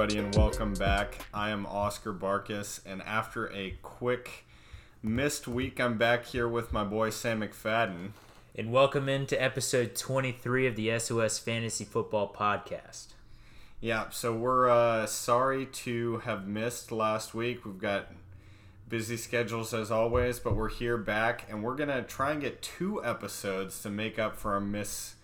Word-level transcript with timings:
everybody, 0.00 0.24
and 0.24 0.34
welcome 0.34 0.72
back. 0.72 1.18
I 1.34 1.50
am 1.50 1.66
Oscar 1.66 2.14
Barkus, 2.14 2.80
and 2.86 3.02
after 3.02 3.52
a 3.52 3.74
quick 3.82 4.46
missed 5.02 5.46
week, 5.46 5.78
I'm 5.78 5.98
back 5.98 6.24
here 6.24 6.48
with 6.48 6.72
my 6.72 6.84
boy 6.84 7.10
Sam 7.10 7.42
McFadden. 7.42 8.12
And 8.54 8.72
welcome 8.72 9.10
into 9.10 9.40
episode 9.40 9.94
23 9.94 10.66
of 10.68 10.74
the 10.74 10.98
SOS 10.98 11.38
Fantasy 11.38 11.84
Football 11.84 12.34
Podcast. 12.34 13.08
Yeah, 13.78 14.08
so 14.08 14.34
we're 14.34 14.70
uh, 14.70 15.04
sorry 15.04 15.66
to 15.66 16.18
have 16.20 16.48
missed 16.48 16.90
last 16.90 17.34
week. 17.34 17.66
We've 17.66 17.76
got 17.76 18.10
busy 18.88 19.18
schedules 19.18 19.74
as 19.74 19.90
always, 19.90 20.38
but 20.38 20.56
we're 20.56 20.70
here 20.70 20.96
back, 20.96 21.44
and 21.50 21.62
we're 21.62 21.76
gonna 21.76 22.04
try 22.04 22.32
and 22.32 22.40
get 22.40 22.62
two 22.62 23.04
episodes 23.04 23.82
to 23.82 23.90
make 23.90 24.18
up 24.18 24.38
for 24.38 24.54
our 24.54 24.60
miss 24.60 25.16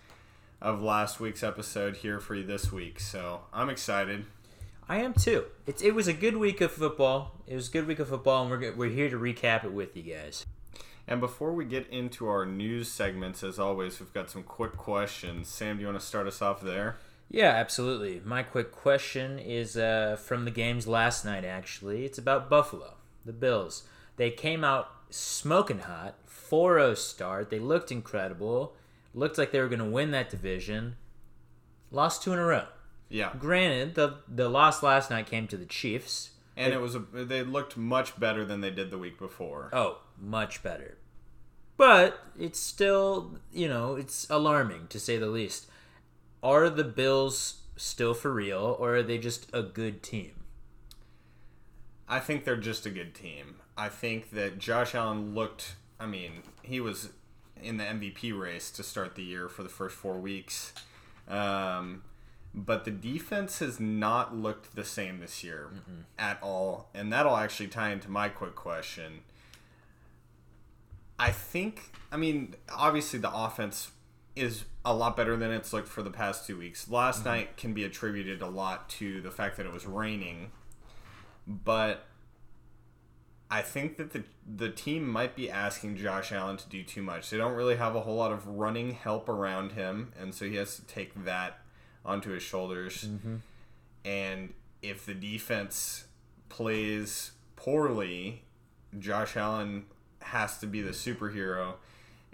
of 0.61 0.83
last 0.83 1.19
week's 1.19 1.43
episode 1.43 1.97
here 1.99 2.21
for 2.21 2.35
you 2.35 2.45
this 2.45 2.71
week. 2.71 3.01
So 3.01 3.43
I'm 3.55 3.71
excited. 3.71 4.27
I 4.89 4.99
am 4.99 5.15
too. 5.15 5.47
It's, 5.67 5.83
it 5.83 5.95
was 5.97 6.07
a 6.07 6.13
good 6.13 6.37
week 6.37 6.61
of 6.61 6.71
football. 6.71 7.33
It 7.49 7.57
was 7.57 7.69
a 7.69 7.73
good 7.73 7.89
week 7.89 7.99
of 7.99 8.09
football, 8.09 8.43
and 8.43 8.51
we're, 8.51 8.73
we're 8.73 8.91
here 8.91 9.11
to 9.11 9.17
recap 9.17 9.65
it 9.65 9.73
with 9.73 9.97
you 9.97 10.03
guys. 10.05 10.47
And 11.09 11.21
before 11.21 11.53
we 11.53 11.65
get 11.65 11.89
into 11.89 12.29
our 12.29 12.47
news 12.47 12.89
segments, 12.89 13.43
as 13.43 13.59
always, 13.59 13.99
we've 13.99 14.13
got 14.13 14.31
some 14.31 14.45
quick 14.45 14.77
questions. 14.77 15.49
Sam, 15.49 15.77
do 15.77 15.83
you 15.83 15.89
want 15.89 15.99
to 15.99 16.07
start 16.07 16.29
us 16.29 16.41
off 16.41 16.61
there? 16.61 16.99
Yeah, 17.29 17.51
absolutely. 17.51 18.21
My 18.25 18.45
quick 18.45 18.71
question 18.71 19.41
is 19.41 19.77
uh, 19.77 20.17
from 20.21 20.45
the 20.45 20.53
games 20.53 20.87
last 20.87 21.25
night, 21.25 21.45
actually. 21.45 22.05
It's 22.05 22.19
about 22.19 22.49
Buffalo, 22.49 22.95
the 23.25 23.33
Bills. 23.33 23.83
They 24.17 24.31
came 24.31 24.63
out 24.63 24.89
smoking 25.11 25.81
hot, 25.81 26.17
4 26.27 26.79
0 26.79 26.95
start. 26.95 27.51
They 27.51 27.59
looked 27.59 27.91
incredible. 27.91 28.77
Looked 29.15 29.39
like 29.39 29.51
they 29.51 29.61
were 29.61 29.69
going 29.69 29.81
to 29.81 29.85
win 29.85 30.13
that 30.13 30.31
division. 30.31 30.95
Lost 31.91 32.23
two 32.23 32.33
in 32.33 32.39
a 32.39 32.45
row. 32.45 32.67
Yeah. 33.09 33.33
Granted, 33.39 33.95
the 33.95 34.19
the 34.29 34.49
loss 34.49 34.83
last 34.83 35.11
night 35.11 35.27
came 35.27 35.47
to 35.49 35.57
the 35.57 35.67
Chiefs. 35.67 36.31
And 36.57 36.73
it 36.73 36.81
was 36.81 36.95
a, 36.95 37.01
they 37.01 37.43
looked 37.43 37.77
much 37.77 38.19
better 38.19 38.43
than 38.43 38.63
they 38.63 38.71
did 38.71 38.91
the 38.91 38.97
week 38.97 39.19
before. 39.19 39.69
Oh, 39.75 39.99
much 40.19 40.63
better. 40.63 40.97
But 41.77 42.19
it's 42.39 42.59
still, 42.59 43.39
you 43.53 43.69
know, 43.69 43.97
it's 43.97 44.27
alarming 44.31 44.87
to 44.89 44.99
say 44.99 45.19
the 45.19 45.27
least. 45.27 45.67
Are 46.43 46.71
the 46.71 46.85
Bills 46.85 47.61
still 47.77 48.15
for 48.15 48.33
real 48.33 48.77
or 48.79 48.97
are 48.97 49.03
they 49.03 49.19
just 49.19 49.49
a 49.53 49.63
good 49.63 50.03
team? 50.03 50.33
I 52.09 52.21
think 52.21 52.45
they're 52.45 52.57
just 52.57 52.87
a 52.87 52.91
good 52.91 53.15
team. 53.15 53.57
I 53.77 53.89
think 53.89 54.31
that 54.31 54.59
Josh 54.59 54.95
Allen 54.95 55.35
looked, 55.35 55.75
I 56.01 56.07
mean, 56.07 56.43
he 56.63 56.81
was 56.81 57.11
in 57.61 57.77
the 57.77 57.85
MVP 57.85 58.39
race 58.39 58.71
to 58.71 58.83
start 58.83 59.15
the 59.15 59.23
year 59.23 59.49
for 59.49 59.63
the 59.63 59.69
first 59.69 59.97
four 59.97 60.17
weeks. 60.17 60.73
Um, 61.29 62.03
but 62.57 62.87
the 62.87 62.91
defense 62.91 63.59
has 63.59 63.79
not 63.79 64.35
looked 64.35 64.75
the 64.75 64.85
same 64.85 65.21
this 65.21 65.45
year 65.45 65.69
Mm-mm. 65.75 66.05
at 66.19 66.43
all. 66.43 66.89
And 66.95 67.13
that'll 67.13 67.37
actually 67.37 67.69
tie 67.69 67.91
into 67.91 68.11
my 68.11 68.31
quick 68.31 68.55
question. 68.55 69.21
I 71.19 71.31
think, 71.33 71.93
I 72.11 72.17
mean, 72.17 72.55
obviously 72.75 73.19
the 73.19 73.33
offense 73.33 73.91
is 74.35 74.65
a 74.87 74.95
lot 74.95 75.17
better 75.17 75.37
than 75.37 75.51
it's 75.51 75.73
looked 75.75 75.89
for 75.89 76.03
the 76.03 76.11
past 76.11 76.47
two 76.47 76.59
weeks. 76.59 76.89
Last 76.89 77.21
mm-hmm. 77.21 77.29
night 77.29 77.57
can 77.59 77.75
be 77.75 77.85
attributed 77.85 78.41
a 78.41 78.49
lot 78.49 78.89
to 78.91 79.21
the 79.21 79.31
fact 79.31 79.59
that 79.59 79.67
it 79.67 79.73
was 79.73 79.87
raining, 79.87 80.51
but 81.47 82.07
I 83.51 83.63
think 83.63 83.97
that 83.99 84.13
the 84.13 84.25
the 84.47 84.69
team 84.69 85.09
might 85.09 85.35
be 85.35 85.51
asking 85.51 85.97
Josh 85.97 86.33
Allen 86.33 86.57
to 86.59 86.69
do 86.69 86.83
too 86.83 87.03
much. 87.03 87.31
They 87.31 87.37
don't 87.37 87.55
really 87.55 87.77
have 87.77 87.97
a 87.97 88.01
whole 88.01 88.17
lot 88.17 88.31
of 88.31 88.47
running 88.47 88.93
help 88.93 89.29
around 89.29 89.73
him, 89.73 90.13
and 90.21 90.35
so 90.35 90.45
he 90.45 90.57
has 90.57 90.77
to 90.77 90.83
take 90.83 91.25
that 91.25 91.61
onto 92.07 92.31
his 92.31 92.43
shoulders. 92.43 93.05
Mm-hmm. 93.05 93.37
And 94.07 94.55
if 94.81 95.05
the 95.05 95.13
defense 95.13 96.05
plays 96.49 97.33
poorly, 97.57 98.45
Josh 98.99 99.37
Allen 99.37 99.85
has 100.23 100.59
to 100.59 100.67
be 100.67 100.81
the 100.81 100.93
superhero. 100.93 101.75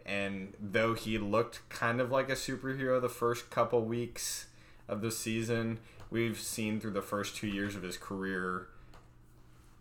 And 0.05 0.55
though 0.61 0.95
he 0.95 1.19
looked 1.19 1.69
kind 1.69 2.01
of 2.01 2.11
like 2.11 2.29
a 2.29 2.35
superhero 2.35 3.01
the 3.01 3.09
first 3.09 3.51
couple 3.51 3.83
weeks 3.85 4.47
of 4.89 5.01
the 5.01 5.11
season, 5.11 5.79
we've 6.11 6.39
seen 6.39 6.79
through 6.79 6.91
the 6.93 7.03
first 7.03 7.37
two 7.37 7.47
years 7.49 7.75
of 7.75 7.83
his 7.83 7.97
career 7.97 8.69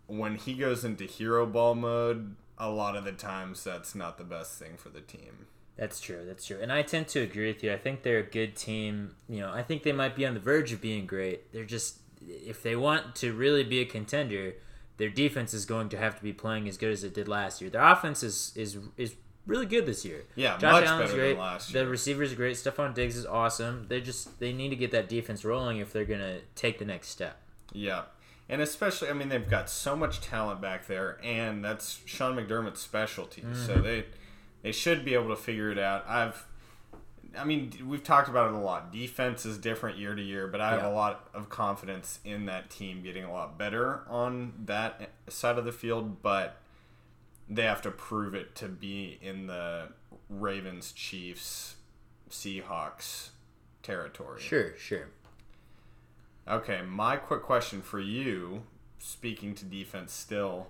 when 0.06 0.36
he 0.36 0.54
goes 0.54 0.84
into 0.84 1.04
hero 1.04 1.46
ball 1.46 1.74
mode, 1.74 2.36
a 2.58 2.68
lot 2.68 2.96
of 2.96 3.04
the 3.04 3.12
times 3.12 3.64
that's 3.64 3.94
not 3.94 4.18
the 4.18 4.24
best 4.24 4.58
thing 4.58 4.76
for 4.76 4.90
the 4.90 5.00
team. 5.00 5.46
That's 5.76 6.00
true. 6.00 6.24
That's 6.26 6.46
true. 6.46 6.58
And 6.60 6.70
I 6.70 6.82
tend 6.82 7.08
to 7.08 7.20
agree 7.20 7.48
with 7.48 7.62
you. 7.64 7.72
I 7.72 7.78
think 7.78 8.02
they're 8.02 8.18
a 8.18 8.22
good 8.22 8.56
team. 8.56 9.16
You 9.28 9.40
know, 9.40 9.52
I 9.52 9.62
think 9.62 9.82
they 9.82 9.92
might 9.92 10.14
be 10.14 10.26
on 10.26 10.34
the 10.34 10.40
verge 10.40 10.72
of 10.72 10.80
being 10.80 11.06
great. 11.06 11.52
They're 11.52 11.64
just 11.64 11.98
if 12.26 12.62
they 12.62 12.76
want 12.76 13.14
to 13.16 13.32
really 13.32 13.64
be 13.64 13.80
a 13.80 13.84
contender, 13.84 14.54
their 14.98 15.08
defense 15.08 15.54
is 15.54 15.64
going 15.64 15.88
to 15.90 15.96
have 15.96 16.16
to 16.16 16.22
be 16.22 16.32
playing 16.32 16.68
as 16.68 16.76
good 16.76 16.92
as 16.92 17.04
it 17.04 17.14
did 17.14 17.26
last 17.28 17.60
year. 17.60 17.70
Their 17.70 17.82
offense 17.82 18.22
is 18.22 18.52
is 18.54 18.78
is 18.96 19.14
really 19.46 19.66
good 19.66 19.86
this 19.86 20.04
year. 20.04 20.24
Yeah, 20.36 20.58
Josh 20.58 20.72
much 20.72 20.84
Allen's 20.84 21.10
better 21.10 21.20
great. 21.20 21.32
Than 21.32 21.38
last 21.38 21.72
year. 21.72 21.84
The 21.84 21.90
receivers 21.90 22.32
are 22.32 22.36
great. 22.36 22.56
Stefon 22.56 22.94
Diggs 22.94 23.16
is 23.16 23.26
awesome. 23.26 23.86
They 23.88 24.00
just 24.00 24.38
they 24.40 24.52
need 24.52 24.68
to 24.68 24.76
get 24.76 24.90
that 24.92 25.08
defense 25.08 25.44
rolling 25.44 25.78
if 25.78 25.92
they're 25.92 26.04
gonna 26.04 26.40
take 26.54 26.78
the 26.78 26.84
next 26.84 27.08
step. 27.08 27.40
Yeah. 27.72 28.02
And 28.48 28.60
especially, 28.60 29.08
I 29.08 29.14
mean, 29.14 29.30
they've 29.30 29.48
got 29.48 29.70
so 29.70 29.96
much 29.96 30.20
talent 30.20 30.60
back 30.60 30.86
there, 30.86 31.18
and 31.22 31.64
that's 31.64 32.00
Sean 32.04 32.36
McDermott's 32.36 32.80
specialty. 32.80 33.40
Mm-hmm. 33.40 33.66
So 33.66 33.80
they 33.80 34.04
they 34.62 34.72
should 34.72 35.04
be 35.04 35.14
able 35.14 35.28
to 35.28 35.36
figure 35.36 35.70
it 35.70 35.78
out. 35.78 36.04
I've 36.08 36.46
I 37.38 37.44
mean, 37.44 37.72
we've 37.86 38.04
talked 38.04 38.28
about 38.28 38.48
it 38.48 38.54
a 38.54 38.58
lot. 38.58 38.92
Defense 38.92 39.46
is 39.46 39.56
different 39.58 39.98
year 39.98 40.14
to 40.14 40.22
year, 40.22 40.46
but 40.46 40.60
I 40.60 40.70
have 40.70 40.82
yeah. 40.82 40.88
a 40.88 40.92
lot 40.92 41.28
of 41.32 41.48
confidence 41.48 42.18
in 42.24 42.46
that 42.46 42.70
team 42.70 43.02
getting 43.02 43.24
a 43.24 43.32
lot 43.32 43.58
better 43.58 44.02
on 44.08 44.52
that 44.66 45.10
side 45.28 45.58
of 45.58 45.64
the 45.64 45.72
field, 45.72 46.22
but 46.22 46.56
they 47.48 47.62
have 47.62 47.82
to 47.82 47.90
prove 47.90 48.34
it 48.34 48.54
to 48.56 48.68
be 48.68 49.18
in 49.22 49.46
the 49.46 49.88
Ravens, 50.28 50.92
Chiefs, 50.92 51.76
Seahawks 52.30 53.30
territory. 53.82 54.40
Sure, 54.40 54.76
sure. 54.76 55.08
Okay, 56.46 56.82
my 56.82 57.16
quick 57.16 57.42
question 57.42 57.82
for 57.82 58.00
you, 58.00 58.62
speaking 58.98 59.54
to 59.54 59.64
defense 59.64 60.12
still, 60.12 60.68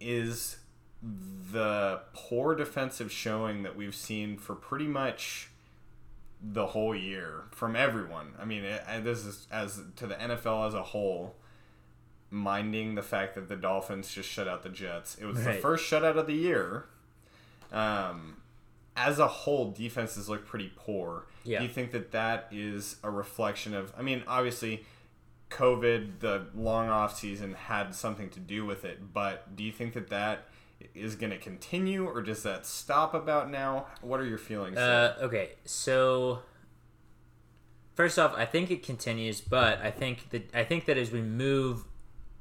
is 0.00 0.58
the 1.02 2.00
poor 2.12 2.54
defensive 2.54 3.10
showing 3.10 3.62
that 3.62 3.76
we've 3.76 3.94
seen 3.94 4.36
for 4.36 4.54
pretty 4.54 4.86
much 4.86 5.50
the 6.42 6.68
whole 6.68 6.94
year 6.94 7.44
from 7.50 7.76
everyone. 7.76 8.32
I 8.38 8.44
mean, 8.44 8.64
it, 8.64 8.82
this 9.04 9.24
is 9.24 9.46
as 9.50 9.80
to 9.96 10.06
the 10.06 10.14
NFL 10.14 10.68
as 10.68 10.74
a 10.74 10.82
whole, 10.82 11.36
minding 12.30 12.94
the 12.94 13.02
fact 13.02 13.34
that 13.34 13.48
the 13.48 13.56
Dolphins 13.56 14.12
just 14.12 14.28
shut 14.28 14.48
out 14.48 14.62
the 14.62 14.68
Jets. 14.68 15.16
It 15.16 15.26
was 15.26 15.38
right. 15.38 15.56
the 15.56 15.60
first 15.60 15.90
shutout 15.90 16.16
of 16.16 16.26
the 16.26 16.34
year. 16.34 16.86
Um, 17.72 18.38
as 18.96 19.18
a 19.18 19.26
whole, 19.26 19.70
defenses 19.70 20.28
look 20.28 20.46
pretty 20.46 20.72
poor. 20.76 21.26
Yeah. 21.44 21.58
Do 21.58 21.64
you 21.64 21.70
think 21.70 21.92
that 21.92 22.12
that 22.12 22.48
is 22.50 22.96
a 23.02 23.10
reflection 23.10 23.74
of? 23.74 23.92
I 23.96 24.02
mean, 24.02 24.22
obviously, 24.26 24.84
COVID, 25.50 26.20
the 26.20 26.46
long 26.54 26.88
off 26.88 27.18
season 27.18 27.54
had 27.54 27.94
something 27.94 28.28
to 28.30 28.40
do 28.40 28.64
with 28.64 28.84
it. 28.84 29.12
But 29.12 29.56
do 29.56 29.64
you 29.64 29.72
think 29.72 29.94
that 29.94 30.08
that 30.10 30.48
is 30.94 31.14
going 31.16 31.30
to 31.30 31.38
continue, 31.38 32.06
or 32.06 32.22
does 32.22 32.42
that 32.42 32.66
stop 32.66 33.14
about 33.14 33.50
now? 33.50 33.86
What 34.00 34.20
are 34.20 34.26
your 34.26 34.38
feelings? 34.38 34.76
Uh, 34.76 35.16
okay, 35.20 35.52
so 35.64 36.40
first 37.94 38.18
off, 38.18 38.34
I 38.36 38.46
think 38.46 38.70
it 38.70 38.82
continues, 38.82 39.40
but 39.40 39.80
I 39.80 39.90
think 39.90 40.30
that 40.30 40.54
I 40.54 40.64
think 40.64 40.86
that 40.86 40.96
as 40.96 41.10
we 41.10 41.20
move 41.20 41.84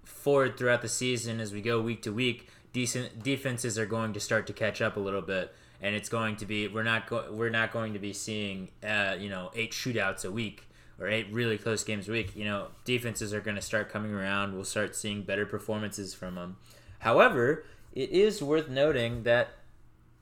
forward 0.04 0.58
throughout 0.58 0.82
the 0.82 0.90
season, 0.90 1.40
as 1.40 1.54
we 1.54 1.62
go 1.62 1.82
week 1.82 2.02
to 2.04 2.14
week, 2.14 2.50
decent 2.74 3.24
defenses 3.24 3.78
are 3.78 3.86
going 3.86 4.14
to 4.14 4.20
start 4.20 4.48
to 4.48 4.54
catch 4.54 4.82
up 4.82 4.98
a 4.98 5.00
little 5.00 5.22
bit, 5.22 5.54
and 5.82 5.96
it's 5.96 6.10
going 6.10 6.36
to 6.38 6.46
be 6.46 6.68
we're 6.68 6.84
not 6.84 7.08
go, 7.08 7.26
we're 7.32 7.50
not 7.50 7.72
going 7.72 7.94
to 7.94 8.00
be 8.00 8.14
seeing 8.14 8.70
uh, 8.84 9.16
you 9.20 9.30
know 9.30 9.52
eight 9.56 9.72
shootouts 9.72 10.26
a 10.26 10.32
week 10.32 10.64
or 11.00 11.08
eight 11.08 11.28
really 11.32 11.58
close 11.58 11.84
games 11.84 12.10
a 12.10 12.12
week. 12.12 12.36
You 12.36 12.46
know, 12.46 12.68
defenses 12.84 13.34
are 13.34 13.42
going 13.42 13.56
to 13.56 13.62
start 13.62 13.90
coming 13.90 14.14
around. 14.14 14.54
We'll 14.54 14.66
start 14.66 14.96
seeing 14.96 15.24
better 15.24 15.46
performances 15.46 16.14
from 16.14 16.36
them. 16.36 16.58
However, 17.00 17.64
it 17.94 18.10
is 18.10 18.42
worth 18.42 18.70
noting 18.70 19.24
that 19.24 19.50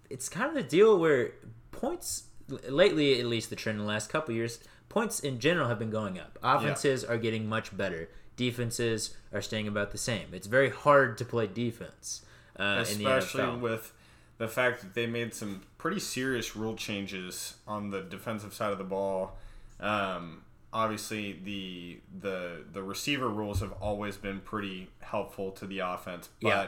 it's 0.10 0.30
kind 0.30 0.48
of 0.48 0.56
the 0.56 0.64
deal 0.64 0.98
where 0.98 1.32
points 1.72 2.24
lately, 2.70 3.20
at 3.20 3.26
least 3.26 3.50
the 3.50 3.56
trend 3.56 3.80
in 3.80 3.86
the 3.86 3.90
last 3.90 4.10
couple 4.10 4.34
years, 4.34 4.60
points 4.90 5.20
in 5.20 5.40
general 5.40 5.68
have 5.68 5.80
been 5.80 5.90
going 5.90 6.20
up. 6.20 6.38
Offenses 6.42 7.04
yeah. 7.04 7.14
are 7.14 7.18
getting 7.18 7.48
much 7.48 7.76
better. 7.76 8.10
Defenses 8.36 9.16
are 9.34 9.42
staying 9.42 9.68
about 9.68 9.92
the 9.92 9.98
same. 9.98 10.28
It's 10.32 10.48
very 10.48 10.70
hard 10.70 11.18
to 11.18 11.26
play 11.26 11.48
defense, 11.48 12.24
uh, 12.58 12.80
especially 12.82 13.58
with 13.58 13.92
the 14.38 14.48
fact 14.48 14.82
that 14.82 14.94
they 14.94 15.08
made 15.08 15.34
some 15.34 15.64
pretty 15.78 16.00
serious 16.00 16.56
rule 16.56 16.76
changes 16.76 17.56
on 17.68 17.90
the 17.90 18.02
defensive 18.02 18.54
side 18.54 18.72
of 18.72 18.78
the 18.78 18.84
ball. 18.84 19.38
Um, 19.80 20.44
obviously, 20.72 21.40
the 21.44 22.00
the 22.22 22.64
the 22.72 22.84
receiver 22.84 23.28
rules 23.28 23.60
have 23.62 23.72
always 23.74 24.18
been 24.18 24.40
pretty 24.40 24.90
helpful 25.00 25.52
to 25.54 25.66
the 25.66 25.80
offense, 25.80 26.30
but 26.40 26.50
yeah 26.50 26.68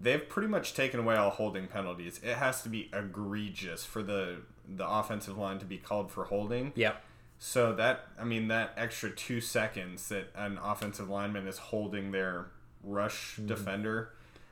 they've 0.00 0.28
pretty 0.28 0.48
much 0.48 0.74
taken 0.74 1.00
away 1.00 1.16
all 1.16 1.30
holding 1.30 1.66
penalties. 1.66 2.20
It 2.22 2.36
has 2.36 2.62
to 2.62 2.68
be 2.68 2.90
egregious 2.92 3.84
for 3.84 4.02
the 4.02 4.38
the 4.68 4.88
offensive 4.88 5.36
line 5.36 5.58
to 5.58 5.64
be 5.64 5.78
called 5.78 6.10
for 6.10 6.24
holding. 6.24 6.72
Yep. 6.76 7.02
So 7.38 7.74
that 7.74 8.06
I 8.18 8.24
mean 8.24 8.48
that 8.48 8.72
extra 8.76 9.10
two 9.10 9.40
seconds 9.40 10.08
that 10.08 10.30
an 10.34 10.58
offensive 10.62 11.08
lineman 11.08 11.46
is 11.46 11.58
holding 11.58 12.12
their 12.12 12.46
rush 12.84 13.36
defender 13.44 14.10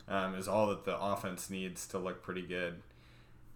um, 0.09 0.35
is 0.35 0.49
all 0.49 0.67
that 0.69 0.85
the 0.85 0.99
offense 0.99 1.49
needs 1.51 1.87
to 1.89 1.99
look 1.99 2.23
pretty 2.23 2.43
good. 2.43 2.83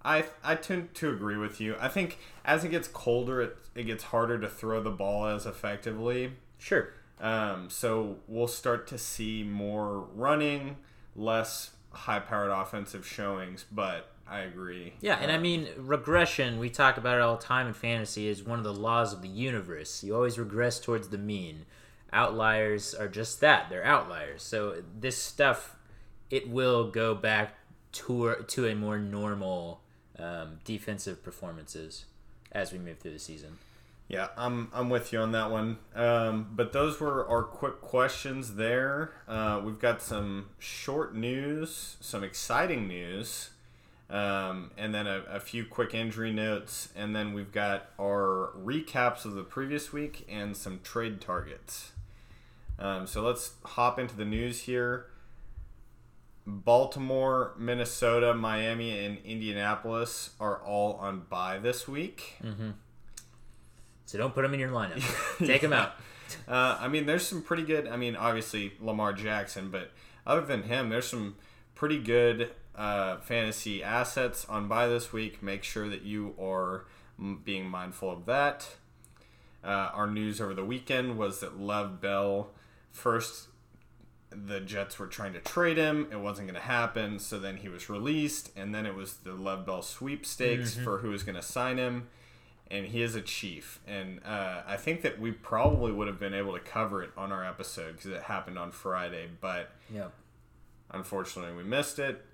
I 0.05 0.25
I 0.43 0.55
tend 0.55 0.95
to 0.95 1.11
agree 1.11 1.37
with 1.37 1.61
you. 1.61 1.77
I 1.81 1.89
think 1.89 2.19
as 2.45 2.65
it 2.65 2.69
gets 2.69 2.89
colder, 2.89 3.41
it 3.41 3.57
it 3.75 3.85
gets 3.85 4.05
harder 4.05 4.39
to 4.39 4.49
throw 4.49 4.83
the 4.83 4.91
ball 4.91 5.27
as 5.27 5.47
effectively. 5.47 6.33
Sure. 6.59 6.91
Um, 7.21 7.71
so 7.71 8.17
we'll 8.27 8.49
start 8.49 8.87
to 8.89 8.99
see 8.99 9.43
more 9.45 10.01
running, 10.15 10.77
less 11.17 11.71
high-powered 11.95 12.51
offensive 12.51 13.07
showings. 13.07 13.65
But 13.71 14.11
I 14.29 14.41
agree. 14.41 14.95
Yeah, 15.01 15.19
and 15.21 15.31
I 15.31 15.37
Um, 15.37 15.43
mean 15.43 15.69
regression. 15.77 16.59
We 16.59 16.71
talk 16.71 16.97
about 16.97 17.17
it 17.19 17.21
all 17.23 17.37
the 17.37 17.43
time 17.43 17.67
in 17.67 17.75
fantasy. 17.75 18.29
Is 18.29 18.43
one 18.43 18.59
of 18.59 18.65
the 18.65 18.73
laws 18.75 19.13
of 19.13 19.23
the 19.23 19.29
universe. 19.29 20.03
You 20.05 20.15
always 20.15 20.39
regress 20.39 20.81
towards 20.81 21.09
the 21.09 21.19
mean. 21.19 21.67
Outliers 22.13 22.95
are 22.95 23.09
just 23.09 23.41
that. 23.41 23.69
They're 23.71 23.85
outliers. 23.85 24.43
So 24.43 24.83
this 24.99 25.17
stuff, 25.17 25.77
it 26.31 26.49
will 26.49 26.91
go 26.91 27.15
back 27.15 27.55
to 27.93 28.45
to 28.49 28.67
a 28.67 28.75
more 28.75 28.99
normal 28.99 29.81
um, 30.19 30.59
defensive 30.65 31.23
performances 31.25 32.05
as 32.53 32.73
we 32.73 32.79
move 32.79 32.99
through 32.99 33.13
the 33.13 33.19
season. 33.19 33.59
Yeah, 34.09 34.29
I'm 34.37 34.69
I'm 34.75 34.91
with 34.91 35.13
you 35.13 35.19
on 35.21 35.33
that 35.33 35.51
one. 35.51 35.79
Um, 35.95 36.49
but 36.53 36.73
those 36.73 37.01
were 37.01 37.27
our 37.27 37.43
quick 37.43 37.81
questions 37.81 38.57
there. 38.57 39.13
Uh, 39.27 39.63
we've 39.65 39.79
got 39.79 40.03
some 40.03 40.51
short 40.59 41.15
news, 41.15 41.97
some 42.01 42.23
exciting 42.23 42.87
news, 42.87 43.51
um, 44.11 44.73
and 44.77 44.95
then 44.95 45.07
a, 45.07 45.23
a 45.31 45.41
few 45.41 45.65
quick 45.65 45.95
injury 45.95 46.33
notes, 46.33 46.91
and 46.95 47.17
then 47.17 47.33
we've 47.33 47.51
got 47.51 47.91
our 47.99 48.51
recaps 48.63 49.25
of 49.25 49.35
the 49.35 49.43
previous 49.43 49.93
week 49.93 50.27
and 50.29 50.55
some 50.57 50.81
trade 50.85 51.21
targets. 51.21 51.93
Um, 52.79 53.07
so 53.07 53.23
let's 53.23 53.53
hop 53.65 53.99
into 53.99 54.15
the 54.17 54.25
news 54.27 54.63
here. 54.63 55.07
Baltimore, 56.47 57.55
Minnesota, 57.59 58.35
Miami, 58.35 58.99
and 59.07 59.17
Indianapolis 59.25 60.31
are 60.39 60.59
all 60.59 60.93
on 60.95 61.21
bye 61.31 61.59
this 61.59 61.89
week. 61.89 62.37
So 64.07 64.19
don't 64.19 64.35
put 64.35 64.43
them 64.43 64.55
in 64.55 64.61
your 64.61 64.71
lineup. 64.71 65.03
Take 65.47 65.63
them 65.63 65.73
out. 65.73 65.95
Uh, 66.47 66.79
I 66.81 66.89
mean, 66.89 67.07
there's 67.07 67.27
some 67.27 67.43
pretty 67.43 67.65
good. 67.65 67.89
I 67.89 67.97
mean, 67.97 68.17
obviously 68.17 68.73
Lamar 68.81 69.13
Jackson, 69.13 69.71
but 69.71 69.91
other 70.27 70.43
than 70.43 70.65
him, 70.65 70.89
there's 70.89 71.07
some 71.09 71.37
pretty 71.75 71.99
good 71.99 72.51
uh, 72.75 73.19
fantasy 73.19 73.83
assets 73.83 74.45
on 74.47 74.69
bye 74.69 74.89
this 74.89 75.13
week. 75.13 75.43
Make 75.43 75.65
sure 75.65 75.89
that 75.89 76.03
you 76.03 76.35
are 76.41 76.85
being 77.45 77.69
mindful 77.69 78.11
of 78.11 78.27
that. 78.27 78.69
Uh, 79.63 79.91
our 79.95 80.07
news 80.07 80.41
over 80.41 80.53
the 80.53 80.65
weekend 80.65 81.17
was 81.17 81.41
that 81.41 81.61
Lev 81.61 82.01
Bell 82.01 82.51
first. 82.93 83.49
The 84.31 84.61
Jets 84.61 84.99
were 84.99 85.07
trying 85.07 85.33
to 85.35 85.39
trade 85.39 85.77
him. 85.77 86.09
It 86.11 86.19
wasn't 86.19 86.49
going 86.49 86.61
to 86.61 86.67
happen. 86.67 87.21
So 87.21 87.39
then 87.39 87.59
he 87.59 87.69
was 87.69 87.89
released, 87.89 88.51
and 88.57 88.75
then 88.75 88.85
it 88.85 88.95
was 88.95 89.15
the 89.19 89.33
Lev 89.33 89.65
Bell 89.65 89.81
sweepstakes 89.81 90.75
for 90.75 90.99
who 90.99 91.11
was 91.11 91.23
going 91.23 91.37
to 91.37 91.43
sign 91.43 91.79
him 91.79 92.09
and 92.75 92.87
he 92.87 93.03
is 93.03 93.15
a 93.15 93.21
chief. 93.23 93.81
And 93.87 94.21
uh, 94.25 94.63
I 94.67 94.77
think 94.77 95.03
that 95.03 95.21
we 95.21 95.31
probably 95.33 95.93
would 95.93 96.09
have 96.09 96.19
been 96.19 96.35
able 96.35 96.53
to 96.55 96.61
cover 96.61 97.03
it 97.03 97.11
on 97.17 97.31
our 97.33 97.45
episode 97.45 97.93
because 97.97 98.11
it 98.11 98.23
happened 98.25 98.59
on 98.59 98.73
Friday, 98.73 99.29
but 99.41 99.71
Yeah. 99.93 100.09
unfortunately 100.91 101.55
we 101.57 101.63
missed 101.63 101.99
it. 101.99 102.25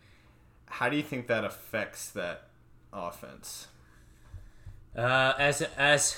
How 0.66 0.88
do 0.88 0.96
you 0.96 1.02
think 1.02 1.26
that 1.26 1.44
affects 1.44 2.08
that 2.10 2.48
offense? 2.92 3.68
Uh, 4.96 5.34
as 5.38 5.62
as 5.76 6.16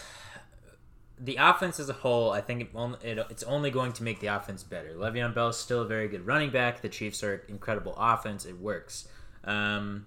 the 1.18 1.36
offense 1.36 1.78
as 1.78 1.88
a 1.88 1.92
whole, 1.92 2.30
I 2.32 2.40
think 2.40 2.60
it 2.62 2.68
only, 2.74 2.98
it, 3.02 3.18
it's 3.30 3.42
only 3.44 3.70
going 3.70 3.92
to 3.94 4.02
make 4.02 4.20
the 4.20 4.26
offense 4.28 4.62
better. 4.62 4.90
Le'Veon 4.94 5.34
Bell 5.34 5.48
is 5.48 5.56
still 5.56 5.82
a 5.82 5.86
very 5.86 6.08
good 6.08 6.26
running 6.26 6.50
back. 6.50 6.80
The 6.82 6.88
Chiefs 6.88 7.22
are 7.22 7.44
incredible 7.48 7.94
offense. 7.96 8.44
It 8.44 8.58
works. 8.58 9.06
Um, 9.44 10.06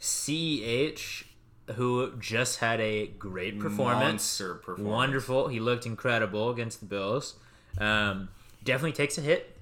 Ceh, 0.00 1.24
who 1.72 2.16
just 2.18 2.58
had 2.58 2.80
a 2.80 3.06
great 3.06 3.58
performance, 3.58 4.38
performance. 4.38 4.86
wonderful. 4.86 5.48
He 5.48 5.60
looked 5.60 5.86
incredible 5.86 6.50
against 6.50 6.80
the 6.80 6.86
Bills. 6.86 7.36
Um, 7.78 8.28
definitely 8.64 8.92
takes 8.92 9.18
a 9.18 9.20
hit 9.20 9.56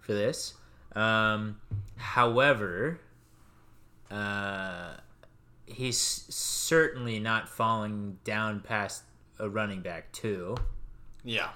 for 0.00 0.12
this. 0.14 0.54
Um, 0.94 1.60
however, 1.96 3.00
uh, 4.10 4.94
he's 5.66 5.98
certainly 5.98 7.18
not 7.18 7.48
falling 7.48 8.18
down 8.24 8.60
past 8.60 9.02
a 9.38 9.48
running 9.48 9.80
back 9.80 10.12
two. 10.12 10.56
Yeah. 11.24 11.50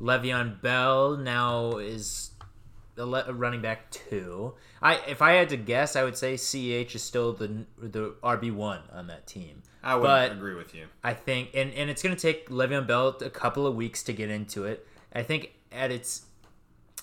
Le'Veon 0.00 0.60
Bell 0.62 1.16
now 1.16 1.78
is 1.78 2.30
running 3.06 3.60
back 3.62 3.90
two. 3.90 4.54
I 4.82 4.96
if 5.08 5.22
I 5.22 5.32
had 5.32 5.48
to 5.50 5.56
guess, 5.56 5.96
I 5.96 6.04
would 6.04 6.16
say 6.16 6.36
Ch 6.36 6.94
is 6.94 7.02
still 7.02 7.32
the 7.32 7.64
the 7.78 8.14
RB 8.22 8.52
one 8.52 8.80
on 8.92 9.06
that 9.08 9.26
team. 9.26 9.62
I 9.82 9.94
would 9.94 10.02
But- 10.02 10.32
agree 10.32 10.54
with 10.54 10.74
you. 10.74 10.86
I 11.02 11.14
think, 11.14 11.50
and, 11.54 11.72
and 11.72 11.88
it's 11.88 12.02
going 12.02 12.14
to 12.14 12.20
take 12.20 12.50
Le'Veon 12.50 12.86
Bell 12.86 13.16
a 13.22 13.30
couple 13.30 13.66
of 13.66 13.74
weeks 13.74 14.02
to 14.02 14.12
get 14.12 14.28
into 14.28 14.66
it. 14.66 14.86
I 15.14 15.22
think 15.22 15.54
at 15.72 15.90
its 15.90 16.26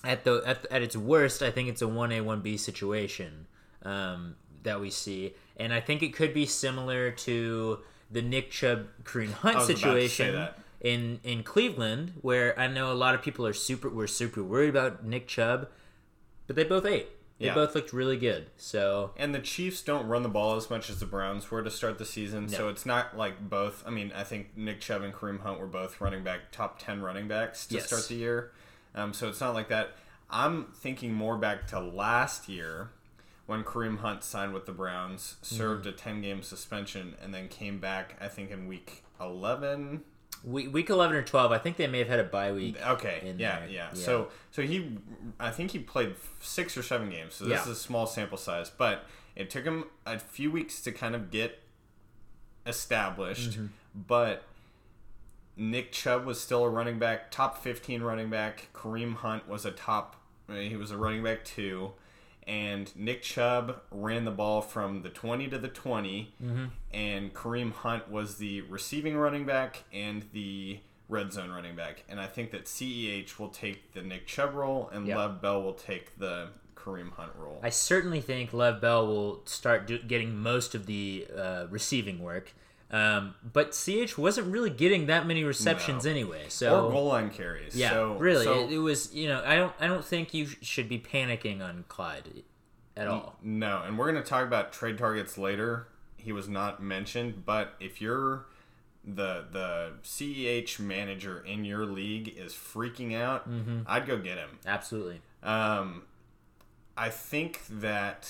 at 0.04 0.24
the 0.24 0.42
at, 0.46 0.64
at 0.70 0.82
its 0.82 0.96
worst, 0.96 1.42
I 1.42 1.50
think 1.50 1.68
it's 1.68 1.82
a 1.82 1.88
one 1.88 2.12
A 2.12 2.20
one 2.20 2.40
B 2.40 2.56
situation 2.56 3.46
um, 3.82 4.36
that 4.62 4.80
we 4.80 4.90
see, 4.90 5.34
and 5.56 5.72
I 5.72 5.80
think 5.80 6.02
it 6.02 6.14
could 6.14 6.32
be 6.32 6.46
similar 6.46 7.10
to 7.10 7.80
the 8.10 8.22
Nick 8.22 8.50
Chubb 8.50 8.86
Kareem 9.02 9.32
Hunt 9.32 9.56
I 9.56 9.58
was 9.58 9.68
about 9.70 9.76
to 9.78 9.82
say 9.82 10.08
situation 10.08 10.48
in 10.80 11.20
in 11.24 11.42
Cleveland, 11.42 12.12
where 12.20 12.58
I 12.58 12.68
know 12.68 12.92
a 12.92 12.94
lot 12.94 13.14
of 13.14 13.22
people 13.22 13.46
are 13.46 13.52
super 13.52 13.88
were 13.88 14.06
super 14.06 14.42
worried 14.42 14.70
about 14.70 15.04
Nick 15.04 15.26
Chubb, 15.26 15.68
but 16.48 16.56
they 16.56 16.64
both 16.64 16.84
ate. 16.84 17.08
They 17.38 17.46
Yeah. 17.46 17.54
both 17.54 17.76
looked 17.76 17.92
really 17.92 18.16
good. 18.16 18.50
So 18.56 19.12
And 19.16 19.32
the 19.32 19.38
Chiefs 19.38 19.80
don't 19.82 20.08
run 20.08 20.24
the 20.24 20.28
ball 20.28 20.56
as 20.56 20.68
much 20.68 20.90
as 20.90 20.98
the 20.98 21.06
Browns 21.06 21.48
were 21.52 21.62
to 21.62 21.70
start 21.70 21.96
the 21.98 22.04
season, 22.04 22.48
so 22.48 22.68
it's 22.68 22.84
not 22.84 23.16
like 23.16 23.48
both. 23.48 23.84
I 23.86 23.90
mean, 23.90 24.10
I 24.12 24.24
think 24.24 24.56
Nick 24.56 24.80
Chubb 24.80 25.02
and 25.02 25.14
Kareem 25.14 25.40
Hunt 25.42 25.60
were 25.60 25.68
both 25.68 26.00
running 26.00 26.24
back 26.24 26.50
top 26.50 26.80
ten 26.80 27.00
running 27.00 27.28
backs 27.28 27.64
to 27.68 27.76
Yes. 27.76 27.86
start 27.86 28.08
the 28.08 28.16
year, 28.16 28.50
um, 28.96 29.12
so 29.14 29.28
it's 29.28 29.40
not 29.40 29.54
like 29.54 29.68
that. 29.68 29.92
I'm 30.30 30.64
thinking 30.74 31.14
more 31.14 31.38
back 31.38 31.68
to 31.68 31.78
last 31.78 32.48
year 32.48 32.90
when 33.46 33.62
Kareem 33.62 33.98
Hunt 34.00 34.24
signed 34.24 34.52
with 34.52 34.66
the 34.66 34.72
Browns, 34.72 35.36
served 35.40 35.82
Mm-hmm. 35.86 35.94
a 35.94 35.98
ten 35.98 36.20
game 36.22 36.42
suspension, 36.42 37.14
and 37.22 37.32
then 37.32 37.46
came 37.48 37.78
back. 37.78 38.16
I 38.20 38.26
think 38.26 38.50
in 38.50 38.66
week 38.66 39.04
eleven. 39.20 40.02
Week, 40.44 40.72
week 40.72 40.88
eleven 40.90 41.16
or 41.16 41.22
twelve, 41.22 41.50
I 41.52 41.58
think 41.58 41.76
they 41.76 41.86
may 41.86 41.98
have 41.98 42.08
had 42.08 42.20
a 42.20 42.24
bye 42.24 42.52
week. 42.52 42.76
Okay, 42.80 43.22
in 43.24 43.38
yeah, 43.38 43.64
yeah, 43.66 43.70
Yeah. 43.70 43.92
So, 43.94 44.28
so 44.50 44.62
he, 44.62 44.98
I 45.40 45.50
think 45.50 45.72
he 45.72 45.78
played 45.80 46.14
six 46.40 46.76
or 46.76 46.82
seven 46.82 47.10
games. 47.10 47.34
So 47.34 47.44
this 47.44 47.54
Yeah. 47.54 47.62
is 47.62 47.68
a 47.68 47.74
small 47.74 48.06
sample 48.06 48.38
size, 48.38 48.70
but 48.70 49.04
it 49.34 49.50
took 49.50 49.64
him 49.64 49.84
a 50.06 50.18
few 50.18 50.50
weeks 50.50 50.80
to 50.82 50.92
kind 50.92 51.14
of 51.14 51.30
get 51.30 51.58
established. 52.66 53.52
Mm-hmm. 53.52 53.66
But 54.06 54.44
Nick 55.56 55.90
Chubb 55.92 56.24
was 56.24 56.40
still 56.40 56.64
a 56.64 56.68
running 56.70 56.98
back, 56.98 57.30
top 57.30 57.62
fifteen 57.62 58.02
running 58.02 58.30
back. 58.30 58.68
Kareem 58.74 59.14
Hunt 59.16 59.48
was 59.48 59.64
a 59.64 59.70
top. 59.72 60.16
He 60.48 60.76
was 60.76 60.90
a 60.90 60.96
running 60.96 61.22
back 61.24 61.44
two. 61.44 61.92
And 62.48 62.90
Nick 62.96 63.22
Chubb 63.22 63.82
ran 63.90 64.24
the 64.24 64.30
ball 64.30 64.62
from 64.62 65.02
the 65.02 65.10
20 65.10 65.48
to 65.48 65.58
the 65.58 65.68
20, 65.68 66.34
Mm-hmm. 66.42 66.64
and 66.92 67.34
Kareem 67.34 67.72
Hunt 67.72 68.10
was 68.10 68.38
the 68.38 68.62
receiving 68.62 69.16
running 69.16 69.44
back 69.44 69.84
and 69.92 70.24
the 70.32 70.80
red 71.10 71.32
zone 71.32 71.50
running 71.50 71.76
back. 71.76 72.04
And 72.08 72.18
I 72.18 72.26
think 72.26 72.50
that 72.52 72.64
CEH 72.64 73.38
will 73.38 73.48
take 73.50 73.92
the 73.92 74.00
Nick 74.02 74.26
Chubb 74.26 74.54
role, 74.54 74.88
and 74.92 75.06
Yeah. 75.06 75.18
Lev 75.18 75.40
Bell 75.42 75.62
will 75.62 75.74
take 75.74 76.18
the 76.18 76.48
Kareem 76.74 77.12
Hunt 77.12 77.32
role. 77.38 77.60
I 77.62 77.68
certainly 77.70 78.20
think 78.22 78.52
Lev 78.54 78.80
Bell 78.80 79.06
will 79.06 79.42
start 79.44 79.86
do, 79.86 79.98
getting 79.98 80.34
most 80.38 80.74
of 80.74 80.86
the 80.86 81.26
uh, 81.36 81.66
receiving 81.68 82.18
work. 82.20 82.54
Um, 82.90 83.34
but 83.52 83.74
CH 83.74 84.16
wasn't 84.16 84.46
really 84.50 84.70
getting 84.70 85.06
that 85.06 85.26
many 85.26 85.44
receptions 85.44 86.04
No. 86.06 86.10
anyway. 86.10 86.46
or 86.46 86.50
So 86.50 86.90
goal 86.90 87.06
line 87.08 87.28
carries. 87.30 87.76
yeah, 87.76 87.90
so, 87.90 88.14
really, 88.16 88.44
so- 88.44 88.64
it, 88.66 88.72
it 88.72 88.78
was. 88.78 89.12
You 89.14 89.28
know, 89.28 89.42
I 89.44 89.56
don't. 89.56 89.72
I 89.78 89.86
don't 89.86 90.04
think 90.04 90.32
you 90.32 90.46
sh- 90.46 90.56
should 90.62 90.88
be 90.88 90.98
panicking 90.98 91.60
on 91.62 91.84
Clyde 91.88 92.44
at 92.96 93.06
all. 93.06 93.36
No, 93.42 93.82
and 93.86 93.98
we're 93.98 94.10
going 94.10 94.22
to 94.22 94.28
talk 94.28 94.46
about 94.46 94.72
trade 94.72 94.96
targets 94.98 95.36
later. 95.36 95.88
He 96.16 96.32
was 96.32 96.48
not 96.48 96.82
mentioned, 96.82 97.44
but 97.44 97.74
if 97.78 98.00
you're 98.00 98.46
the 99.04 99.44
the 99.52 99.92
CEH 100.02 100.78
manager 100.80 101.42
in 101.46 101.64
your 101.66 101.84
league 101.84 102.34
is 102.38 102.52
freaking 102.54 103.14
out, 103.14 103.48
Mm-hmm. 103.50 103.80
I'd 103.86 104.06
go 104.06 104.16
get 104.16 104.38
him. 104.38 104.58
Absolutely. 104.66 105.20
Um, 105.42 106.02
I 106.96 107.10
think 107.10 107.62
that 107.70 108.28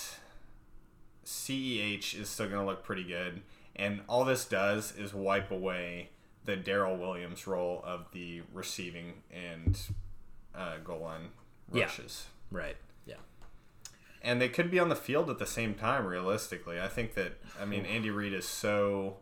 CEH 1.24 2.14
is 2.20 2.28
still 2.28 2.46
going 2.48 2.60
to 2.60 2.66
look 2.66 2.82
pretty 2.84 3.04
good, 3.04 3.42
and 3.78 4.00
all 4.08 4.24
this 4.24 4.44
does 4.44 4.92
is 4.96 5.14
wipe 5.14 5.50
away 5.50 6.10
the 6.44 6.56
Darrel 6.56 6.96
Williams 6.96 7.46
role 7.46 7.82
of 7.84 8.06
the 8.12 8.42
receiving 8.52 9.14
and 9.32 9.78
uh, 10.54 10.78
goal 10.82 11.00
line 11.00 11.28
Yeah. 11.72 11.84
rushes. 11.84 12.26
Right. 12.50 12.76
Yeah. 13.06 13.16
and 14.22 14.40
they 14.40 14.48
could 14.48 14.70
be 14.70 14.78
on 14.78 14.88
the 14.88 14.96
field 14.96 15.28
at 15.30 15.38
the 15.38 15.46
same 15.46 15.74
time 15.74 16.04
realistically 16.06 16.80
i 16.80 16.88
think 16.88 17.14
that 17.14 17.34
i 17.60 17.64
mean 17.64 17.84
andy 17.86 18.10
reid 18.10 18.32
is 18.32 18.46
so 18.48 19.16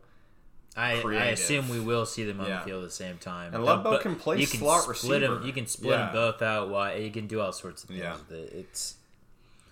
I, 0.76 1.00
I 1.02 1.24
assume 1.26 1.68
we 1.70 1.80
will 1.80 2.04
see 2.04 2.24
them 2.24 2.38
on 2.40 2.48
Yeah. 2.48 2.58
the 2.58 2.64
field 2.66 2.82
at 2.84 2.90
the 2.90 2.94
same 2.94 3.16
time. 3.16 3.54
And 3.54 3.64
Ludlow 3.64 3.96
can 3.98 4.14
play 4.14 4.38
you 4.40 4.46
can 4.46 4.60
slot 4.60 4.86
receiver. 4.86 5.40
you 5.42 5.50
can 5.54 5.66
split 5.66 5.92
Yeah. 5.98 6.06
them 6.06 6.12
both 6.12 6.42
out. 6.42 6.68
Wide. 6.68 7.02
You 7.02 7.10
can 7.10 7.26
do 7.26 7.40
all 7.40 7.52
sorts 7.52 7.82
of 7.82 7.88
things. 7.88 8.00
Yeah. 8.02 8.12
with 8.12 8.30
it. 8.30 8.52
It's 8.52 8.96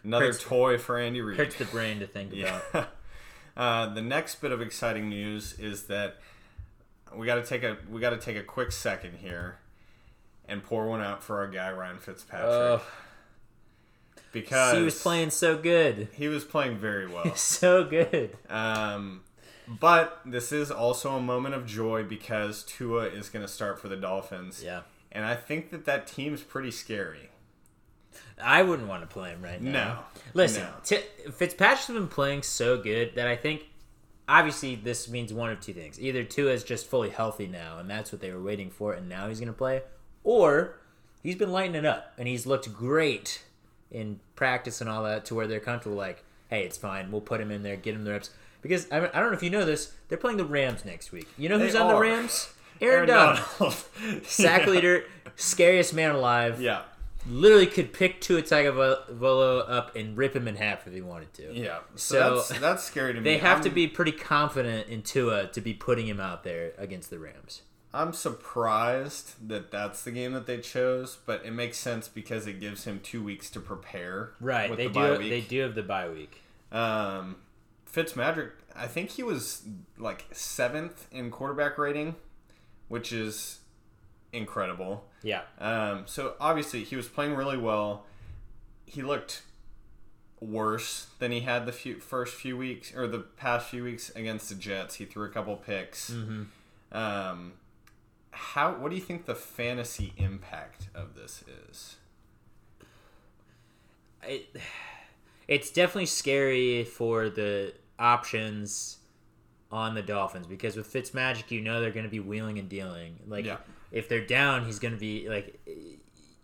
Another 0.02 0.32
toy 0.32 0.78
for 0.78 0.96
Andy 0.98 1.20
Reid. 1.20 1.36
hurts 1.36 1.56
the 1.56 1.66
brain 1.66 1.98
to 2.00 2.06
think 2.06 2.32
about. 2.72 2.88
Uh, 3.56 3.86
the 3.92 4.02
next 4.02 4.40
bit 4.40 4.52
of 4.52 4.60
exciting 4.60 5.08
news 5.08 5.58
is 5.58 5.84
that 5.84 6.16
we 7.14 7.26
got 7.26 7.36
to 7.36 7.44
take 7.44 7.62
a 7.62 7.76
we 7.90 8.00
got 8.00 8.10
to 8.10 8.18
take 8.18 8.36
a 8.36 8.42
quick 8.42 8.72
second 8.72 9.18
here 9.18 9.58
and 10.48 10.62
pour 10.62 10.88
one 10.88 11.00
out 11.00 11.22
for 11.22 11.38
our 11.38 11.46
guy 11.46 11.70
Ryan 11.72 11.98
Fitzpatrick 11.98 12.82
because 14.32 14.76
he 14.76 14.82
was 14.82 15.00
playing 15.00 15.30
so 15.30 15.56
good, 15.56 16.08
he 16.12 16.28
was 16.28 16.44
playing 16.44 16.76
very 16.76 17.06
well. 17.06 17.34
so 17.36 17.84
good. 17.84 18.36
Um, 18.50 19.22
but 19.66 20.20
this 20.26 20.52
is 20.52 20.70
also 20.70 21.16
a 21.16 21.20
moment 21.20 21.54
of 21.54 21.66
joy 21.66 22.02
because 22.02 22.64
Tua 22.64 23.06
is 23.06 23.30
going 23.30 23.44
to 23.44 23.50
start 23.50 23.80
for 23.80 23.88
the 23.88 23.96
Dolphins. 23.96 24.62
Yeah, 24.62 24.82
And 25.10 25.24
I 25.24 25.36
think 25.36 25.70
that 25.70 25.86
that 25.86 26.06
team's 26.06 26.42
pretty 26.42 26.70
scary. 26.70 27.30
I 28.42 28.62
wouldn't 28.62 28.88
want 28.88 29.02
to 29.02 29.06
play 29.06 29.30
him 29.30 29.42
right 29.42 29.60
now. 29.60 29.70
No. 29.72 29.98
Listen, 30.34 30.62
No. 30.62 30.70
T- 30.84 31.30
Fitzpatrick's 31.32 31.86
been 31.88 32.08
playing 32.08 32.42
so 32.42 32.76
good 32.80 33.14
that 33.14 33.26
I 33.28 33.36
think, 33.36 33.64
obviously, 34.28 34.74
this 34.74 35.08
means 35.08 35.32
one 35.32 35.50
of 35.50 35.60
two 35.60 35.72
things: 35.72 36.00
either 36.00 36.24
Tua 36.24 36.52
is 36.52 36.64
just 36.64 36.86
fully 36.86 37.10
healthy 37.10 37.46
now, 37.46 37.78
and 37.78 37.88
that's 37.88 38.12
what 38.12 38.20
they 38.20 38.30
were 38.32 38.42
waiting 38.42 38.70
for, 38.70 38.92
and 38.92 39.08
now 39.08 39.28
he's 39.28 39.38
going 39.38 39.52
to 39.52 39.56
play, 39.56 39.82
or 40.24 40.76
he's 41.22 41.36
been 41.36 41.52
lighting 41.52 41.74
it 41.74 41.86
up 41.86 42.12
and 42.18 42.28
he's 42.28 42.46
looked 42.46 42.72
great 42.74 43.42
in 43.90 44.20
practice 44.36 44.80
and 44.80 44.90
all 44.90 45.04
that, 45.04 45.24
to 45.26 45.34
where 45.34 45.46
they're 45.46 45.60
comfortable. 45.60 45.96
Like, 45.96 46.24
hey, 46.48 46.64
it's 46.64 46.76
fine. 46.76 47.10
We'll 47.12 47.20
put 47.20 47.40
him 47.40 47.50
in 47.50 47.62
there, 47.62 47.76
get 47.76 47.94
him 47.94 48.04
the 48.04 48.10
reps. 48.10 48.30
Because 48.60 48.90
I, 48.90 48.96
I 48.98 49.20
don't 49.20 49.26
know 49.30 49.32
if 49.36 49.42
you 49.42 49.50
know 49.50 49.64
this, 49.64 49.92
they're 50.08 50.18
playing 50.18 50.38
the 50.38 50.44
Rams 50.44 50.84
next 50.84 51.12
week. 51.12 51.28
You 51.38 51.48
know 51.48 51.58
who's 51.58 51.74
They 51.74 51.78
on 51.78 51.88
the. 51.94 52.00
Rams? 52.00 52.50
Aaron, 52.80 53.06
Donald, 53.08 53.44
sack 54.24 54.62
Yeah. 54.66 54.70
leader, 54.70 55.04
scariest 55.36 55.94
man 55.94 56.10
alive 56.10 56.60
Yeah. 56.60 56.82
Literally 57.26 57.66
could 57.66 57.92
pick 57.92 58.20
Tua 58.20 58.42
Tagovailoa 58.42 59.64
up 59.70 59.94
and 59.96 60.16
rip 60.16 60.34
him 60.36 60.46
in 60.48 60.56
half 60.56 60.86
if 60.86 60.92
he 60.92 61.00
wanted 61.00 61.32
to. 61.34 61.52
Yeah. 61.54 61.78
So, 61.94 62.38
So, 62.40 62.54
that's, 62.54 62.60
that's 62.60 62.84
scary 62.84 63.12
to 63.14 63.20
me. 63.20 63.24
They 63.24 63.38
have 63.38 63.60
to 63.62 63.68
I'm- 63.68 63.74
be 63.74 63.86
pretty 63.88 64.12
confident 64.12 64.88
in 64.88 65.02
Tua 65.02 65.46
to 65.48 65.60
be 65.60 65.74
putting 65.74 66.06
him 66.06 66.20
out 66.20 66.44
there 66.44 66.72
against 66.78 67.10
the 67.10 67.18
Rams. 67.18 67.62
I'm 67.92 68.12
surprised 68.12 69.48
that 69.48 69.70
that's 69.70 70.02
the 70.02 70.10
game 70.10 70.32
that 70.32 70.46
they 70.46 70.58
chose, 70.58 71.18
but 71.26 71.44
it 71.44 71.52
makes 71.52 71.78
sense 71.78 72.08
because 72.08 72.46
it 72.48 72.58
gives 72.58 72.84
him 72.84 72.98
two 73.02 73.22
weeks 73.22 73.48
to 73.50 73.60
prepare. 73.60 74.32
Right. 74.40 74.68
with 74.68 74.78
They 74.78 74.88
the 74.88 75.16
do. 75.18 75.28
They 75.28 75.40
do 75.42 75.60
have 75.60 75.74
the 75.76 75.82
bye 75.84 76.08
week. 76.08 76.42
Um, 76.72 77.36
Fitzmagic, 77.90 78.50
I 78.74 78.88
think 78.88 79.10
he 79.10 79.22
was 79.22 79.62
like 79.96 80.26
seventh 80.32 81.06
in 81.12 81.30
quarterback 81.30 81.78
rating, 81.78 82.16
which 82.88 83.12
is 83.12 83.60
incredible. 84.32 85.04
Yeah. 85.24 85.42
Um, 85.58 86.02
so 86.06 86.34
obviously 86.38 86.84
he 86.84 86.94
was 86.94 87.08
playing 87.08 87.34
really 87.34 87.58
well. 87.58 88.04
He 88.86 89.02
looked 89.02 89.42
worse 90.40 91.06
than 91.18 91.32
he 91.32 91.40
had 91.40 91.66
the 91.66 91.72
few, 91.72 91.98
first 91.98 92.34
few 92.34 92.56
weeks 92.56 92.94
or 92.94 93.06
the 93.06 93.20
past 93.20 93.68
few 93.68 93.82
weeks 93.82 94.10
against 94.10 94.50
the 94.50 94.54
Jets. 94.54 94.96
He 94.96 95.06
threw 95.06 95.24
a 95.24 95.30
couple 95.30 95.56
picks. 95.56 96.10
Mm-hmm. 96.10 96.96
Um, 96.96 97.54
how? 98.30 98.74
What 98.74 98.90
do 98.90 98.96
you 98.96 99.02
think 99.02 99.26
the 99.26 99.34
fantasy 99.34 100.12
impact 100.16 100.88
of 100.94 101.14
this 101.14 101.42
is? 101.70 101.96
It, 104.22 104.56
it's 105.48 105.70
definitely 105.70 106.06
scary 106.06 106.84
for 106.84 107.28
the 107.28 107.74
options 107.98 108.98
on 109.70 109.94
the 109.94 110.02
Dolphins 110.02 110.46
because 110.46 110.76
with 110.76 110.92
Fitzmagic, 110.92 111.50
you 111.50 111.60
know 111.60 111.80
they're 111.80 111.90
going 111.90 112.04
to 112.04 112.10
be 112.10 112.20
wheeling 112.20 112.58
and 112.58 112.68
dealing. 112.68 113.18
Like 113.26 113.44
Yeah. 113.44 113.56
If 113.90 114.08
they're 114.08 114.24
down, 114.24 114.66
he's 114.66 114.78
going 114.78 114.94
to 114.94 115.00
be 115.00 115.28
like. 115.28 115.60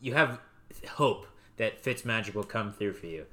You 0.00 0.14
have 0.14 0.40
hope 0.92 1.26
that 1.56 1.82
Fitzmagic 1.82 2.34
will 2.34 2.44
come 2.44 2.72
through 2.72 2.94
for 2.94 3.06
you. 3.06 3.26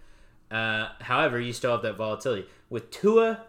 Uh, 0.52 0.90
however, 1.00 1.40
you 1.40 1.54
still 1.54 1.72
have 1.72 1.82
that 1.82 1.96
volatility 1.96 2.46
with 2.70 2.92
Tua. 2.92 3.42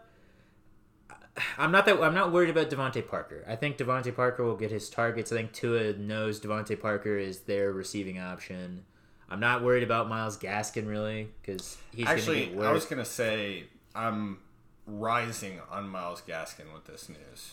I'm 1.57 1.71
not 1.71 1.87
that 1.87 2.01
I'm 2.01 2.15
not 2.15 2.33
worried 2.33 2.51
about 2.51 2.71
DeVante 2.71 3.07
Parker. 3.07 3.45
I 3.49 3.57
think 3.57 3.77
DeVante 3.77 4.15
Parker 4.15 4.45
will 4.45 4.57
get 4.57 4.71
his 4.71 4.89
targets. 4.89 5.33
I 5.33 5.37
think 5.37 5.53
Tua 5.53 5.93
knows 5.93 6.41
DeVante 6.41 6.79
Parker 6.81 7.17
is 7.17 7.41
their 7.41 7.73
receiving 7.73 8.19
option. 8.19 8.85
I'm 9.31 9.41
not 9.41 9.63
worried 9.63 9.83
about 9.83 10.09
Myles 10.09 10.37
Gaskin 10.39 10.89
really 10.89 11.29
because 11.41 11.77
he's 11.95 12.07
going 12.07 12.17
to 12.17 12.23
Actually, 12.23 12.67
I 12.67 12.73
was 12.73 12.87
gonna 12.87 13.05
say 13.05 13.65
I'm 13.95 14.39
rising 14.87 15.61
on 15.71 15.89
Myles 15.89 16.23
Gaskin 16.27 16.73
with 16.73 16.87
this 16.87 17.09
news. 17.09 17.53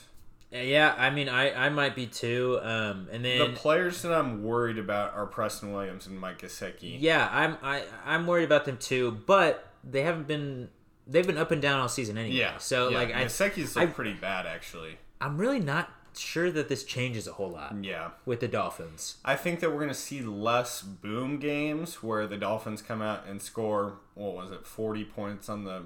Yeah, 0.52 0.94
I 0.98 1.10
mean, 1.10 1.28
I, 1.28 1.66
I 1.66 1.70
might 1.70 1.96
be 1.96 2.08
too. 2.08 2.60
Um, 2.62 3.08
and 3.12 3.26
The 3.26 3.52
players 3.56 4.02
that 4.04 4.14
I'm 4.14 4.44
worried 4.44 4.78
about 4.78 5.14
are 5.14 5.26
Preston 5.26 5.74
Williams 5.74 6.08
and 6.08 6.20
Mike 6.20 6.42
Gesicki. 6.42 6.98
yeah, 7.00 7.28
I'm 7.32 7.58
I 7.62 7.84
I'm 8.06 8.26
worried 8.28 8.46
about 8.46 8.66
them 8.66 8.78
too. 8.78 9.20
But 9.26 9.68
they 9.84 10.04
haven't 10.04 10.28
been 10.28 10.70
they've 11.08 11.28
been 11.28 11.38
up 11.38 11.52
and 11.52 11.62
down 11.62 11.80
all 11.80 11.90
season 11.90 12.18
anyway. 12.18 12.36
Yeah. 12.38 12.58
So 12.58 12.90
yeah. 12.90 12.98
like 12.98 13.14
I 13.14 13.26
Gesicki's 13.26 13.76
I- 13.76 13.86
pretty 13.88 14.14
bad 14.14 14.46
actually. 14.46 14.98
I'm 15.22 15.38
really 15.38 15.60
not 15.60 15.92
sure 16.18 16.50
that 16.52 16.70
this 16.70 16.84
changes 16.86 17.28
a 17.28 17.34
whole 17.34 17.52
lot 17.52 17.76
Yeah. 17.84 18.12
with 18.26 18.40
the 18.40 18.48
Dolphins. 18.48 19.18
I 19.26 19.36
think 19.36 19.60
that 19.60 19.70
we're 19.72 19.78
going 19.80 19.90
to 19.90 19.94
see 19.94 20.22
less 20.22 20.82
boom 20.82 21.40
games 21.40 22.02
where 22.02 22.26
the 22.28 22.38
Dolphins 22.38 22.82
come 22.82 23.02
out 23.02 23.26
and 23.28 23.42
score, 23.42 23.98
what 24.14 24.34
was 24.34 24.52
it, 24.52 24.66
40 24.66 25.04
points 25.06 25.50
on 25.50 25.64
the 25.66 25.84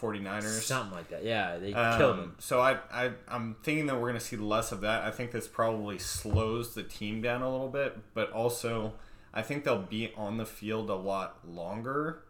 49ers. 0.00 0.62
Something 0.62 0.94
like 0.94 1.08
that. 1.10 1.24
Yeah, 1.24 1.56
they 1.58 1.72
Um, 1.72 1.98
killed 1.98 2.18
them. 2.18 2.34
So 2.38 2.60
I, 2.60 2.78
I, 2.92 3.12
I'm 3.28 3.56
thinking 3.62 3.86
that 3.86 3.94
we're 3.94 4.08
going 4.08 4.14
to 4.14 4.24
see 4.24 4.36
less 4.36 4.72
of 4.72 4.80
that. 4.82 5.04
I 5.04 5.10
think 5.10 5.30
this 5.32 5.48
probably 5.48 5.98
slows 5.98 6.74
the 6.74 6.82
team 6.82 7.22
down 7.22 7.42
a 7.42 7.50
little 7.50 7.68
bit, 7.68 7.96
but 8.14 8.30
also 8.32 8.94
I 9.32 9.42
think 9.42 9.64
they'll 9.64 9.78
be 9.82 10.12
on 10.16 10.36
the 10.36 10.46
field 10.46 10.90
a 10.90 10.94
lot 10.94 11.38
longer 11.48 12.22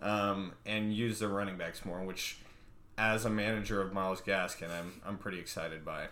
um, 0.00 0.52
and 0.66 0.92
use 0.94 1.18
their 1.20 1.28
running 1.28 1.56
backs 1.56 1.84
more, 1.84 2.02
which 2.02 2.38
as 2.96 3.24
a 3.24 3.30
manager 3.30 3.80
of 3.80 3.92
Myles 3.92 4.20
Gaskin, 4.20 4.70
I'm, 4.70 5.00
I'm 5.04 5.18
pretty 5.18 5.38
excited 5.38 5.84
by. 5.84 6.06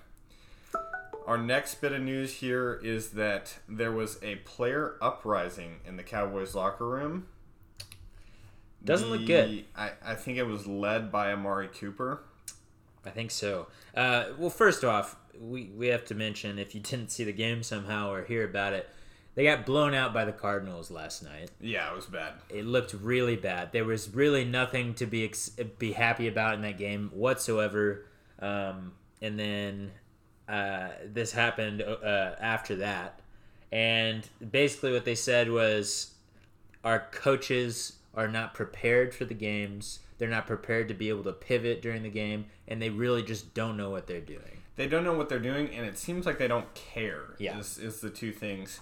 Our 1.26 1.38
next 1.38 1.76
bit 1.76 1.92
of 1.92 2.00
news 2.02 2.34
here 2.34 2.80
is 2.82 3.10
that 3.10 3.58
there 3.68 3.92
was 3.92 4.18
a 4.22 4.36
player 4.36 4.96
uprising 5.00 5.76
in 5.86 5.96
the 5.96 6.02
Cowboys 6.02 6.54
locker 6.56 6.88
room. 6.88 7.28
Doesn't 8.84 9.10
look 9.10 9.26
good. 9.26 9.64
I, 9.76 9.92
I 10.04 10.14
think 10.14 10.38
it 10.38 10.46
was 10.46 10.66
led 10.66 11.12
by 11.12 11.32
Amari 11.32 11.68
Cooper. 11.68 12.22
I 13.04 13.10
think 13.10 13.30
so. 13.30 13.68
Uh, 13.96 14.26
well, 14.38 14.50
first 14.50 14.84
off, 14.84 15.16
we, 15.38 15.70
we 15.76 15.88
have 15.88 16.04
to 16.06 16.14
mention 16.14 16.58
if 16.58 16.74
you 16.74 16.80
didn't 16.80 17.10
see 17.10 17.24
the 17.24 17.32
game 17.32 17.62
somehow 17.62 18.12
or 18.12 18.24
hear 18.24 18.44
about 18.44 18.72
it, 18.72 18.88
they 19.34 19.44
got 19.44 19.64
blown 19.64 19.94
out 19.94 20.12
by 20.12 20.24
the 20.24 20.32
Cardinals 20.32 20.90
last 20.90 21.22
night. 21.22 21.50
Yeah, 21.60 21.90
it 21.90 21.96
was 21.96 22.06
bad. 22.06 22.34
It 22.50 22.66
looked 22.66 22.92
really 22.92 23.36
bad. 23.36 23.72
There 23.72 23.84
was 23.84 24.14
really 24.14 24.44
nothing 24.44 24.94
to 24.94 25.06
be 25.06 25.24
ex- 25.24 25.50
be 25.78 25.92
happy 25.92 26.28
about 26.28 26.54
in 26.54 26.62
that 26.62 26.76
game 26.76 27.10
whatsoever. 27.14 28.06
Um, 28.40 28.92
and 29.22 29.38
then 29.38 29.92
uh, 30.48 30.88
this 31.06 31.32
happened 31.32 31.82
uh, 31.82 32.34
after 32.40 32.76
that, 32.76 33.20
and 33.70 34.28
basically 34.50 34.92
what 34.92 35.04
they 35.04 35.14
said 35.14 35.50
was, 35.50 36.12
our 36.84 37.06
coaches 37.12 37.94
are 38.14 38.28
not 38.28 38.54
prepared 38.54 39.14
for 39.14 39.24
the 39.24 39.34
games. 39.34 40.00
They're 40.18 40.28
not 40.28 40.46
prepared 40.46 40.88
to 40.88 40.94
be 40.94 41.08
able 41.08 41.24
to 41.24 41.32
pivot 41.32 41.82
during 41.82 42.02
the 42.02 42.10
game, 42.10 42.46
and 42.68 42.80
they 42.80 42.90
really 42.90 43.22
just 43.22 43.54
don't 43.54 43.76
know 43.76 43.90
what 43.90 44.06
they're 44.06 44.20
doing. 44.20 44.62
They 44.76 44.86
don't 44.86 45.04
know 45.04 45.14
what 45.14 45.28
they're 45.28 45.38
doing, 45.38 45.70
and 45.74 45.86
it 45.86 45.98
seems 45.98 46.26
like 46.26 46.38
they 46.38 46.48
don't 46.48 46.72
care. 46.74 47.34
Yeah. 47.38 47.58
is, 47.58 47.78
is 47.78 48.00
the 48.00 48.10
two 48.10 48.32
things. 48.32 48.80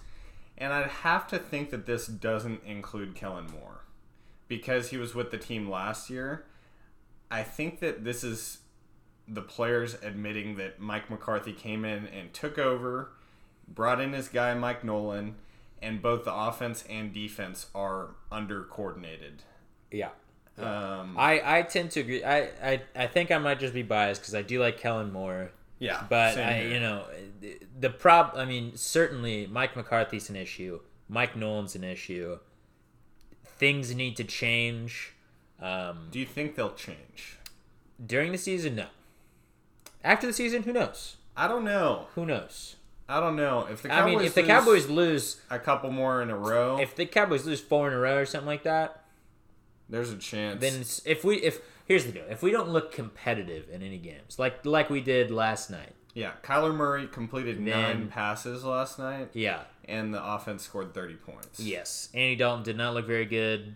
And 0.58 0.72
I'd 0.72 0.88
have 0.88 1.26
to 1.28 1.38
think 1.38 1.70
that 1.70 1.86
this 1.86 2.06
doesn't 2.06 2.62
include 2.64 3.14
Kellen 3.14 3.50
Moore 3.50 3.84
because 4.46 4.90
he 4.90 4.98
was 4.98 5.14
with 5.14 5.30
the 5.30 5.38
team 5.38 5.70
last 5.70 6.10
year. 6.10 6.44
I 7.30 7.42
think 7.42 7.80
that 7.80 8.04
this 8.04 8.22
is 8.22 8.58
the 9.26 9.42
players 9.42 9.96
admitting 10.02 10.56
that 10.56 10.80
Mike 10.80 11.08
McCarthy 11.08 11.52
came 11.52 11.84
in 11.84 12.06
and 12.08 12.32
took 12.34 12.58
over, 12.58 13.12
brought 13.68 14.00
in 14.00 14.12
his 14.12 14.28
guy 14.28 14.52
Mike 14.54 14.84
Nolan, 14.84 15.36
and 15.82 16.00
both 16.02 16.24
the 16.24 16.34
offense 16.34 16.84
and 16.88 17.12
defense 17.12 17.66
are 17.74 18.10
under 18.30 18.64
coordinated. 18.64 19.42
Yeah. 19.90 20.10
Um, 20.58 21.16
I, 21.16 21.58
I 21.58 21.62
tend 21.62 21.90
to 21.92 22.00
agree. 22.00 22.22
I, 22.22 22.50
I, 22.62 22.82
I 22.94 23.06
think 23.06 23.30
I 23.30 23.38
might 23.38 23.58
just 23.60 23.72
be 23.72 23.82
biased 23.82 24.20
because 24.20 24.34
I 24.34 24.42
do 24.42 24.60
like 24.60 24.78
Kellen 24.78 25.10
Moore. 25.12 25.52
yeah, 25.78 26.04
But 26.08 26.36
I, 26.36 26.62
you 26.64 26.80
know, 26.80 27.04
the 27.78 27.90
prob. 27.90 28.32
I 28.36 28.44
mean, 28.44 28.76
certainly 28.76 29.46
Mike 29.46 29.74
McCarthy's 29.76 30.28
an 30.28 30.36
issue. 30.36 30.80
Mike 31.08 31.34
Nolan's 31.34 31.74
an 31.74 31.84
issue. 31.84 32.38
Things 33.44 33.94
need 33.94 34.16
to 34.16 34.24
change. 34.24 35.14
Um, 35.60 36.08
do 36.10 36.18
you 36.18 36.26
think 36.26 36.56
they'll 36.56 36.74
change? 36.74 37.36
during 38.04 38.32
the 38.32 38.38
season, 38.38 38.76
no. 38.76 38.86
After 40.02 40.26
the 40.26 40.32
season, 40.32 40.62
who 40.62 40.72
knows? 40.72 41.16
I 41.36 41.48
don't 41.48 41.64
know. 41.64 42.06
Who 42.14 42.24
knows? 42.26 42.76
I 43.10 43.18
don't 43.20 43.34
know 43.36 43.66
if 43.70 43.82
the 43.82 43.92
I 43.92 43.96
Cowboys 43.98 44.16
mean, 44.16 44.24
if 44.24 44.34
the 44.34 44.42
lose 44.42 44.48
Cowboys 44.48 44.88
lose, 44.88 45.40
a 45.50 45.58
couple 45.58 45.90
more 45.90 46.22
in 46.22 46.30
a 46.30 46.36
row, 46.36 46.78
if 46.80 46.94
the 46.94 47.06
Cowboys 47.06 47.44
lose 47.44 47.60
four 47.60 47.88
in 47.88 47.92
a 47.94 47.98
row 47.98 48.18
or 48.18 48.24
something 48.26 48.46
like 48.46 48.62
that, 48.62 49.04
there's 49.88 50.10
a 50.12 50.16
chance. 50.16 50.60
then 50.60 50.84
if 51.04 51.24
we 51.24 51.36
if 51.38 51.60
here's 51.86 52.04
the 52.06 52.12
deal: 52.12 52.24
if 52.30 52.42
we 52.42 52.50
don't 52.52 52.68
look 52.68 52.92
competitive 52.92 53.68
in 53.70 53.82
any 53.82 53.98
games, 53.98 54.38
like 54.38 54.64
like 54.64 54.88
we 54.90 55.00
did 55.00 55.30
last 55.32 55.70
night, 55.70 55.92
Yeah, 56.14 56.32
Kyler 56.44 56.74
Murray 56.74 57.08
completed 57.08 57.58
Then- 57.58 57.66
nine 57.66 58.08
passes 58.08 58.62
last 58.64 58.98
night, 59.00 59.30
yeah, 59.32 59.62
and 59.86 60.14
the 60.14 60.24
offense 60.24 60.62
scored 60.62 60.94
30 60.94 61.14
points. 61.14 61.58
yes, 61.58 62.08
Andy 62.14 62.36
Dalton 62.36 62.62
did 62.62 62.76
not 62.76 62.94
look 62.94 63.06
very 63.06 63.26
good. 63.26 63.74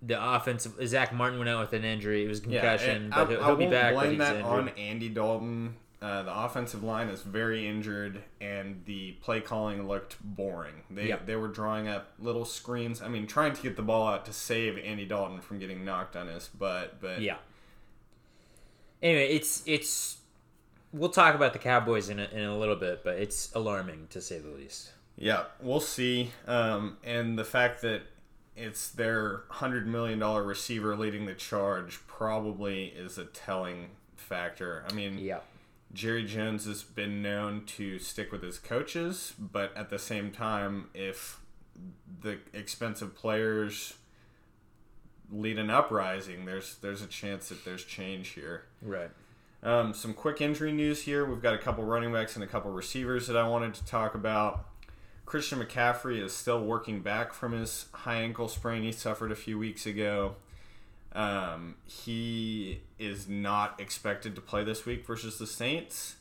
The 0.00 0.22
offensive 0.34 0.74
Zack 0.86 1.12
Martin 1.14 1.38
went 1.38 1.48
out 1.48 1.60
with 1.60 1.72
an 1.72 1.84
injury; 1.84 2.24
it 2.24 2.28
was 2.28 2.40
Yeah, 2.46 2.60
concussion, 2.60 3.02
and 3.04 3.10
but 3.10 3.18
I, 3.18 3.30
he'll, 3.30 3.42
I 3.42 3.46
he'll 3.46 3.56
be 3.56 3.66
back. 3.66 3.94
blame 3.94 4.18
that 4.18 4.42
on 4.42 4.68
Andy 4.70 5.08
Dalton. 5.08 5.76
Uh, 6.04 6.22
the 6.22 6.38
offensive 6.44 6.82
line 6.84 7.08
is 7.08 7.22
very 7.22 7.66
injured, 7.66 8.22
and 8.38 8.82
the 8.84 9.12
play 9.22 9.40
calling 9.40 9.88
looked 9.88 10.16
boring. 10.22 10.82
They 10.90 11.08
Yep. 11.08 11.24
they 11.24 11.34
were 11.36 11.48
drawing 11.48 11.88
up 11.88 12.12
little 12.18 12.44
screens. 12.44 13.00
I 13.00 13.08
mean, 13.08 13.26
trying 13.26 13.54
to 13.54 13.62
get 13.62 13.76
the 13.76 13.82
ball 13.82 14.06
out 14.08 14.26
to 14.26 14.32
save 14.34 14.76
Andy 14.76 15.06
Dalton 15.06 15.40
from 15.40 15.58
getting 15.58 15.82
knocked 15.82 16.14
on 16.14 16.26
his 16.26 16.48
butt. 16.48 17.00
But 17.00 17.22
Yeah. 17.22 17.38
Anyway, 19.02 19.28
it's 19.34 19.62
it's. 19.66 20.18
We'll 20.92 21.08
talk 21.08 21.34
about 21.34 21.54
the 21.54 21.58
Cowboys 21.58 22.10
in 22.10 22.18
a, 22.20 22.24
in 22.26 22.44
a 22.44 22.58
little 22.58 22.76
bit, 22.76 23.02
but 23.02 23.16
it's 23.18 23.50
alarming 23.54 24.08
to 24.10 24.20
say 24.20 24.38
the 24.38 24.50
least. 24.50 24.92
Yeah, 25.16 25.44
we'll 25.60 25.80
see. 25.80 26.32
Um, 26.46 26.98
and 27.02 27.38
the 27.38 27.44
fact 27.44 27.80
that 27.80 28.02
it's 28.56 28.90
their 28.90 29.44
hundred 29.48 29.86
million 29.86 30.18
dollar 30.18 30.42
receiver 30.42 30.96
leading 30.96 31.24
the 31.24 31.34
charge 31.34 31.98
probably 32.06 32.88
is 32.88 33.16
a 33.16 33.24
telling 33.24 33.88
factor. 34.16 34.84
I 34.88 34.92
mean, 34.92 35.18
Yeah. 35.18 35.40
Jerry 35.94 36.24
Jones 36.24 36.66
has 36.66 36.82
been 36.82 37.22
known 37.22 37.64
to 37.66 37.98
stick 37.98 38.32
with 38.32 38.42
his 38.42 38.58
coaches, 38.58 39.32
but 39.38 39.74
at 39.76 39.90
the 39.90 39.98
same 39.98 40.30
time, 40.30 40.88
if 40.92 41.40
the 42.20 42.38
expensive 42.52 43.14
players 43.14 43.94
lead 45.30 45.58
an 45.58 45.70
uprising, 45.70 46.44
there's 46.44 46.76
there's 46.76 47.00
a 47.00 47.06
chance 47.06 47.48
that 47.48 47.64
there's 47.64 47.84
change 47.84 48.30
here. 48.30 48.64
Right. 48.82 49.10
Um, 49.62 49.94
some 49.94 50.12
quick 50.12 50.40
injury 50.40 50.72
news 50.72 51.02
here. 51.02 51.24
We've 51.24 51.40
got 51.40 51.54
a 51.54 51.58
couple 51.58 51.84
running 51.84 52.12
backs 52.12 52.34
and 52.34 52.44
a 52.44 52.46
couple 52.46 52.70
receivers 52.70 53.26
that 53.28 53.36
I 53.36 53.48
wanted 53.48 53.72
to 53.74 53.84
talk 53.86 54.14
about. 54.14 54.66
Christian 55.24 55.58
McCaffrey 55.58 56.22
is 56.22 56.34
still 56.34 56.62
working 56.62 57.00
back 57.00 57.32
from 57.32 57.52
his 57.52 57.86
high 57.92 58.20
ankle 58.20 58.48
sprain 58.48 58.82
he 58.82 58.92
suffered 58.92 59.32
a 59.32 59.36
few 59.36 59.58
weeks 59.58 59.86
ago. 59.86 60.36
Um, 61.12 61.76
he 61.84 62.80
is 63.06 63.28
not 63.28 63.80
expected 63.80 64.34
to 64.34 64.40
play 64.40 64.64
this 64.64 64.86
week 64.86 65.06
versus 65.06 65.38
the 65.38 65.46
Saints. 65.46 66.16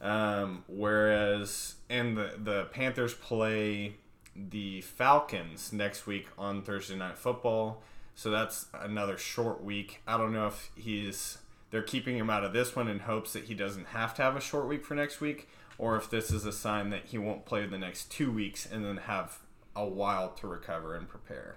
Um, 0.00 0.64
whereas, 0.66 1.74
and 1.88 2.16
the, 2.16 2.34
the 2.42 2.64
Panthers 2.72 3.14
play 3.14 3.96
the 4.34 4.80
Falcons 4.80 5.72
next 5.72 6.06
week 6.06 6.28
on 6.38 6.62
Thursday 6.62 6.96
Night 6.96 7.18
Football. 7.18 7.82
So 8.14 8.30
that's 8.30 8.66
another 8.74 9.18
short 9.18 9.62
week. 9.62 10.00
I 10.06 10.16
don't 10.16 10.32
know 10.32 10.46
if 10.46 10.70
he's 10.76 11.38
they're 11.70 11.82
keeping 11.82 12.16
him 12.16 12.28
out 12.28 12.44
of 12.44 12.52
this 12.52 12.74
one 12.74 12.88
in 12.88 13.00
hopes 13.00 13.32
that 13.32 13.44
he 13.44 13.54
doesn't 13.54 13.88
have 13.88 14.14
to 14.14 14.22
have 14.22 14.36
a 14.36 14.40
short 14.40 14.66
week 14.66 14.84
for 14.84 14.94
next 14.94 15.20
week, 15.20 15.48
or 15.78 15.96
if 15.96 16.10
this 16.10 16.30
is 16.30 16.44
a 16.44 16.52
sign 16.52 16.90
that 16.90 17.06
he 17.06 17.18
won't 17.18 17.44
play 17.44 17.64
the 17.66 17.78
next 17.78 18.10
two 18.10 18.32
weeks 18.32 18.66
and 18.70 18.84
then 18.84 18.96
have 18.96 19.38
a 19.76 19.86
while 19.86 20.30
to 20.30 20.46
recover 20.46 20.96
and 20.96 21.08
prepare. 21.08 21.56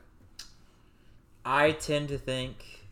I 1.44 1.72
tend 1.72 2.10
to 2.10 2.18
think 2.18 2.83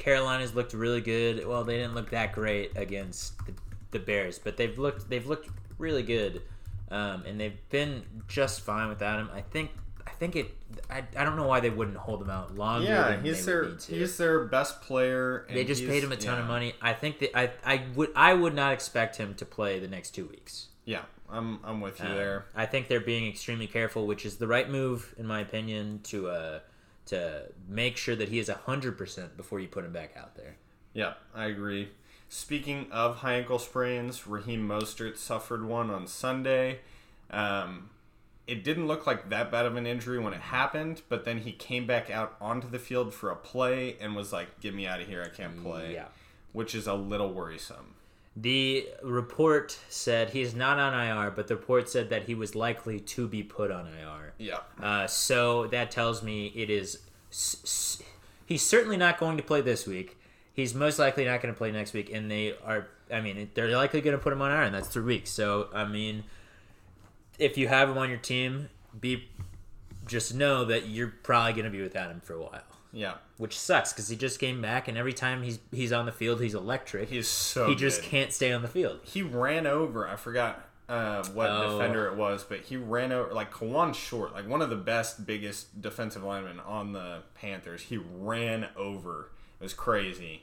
Carolina's 0.00 0.54
looked 0.54 0.72
really 0.72 1.00
good. 1.00 1.46
Well, 1.46 1.62
they 1.62 1.76
didn't 1.76 1.94
look 1.94 2.10
that 2.10 2.32
great 2.32 2.76
against 2.76 3.36
the, 3.46 3.52
the 3.92 3.98
Bears, 3.98 4.38
but 4.38 4.56
they've 4.56 4.76
looked 4.76 5.08
they've 5.08 5.26
looked 5.26 5.48
really 5.78 6.02
good, 6.02 6.42
um, 6.90 7.22
and 7.26 7.38
they've 7.38 7.58
been 7.68 8.02
just 8.26 8.62
fine 8.62 8.88
without 8.88 9.20
him. 9.20 9.30
I 9.32 9.42
think 9.42 9.70
I 10.06 10.10
think 10.10 10.36
it. 10.36 10.56
I, 10.88 11.04
I 11.16 11.24
don't 11.24 11.36
know 11.36 11.46
why 11.46 11.60
they 11.60 11.70
wouldn't 11.70 11.98
hold 11.98 12.22
him 12.22 12.30
out 12.30 12.56
longer. 12.56 12.88
Yeah, 12.88 13.10
than 13.10 13.24
he's 13.24 13.44
they 13.44 13.52
their 13.52 13.76
he's 13.88 14.16
their 14.16 14.44
best 14.44 14.80
player. 14.80 15.44
And 15.48 15.56
they 15.56 15.64
just 15.64 15.86
paid 15.86 16.02
him 16.02 16.12
a 16.12 16.16
ton 16.16 16.36
yeah. 16.36 16.42
of 16.42 16.48
money. 16.48 16.74
I 16.80 16.94
think 16.94 17.18
that 17.20 17.36
I, 17.38 17.50
I 17.64 17.82
would 17.94 18.10
I 18.16 18.32
would 18.34 18.54
not 18.54 18.72
expect 18.72 19.16
him 19.16 19.34
to 19.34 19.44
play 19.44 19.78
the 19.78 19.88
next 19.88 20.10
two 20.10 20.26
weeks. 20.26 20.68
Yeah, 20.86 21.02
I'm 21.28 21.60
I'm 21.62 21.80
with 21.82 22.00
you 22.00 22.06
Um, 22.06 22.16
there. 22.16 22.46
I 22.56 22.66
think 22.66 22.88
they're 22.88 23.00
being 23.00 23.28
extremely 23.28 23.66
careful, 23.66 24.06
which 24.06 24.24
is 24.24 24.36
the 24.36 24.46
right 24.46 24.68
move 24.68 25.14
in 25.18 25.26
my 25.26 25.40
opinion 25.40 26.00
to 26.04 26.28
uh 26.28 26.60
to 27.10 27.44
make 27.68 27.96
sure 27.96 28.16
that 28.16 28.28
he 28.28 28.38
is 28.38 28.48
hundred 28.48 28.98
percent 28.98 29.36
before 29.36 29.60
you 29.60 29.68
put 29.68 29.84
him 29.84 29.92
back 29.92 30.16
out 30.16 30.34
there. 30.34 30.56
Yeah, 30.92 31.14
I 31.34 31.44
agree. 31.46 31.90
Speaking 32.28 32.86
of 32.90 33.16
high 33.18 33.34
ankle 33.34 33.58
sprains, 33.58 34.26
Raheem 34.26 34.66
Mostert 34.66 35.16
suffered 35.16 35.64
one 35.64 35.90
on 35.90 36.06
Sunday. 36.06 36.80
Um, 37.30 37.90
it 38.46 38.64
didn't 38.64 38.86
look 38.86 39.06
like 39.06 39.30
that 39.30 39.50
bad 39.52 39.66
of 39.66 39.76
an 39.76 39.86
injury 39.86 40.18
when 40.18 40.32
it 40.32 40.40
happened, 40.40 41.02
but 41.08 41.24
then 41.24 41.38
he 41.38 41.52
came 41.52 41.86
back 41.86 42.10
out 42.10 42.36
onto 42.40 42.68
the 42.68 42.78
field 42.78 43.12
for 43.14 43.30
a 43.30 43.36
play 43.36 43.96
and 44.00 44.16
was 44.16 44.32
like, 44.32 44.60
"Get 44.60 44.74
me 44.74 44.86
out 44.86 45.00
of 45.00 45.06
here! 45.06 45.22
I 45.24 45.28
can't 45.28 45.62
play." 45.62 45.94
Yeah. 45.94 46.06
which 46.52 46.74
is 46.74 46.86
a 46.88 46.94
little 46.94 47.32
worrisome. 47.32 47.94
The 48.36 48.88
report 49.02 49.76
said 49.88 50.30
he's 50.30 50.54
not 50.54 50.78
on 50.78 50.94
IR, 50.94 51.30
but 51.32 51.48
the 51.48 51.56
report 51.56 51.88
said 51.88 52.10
that 52.10 52.24
he 52.24 52.34
was 52.34 52.54
likely 52.54 53.00
to 53.00 53.26
be 53.26 53.42
put 53.42 53.70
on 53.70 53.86
IR. 53.88 54.32
Yeah, 54.38 54.58
Uh, 54.80 55.06
so 55.06 55.66
that 55.68 55.90
tells 55.90 56.22
me 56.22 56.46
it 56.54 56.70
is. 56.70 57.00
S- 57.30 57.56
s- 57.64 58.02
he's 58.46 58.62
certainly 58.62 58.96
not 58.96 59.18
going 59.18 59.36
to 59.36 59.42
play 59.42 59.60
this 59.60 59.86
week. 59.86 60.16
He's 60.54 60.74
most 60.74 60.98
likely 60.98 61.24
not 61.24 61.42
going 61.42 61.52
to 61.52 61.58
play 61.58 61.70
next 61.72 61.92
week, 61.92 62.10
and 62.12 62.30
they 62.30 62.54
are. 62.64 62.86
I 63.12 63.20
mean, 63.20 63.50
they're 63.54 63.76
likely 63.76 64.00
going 64.00 64.16
to 64.16 64.22
put 64.22 64.32
him 64.32 64.40
on 64.42 64.50
IR, 64.52 64.62
and 64.62 64.74
that's 64.74 64.88
three 64.88 65.02
weeks. 65.02 65.30
So 65.30 65.68
I 65.74 65.84
mean, 65.84 66.24
if 67.38 67.58
you 67.58 67.66
have 67.68 67.88
him 67.90 67.98
on 67.98 68.08
your 68.08 68.18
team, 68.18 68.68
be 69.00 69.28
just 70.06 70.34
know 70.34 70.64
that 70.64 70.88
you're 70.88 71.12
probably 71.22 71.52
going 71.52 71.64
to 71.64 71.70
be 71.70 71.82
without 71.82 72.10
him 72.10 72.20
for 72.20 72.34
a 72.34 72.40
while, 72.42 72.62
yeah, 72.92 73.14
which 73.36 73.58
sucks 73.58 73.92
because 73.92 74.08
he 74.08 74.16
just 74.16 74.38
came 74.40 74.60
back, 74.60 74.88
and 74.88 74.96
every 74.98 75.12
time 75.12 75.42
he's 75.42 75.58
he's 75.72 75.92
on 75.92 76.06
the 76.06 76.12
field, 76.12 76.40
he's 76.40 76.54
electric. 76.54 77.08
he's 77.08 77.28
so. 77.28 77.68
he 77.68 77.74
just 77.74 78.02
good. 78.02 78.08
can't 78.10 78.32
stay 78.32 78.52
on 78.52 78.62
the 78.62 78.68
field. 78.68 79.00
He 79.02 79.22
ran 79.22 79.66
over. 79.66 80.08
I 80.08 80.16
forgot 80.16 80.66
uh, 80.88 81.24
what 81.34 81.48
Oh. 81.48 81.78
defender 81.78 82.06
it 82.08 82.16
was, 82.16 82.42
but 82.44 82.60
he 82.60 82.76
ran 82.76 83.12
over 83.12 83.32
like 83.32 83.52
Kawann 83.52 83.94
Short, 83.94 84.32
like 84.32 84.48
one 84.48 84.60
of 84.60 84.70
the 84.70 84.76
best, 84.76 85.24
biggest 85.24 85.80
defensive 85.80 86.24
linemen 86.24 86.58
on 86.60 86.92
the 86.92 87.22
Panthers. 87.34 87.82
He 87.82 87.96
ran 87.96 88.68
over. 88.76 89.30
It 89.60 89.62
was 89.64 89.72
crazy. 89.74 90.42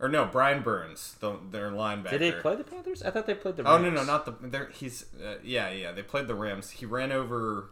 Or 0.00 0.08
no, 0.08 0.24
Brian 0.26 0.62
Burns, 0.62 1.14
the, 1.20 1.38
their 1.50 1.70
linebacker. 1.70 2.10
Did 2.10 2.20
they 2.20 2.32
play 2.32 2.56
the 2.56 2.64
Panthers? 2.64 3.02
I 3.02 3.10
thought 3.10 3.26
they 3.26 3.34
played 3.34 3.56
the. 3.56 3.64
Oh 3.64 3.78
no, 3.78 3.90
no, 3.90 4.04
not 4.04 4.26
the. 4.26 4.68
He's 4.72 5.06
uh, 5.24 5.36
yeah, 5.42 5.70
yeah. 5.70 5.92
They 5.92 6.02
played 6.02 6.26
the 6.26 6.34
Rams. 6.34 6.70
He 6.70 6.84
ran 6.86 7.12
over, 7.12 7.70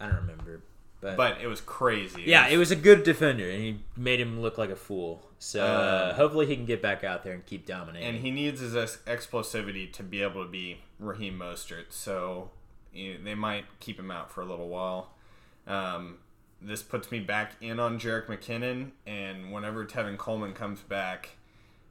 I 0.00 0.06
don't 0.06 0.16
remember, 0.16 0.62
but, 1.00 1.16
but 1.16 1.40
it 1.40 1.46
was 1.46 1.60
crazy. 1.60 2.22
yeah, 2.26 2.48
it 2.48 2.56
was 2.58 2.70
a 2.70 2.76
good 2.76 3.02
defender, 3.04 3.48
and 3.48 3.60
he 3.62 3.80
made 3.96 4.20
him 4.20 4.40
look 4.40 4.58
like 4.58 4.70
a 4.70 4.76
fool. 4.76 5.26
So 5.38 5.64
uh, 5.64 6.08
Um, 6.10 6.16
hopefully 6.16 6.46
he 6.46 6.54
can 6.56 6.66
get 6.66 6.82
back 6.82 7.02
out 7.04 7.24
there 7.24 7.32
and 7.32 7.44
keep 7.46 7.64
dominating. 7.66 8.06
and 8.08 8.18
he 8.18 8.30
needs 8.30 8.60
his 8.60 8.76
ex- 8.76 8.98
explosivity 9.06 9.90
to 9.94 10.02
be 10.02 10.22
able 10.22 10.44
to 10.44 10.50
be 10.50 10.80
Raheem 10.98 11.38
Mostert. 11.38 11.86
So 11.90 12.50
you 12.92 13.14
know, 13.14 13.24
they 13.24 13.34
might 13.34 13.64
keep 13.80 13.98
him 13.98 14.10
out 14.10 14.30
for 14.30 14.42
a 14.42 14.44
little 14.44 14.68
while. 14.68 15.10
Um, 15.66 16.18
this 16.60 16.82
puts 16.82 17.10
me 17.10 17.20
back 17.20 17.52
in 17.60 17.80
on 17.80 17.98
Jerick 17.98 18.26
McKinnon, 18.26 18.90
and 19.06 19.50
whenever 19.52 19.86
Tevin 19.86 20.18
Coleman 20.18 20.52
comes 20.52 20.80
back, 20.80 21.30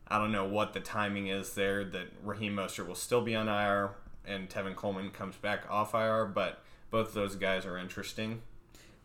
I 0.07 0.17
don't 0.19 0.31
know 0.31 0.45
what 0.45 0.73
the 0.73 0.79
timing 0.79 1.27
is 1.27 1.53
there. 1.55 1.83
That 1.83 2.07
Raheem 2.23 2.55
Mostert 2.55 2.87
will 2.87 2.93
still 2.95 3.21
be 3.21 3.35
on 3.35 3.47
IR, 3.47 3.91
and 4.25 4.47
Tevin 4.49 4.75
Coleman 4.75 5.09
comes 5.09 5.35
back 5.37 5.63
off 5.71 5.95
IR, 5.95 6.25
but 6.25 6.61
both 6.91 7.07
of 7.09 7.13
those 7.15 7.35
guys 7.35 7.65
are 7.65 7.77
interesting. 7.79 8.41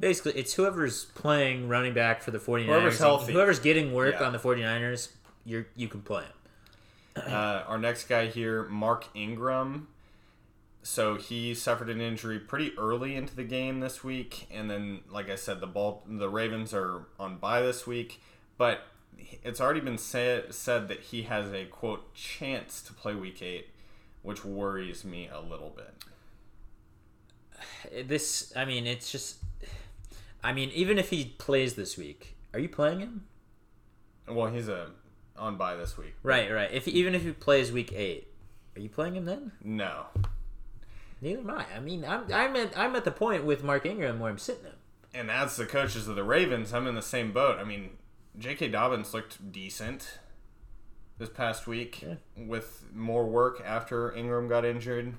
Basically, 0.01 0.33
it's 0.33 0.55
whoever's 0.55 1.05
playing 1.07 1.69
running 1.69 1.95
back 1.95 2.23
for 2.23 2.31
the 2.31 2.39
49ers. 2.39 2.67
Whoever's 2.67 2.99
healthy. 2.99 3.33
Whoever's 3.33 3.61
getting 3.61 3.93
work 3.93 4.17
Yeah. 4.21 4.27
on 4.27 4.33
the 4.33 4.39
49ers, 4.39 5.11
you're, 5.45 5.67
you 5.77 5.89
can 5.89 6.03
play 6.03 6.25
him. 6.25 6.31
Uh, 7.17 7.63
our 7.69 7.79
next 7.79 8.09
guy 8.09 8.27
here, 8.27 8.65
Mark 8.65 9.07
Ingram. 9.15 9.87
So 10.83 11.15
he 11.17 11.55
suffered 11.55 11.89
an 11.89 12.01
injury 12.01 12.39
pretty 12.39 12.73
early 12.77 13.15
into 13.15 13.35
the 13.35 13.45
game 13.45 13.81
this 13.81 14.03
week, 14.05 14.47
and 14.51 14.69
then, 14.69 15.01
like 15.09 15.31
I 15.31 15.37
said, 15.37 15.61
the 15.61 15.67
ball, 15.67 16.03
the 16.07 16.29
Ravens 16.29 16.75
are 16.75 17.07
on 17.19 17.39
bye 17.39 17.63
this 17.63 17.87
week. 17.87 18.21
But 18.59 18.81
it's 19.43 19.61
already 19.61 19.81
been 19.81 19.97
said 19.97 20.53
said 20.53 20.89
that 20.89 21.01
he 21.01 21.23
has 21.23 21.53
a 21.53 21.65
quote 21.67 22.13
chance 22.15 22.83
to 22.83 22.93
play 22.93 23.15
Week 23.15 23.41
Eight, 23.41 23.69
which 24.23 24.45
worries 24.45 25.05
me 25.05 25.29
a 25.33 25.41
little 25.41 25.71
bit. 25.75 25.95
This, 28.09 28.53
I 28.57 28.65
mean, 28.65 28.87
it's 28.87 29.11
just. 29.11 29.37
I 30.45 30.53
mean, 30.53 30.71
even 30.75 30.99
if 30.99 31.11
he 31.11 31.35
plays 31.39 31.75
this 31.75 31.97
week, 31.97 32.37
are 32.53 32.61
you 32.61 32.69
playing 32.69 33.01
him? 33.01 33.25
Well, 34.29 34.47
he's 34.53 34.69
a 34.69 34.91
on 35.37 35.57
bye 35.57 35.75
this 35.75 35.97
week. 35.99 36.15
Right, 36.23 36.51
right. 36.53 36.71
If 36.73 36.87
even 36.87 37.15
if 37.15 37.23
he 37.25 37.33
plays 37.33 37.73
week 37.73 37.93
eight, 37.93 38.29
are 38.77 38.81
you 38.81 38.89
playing 38.89 39.17
him 39.17 39.25
then? 39.25 39.53
No, 39.63 40.07
Neither 41.21 41.41
am 41.41 41.51
I. 41.51 41.65
I 41.77 41.81
mean, 41.81 42.05
I'm 42.05 42.25
I'm 42.33 42.55
at 42.57 42.77
I'm 42.77 42.95
at 42.95 43.05
the 43.05 43.11
point 43.11 43.45
with 43.45 43.65
Mark 43.65 43.87
Ingram 43.87 44.21
where 44.21 44.31
I'm 44.31 44.39
sitting 44.39 44.65
him. 44.65 44.75
and 45.15 45.31
as 45.31 45.57
the 45.57 45.65
coaches 45.67 46.07
of 46.09 46.17
the 46.17 46.25
Ravens, 46.25 46.73
I'm 46.75 46.87
in 46.87 46.95
the 46.95 47.03
same 47.03 47.33
boat. 47.33 47.59
I 47.59 47.65
mean, 47.65 47.91
J.K. 48.39 48.69
Dobbins 48.69 49.15
looked 49.15 49.51
decent 49.53 50.19
this 51.19 51.29
past 51.31 51.67
week 51.67 52.03
Yeah. 52.03 52.15
with 52.37 52.85
more 52.93 53.25
work 53.25 53.63
after 53.65 54.13
Ingram 54.13 54.49
got 54.49 54.65
injured, 54.65 55.15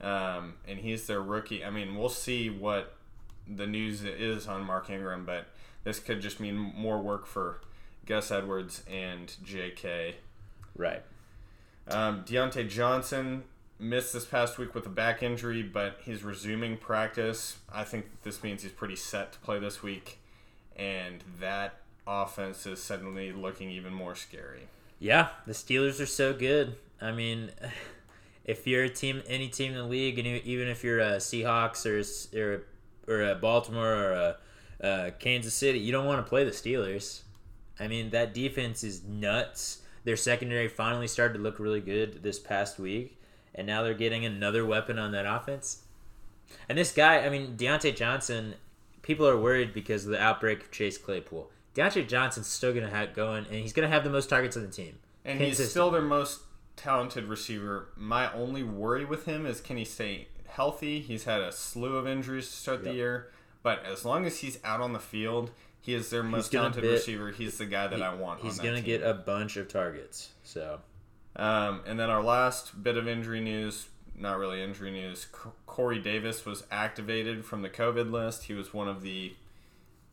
um, 0.00 0.54
and 0.66 0.78
he's 0.80 1.06
their 1.06 1.22
rookie. 1.22 1.64
I 1.64 1.70
mean, 1.70 1.94
we'll 1.96 2.08
see 2.08 2.48
what 2.50 2.95
the 3.48 3.66
news 3.66 4.02
is 4.02 4.46
on 4.46 4.64
Mark 4.64 4.90
Ingram, 4.90 5.24
but 5.24 5.46
this 5.84 5.98
could 5.98 6.20
just 6.20 6.40
mean 6.40 6.56
more 6.56 6.98
work 6.98 7.26
for 7.26 7.60
Gus 8.06 8.30
Edwards 8.30 8.82
and 8.90 9.32
J.K. 9.44 10.16
Right. 10.76 11.02
Um, 11.88 12.24
Diontae 12.24 12.68
Johnson 12.68 13.44
missed 13.78 14.12
this 14.12 14.24
past 14.24 14.58
week 14.58 14.74
with 14.74 14.86
a 14.86 14.90
back 14.90 15.22
injury, 15.22 15.62
but 15.62 16.00
he's 16.04 16.24
resuming 16.24 16.76
practice. 16.76 17.58
I 17.72 17.84
think 17.84 18.06
this 18.22 18.42
means 18.42 18.62
he's 18.62 18.72
pretty 18.72 18.96
set 18.96 19.32
to 19.32 19.38
play 19.40 19.58
this 19.58 19.82
week, 19.82 20.18
and 20.74 21.22
that 21.40 21.80
offense 22.06 22.66
is 22.66 22.82
suddenly 22.82 23.32
looking 23.32 23.70
even 23.70 23.92
more 23.92 24.14
scary. 24.14 24.68
Yeah, 24.98 25.28
the 25.46 25.52
Steelers 25.52 26.00
are 26.00 26.06
so 26.06 26.32
good. 26.32 26.76
I 27.00 27.12
mean, 27.12 27.50
if 28.44 28.66
you're 28.66 28.84
a 28.84 28.88
team, 28.88 29.22
any 29.26 29.48
team 29.48 29.72
in 29.72 29.78
the 29.78 29.84
league, 29.84 30.18
and 30.18 30.26
even 30.26 30.68
if 30.68 30.82
you're 30.82 31.00
a 31.00 31.16
Seahawks 31.16 31.84
or 31.86 32.38
or 32.38 32.64
or 33.08 33.22
a 33.22 33.34
Baltimore 33.34 33.94
or 33.94 34.12
a, 34.12 34.36
a 34.80 35.10
Kansas 35.12 35.54
City, 35.54 35.78
you 35.78 35.92
don't 35.92 36.06
want 36.06 36.24
to 36.24 36.28
play 36.28 36.44
the 36.44 36.50
Steelers. 36.50 37.22
I 37.78 37.88
mean, 37.88 38.10
that 38.10 38.34
defense 38.34 38.82
is 38.82 39.04
nuts. 39.04 39.82
Their 40.04 40.16
secondary 40.16 40.68
finally 40.68 41.08
started 41.08 41.34
to 41.34 41.40
look 41.40 41.58
really 41.58 41.80
good 41.80 42.22
this 42.22 42.38
past 42.38 42.78
week, 42.78 43.20
and 43.54 43.66
now 43.66 43.82
they're 43.82 43.94
getting 43.94 44.24
another 44.24 44.64
weapon 44.64 44.98
on 44.98 45.12
that 45.12 45.26
offense. 45.26 45.82
And 46.68 46.78
this 46.78 46.92
guy, 46.92 47.18
I 47.18 47.28
mean, 47.28 47.56
Diontae 47.56 47.96
Johnson, 47.96 48.54
people 49.02 49.26
are 49.26 49.38
worried 49.38 49.74
because 49.74 50.04
of 50.04 50.10
the 50.10 50.20
outbreak 50.20 50.62
of 50.62 50.70
Chase 50.70 50.96
Claypool. 50.96 51.50
Diontae 51.74 52.08
Johnson's 52.08 52.46
still 52.46 52.72
going 52.72 52.88
to 52.88 52.94
have 52.94 53.14
going, 53.14 53.44
and 53.46 53.56
he's 53.56 53.72
going 53.72 53.88
to 53.88 53.92
have 53.92 54.04
the 54.04 54.10
most 54.10 54.30
targets 54.30 54.56
on 54.56 54.62
the 54.62 54.70
team. 54.70 54.98
And 55.24 55.40
he's 55.40 55.68
still 55.68 55.90
their 55.90 56.00
most 56.00 56.40
talented 56.76 57.24
receiver. 57.24 57.88
My 57.96 58.32
only 58.32 58.62
worry 58.62 59.04
with 59.04 59.24
him 59.24 59.44
is 59.44 59.60
can 59.60 59.76
he 59.76 59.84
stay 59.84 60.28
healthy? 60.56 61.00
He's 61.00 61.24
had 61.24 61.40
a 61.40 61.52
slew 61.52 61.96
of 61.96 62.06
injuries 62.06 62.48
to 62.48 62.52
start 62.52 62.78
yep. 62.78 62.92
the 62.92 62.94
year, 62.94 63.30
but 63.62 63.84
as 63.84 64.04
long 64.04 64.26
as 64.26 64.40
he's 64.40 64.58
out 64.64 64.80
on 64.80 64.92
the 64.92 64.98
field, 64.98 65.50
he 65.80 65.94
is 65.94 66.10
their 66.10 66.22
most 66.22 66.50
talented 66.50 66.82
bit, 66.82 66.92
receiver. 66.92 67.30
He's 67.30 67.58
the 67.58 67.66
guy 67.66 67.86
that 67.86 67.98
he, 67.98 68.02
I 68.02 68.14
want. 68.14 68.40
He's 68.40 68.58
going 68.58 68.74
to 68.74 68.80
get 68.80 69.02
a 69.02 69.14
bunch 69.14 69.56
of 69.56 69.68
targets. 69.68 70.30
So, 70.42 70.80
um, 71.36 71.82
and 71.86 71.98
then 72.00 72.10
our 72.10 72.22
last 72.22 72.82
bit 72.82 72.96
of 72.96 73.06
injury 73.06 73.40
news. 73.40 73.88
Not 74.18 74.38
really 74.38 74.62
injury 74.62 74.90
news. 74.90 75.26
Corey 75.66 75.98
Davis 75.98 76.46
was 76.46 76.64
activated 76.70 77.44
from 77.44 77.60
the 77.60 77.68
COVID 77.68 78.10
list. 78.10 78.44
He 78.44 78.54
was 78.54 78.72
one 78.72 78.88
of 78.88 79.02
the 79.02 79.34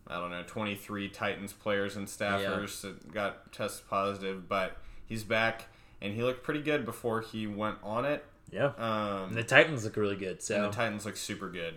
I 0.08 0.20
don't 0.20 0.32
know, 0.32 0.44
23 0.46 1.10
Titans 1.10 1.54
players 1.54 1.96
and 1.96 2.08
staffers 2.08 2.84
yeah. 2.84 2.90
that 2.90 3.14
got 3.14 3.52
tested 3.54 3.88
positive, 3.90 4.50
but 4.50 4.78
he's 5.06 5.24
back 5.24 5.68
and 6.02 6.14
he 6.14 6.22
looked 6.22 6.44
pretty 6.44 6.62
good 6.62 6.86
before 6.86 7.22
he 7.22 7.48
went 7.48 7.78
on 7.82 8.04
it. 8.04 8.26
Yeah. 8.54 8.72
Um, 8.78 9.34
the 9.34 9.44
Titans 9.44 9.84
look 9.84 9.98
really 9.98 10.16
good. 10.16 10.42
So 10.42 10.62
the 10.62 10.70
Titans 10.70 11.06
look 11.06 11.18
super 11.18 11.50
good. 11.50 11.76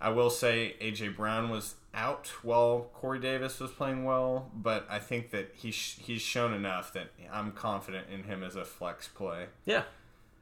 I 0.00 0.10
will 0.10 0.28
say 0.28 0.76
AJ 0.80 1.16
Brown 1.16 1.48
was 1.48 1.76
out 1.94 2.26
while 2.42 2.90
Corey 2.92 3.18
Davis 3.18 3.58
was 3.58 3.70
playing 3.70 4.04
well, 4.04 4.50
but 4.54 4.86
I 4.90 4.98
think 4.98 5.30
that 5.30 5.52
he 5.54 5.70
sh- 5.70 5.98
he's 5.98 6.20
shown 6.20 6.52
enough 6.52 6.92
that 6.92 7.10
I'm 7.32 7.52
confident 7.52 8.08
in 8.12 8.24
him 8.24 8.42
as 8.42 8.54
a 8.54 8.64
flex 8.64 9.08
play. 9.08 9.46
Yeah. 9.64 9.84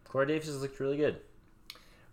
Corey 0.04 0.26
Davis 0.26 0.46
has 0.46 0.60
looked 0.60 0.80
really 0.80 0.96
good. 0.96 1.20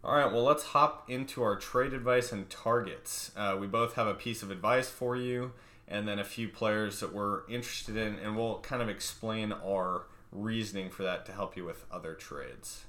All 0.03 0.13
right, 0.13 0.31
well, 0.31 0.43
let's 0.43 0.63
hop 0.63 1.09
into 1.09 1.41
our 1.41 1.57
trade 1.57 1.91
advice 1.91 2.31
and 2.31 2.49
targets. 2.49 3.31
Uh, 3.35 3.57
we 3.59 3.67
both 3.67 3.95
have 3.95 4.07
a 4.07 4.13
piece 4.13 4.41
of 4.43 4.51
advice 4.51 4.87
for 4.87 5.17
you, 5.17 5.51
and 5.87 6.07
then 6.07 6.19
a 6.19 6.23
few 6.23 6.47
players 6.47 7.01
that 7.01 7.13
we're 7.13 7.45
interested 7.49 7.97
in, 7.97 8.15
and 8.19 8.37
we'll 8.37 8.59
kind 8.59 8.81
of 8.81 8.87
explain 8.87 9.51
our 9.51 10.03
reasoning 10.31 10.89
for 10.89 11.03
that 11.03 11.25
to 11.25 11.33
help 11.33 11.57
you 11.57 11.65
with 11.65 11.85
other 11.91 12.13
trades. 12.13 12.85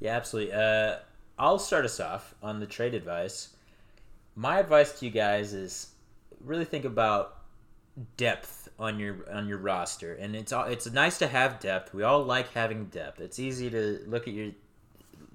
Yeah, 0.00 0.16
absolutely. 0.16 0.52
Uh, 0.52 0.96
I'll 1.38 1.58
start 1.58 1.84
us 1.84 2.00
off 2.00 2.34
on 2.42 2.60
the 2.60 2.66
trade 2.66 2.94
advice. 2.94 3.50
My 4.36 4.58
advice 4.58 4.98
to 4.98 5.06
you 5.06 5.10
guys 5.10 5.52
is 5.52 5.88
really 6.40 6.64
think 6.64 6.84
about 6.84 7.38
depth 8.16 8.68
on 8.78 8.98
your 8.98 9.24
on 9.32 9.46
your 9.46 9.58
roster, 9.58 10.14
and 10.14 10.34
it's 10.34 10.52
it's 10.52 10.90
nice 10.90 11.18
to 11.18 11.28
have 11.28 11.60
depth. 11.60 11.94
We 11.94 12.02
all 12.02 12.24
like 12.24 12.52
having 12.52 12.86
depth. 12.86 13.20
It's 13.20 13.38
easy 13.38 13.70
to 13.70 14.00
look 14.06 14.26
at 14.26 14.34
your 14.34 14.50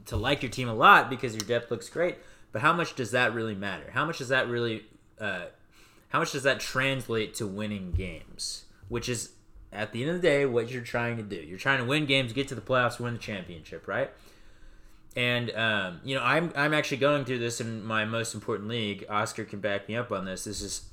to 0.08 0.18
like 0.18 0.42
your 0.42 0.52
team 0.52 0.68
a 0.68 0.74
lot 0.74 1.10
because 1.10 1.34
your 1.34 1.46
depth 1.46 1.72
looks 1.72 1.90
great. 1.90 2.18
But 2.52 2.62
how 2.62 2.74
much 2.74 2.96
does 2.96 3.12
that 3.12 3.34
really 3.34 3.56
matter? 3.56 3.92
How 3.92 4.06
much 4.06 4.18
does 4.18 4.30
that 4.30 4.48
really, 4.48 4.86
uh, 5.20 5.46
how 6.10 6.20
much 6.20 6.32
does 6.32 6.44
that 6.44 6.60
translate 6.60 7.36
to 7.36 7.48
winning 7.48 7.92
games? 7.92 8.66
Which 8.88 9.08
is 9.08 9.34
at 9.72 9.92
the 9.92 10.02
end 10.02 10.12
of 10.12 10.22
the 10.22 10.28
day 10.28 10.46
what 10.46 10.72
you're 10.72 10.82
trying 10.82 11.18
to 11.18 11.24
do. 11.24 11.36
You're 11.36 11.60
trying 11.60 11.80
to 11.80 11.86
win 11.86 12.06
games, 12.08 12.34
get 12.34 12.48
to 12.48 12.56
the 12.56 12.62
playoffs, 12.62 13.00
win 13.00 13.14
the 13.14 13.20
championship, 13.20 13.88
right? 13.88 14.10
And 15.16 15.52
um, 15.56 16.02
you 16.04 16.16
know, 16.16 16.24
I'm 16.24 16.52
I'm 16.56 16.74
actually 16.74 16.98
going 16.98 17.26
through 17.26 17.40
this 17.40 17.60
in 17.60 17.84
my 17.84 18.06
most 18.06 18.34
important 18.34 18.70
league. 18.70 19.06
Oscar 19.10 19.44
can 19.44 19.60
back 19.60 19.88
me 19.88 19.96
up 19.96 20.12
on 20.12 20.26
this. 20.26 20.44
This 20.44 20.62
is, 20.62 20.84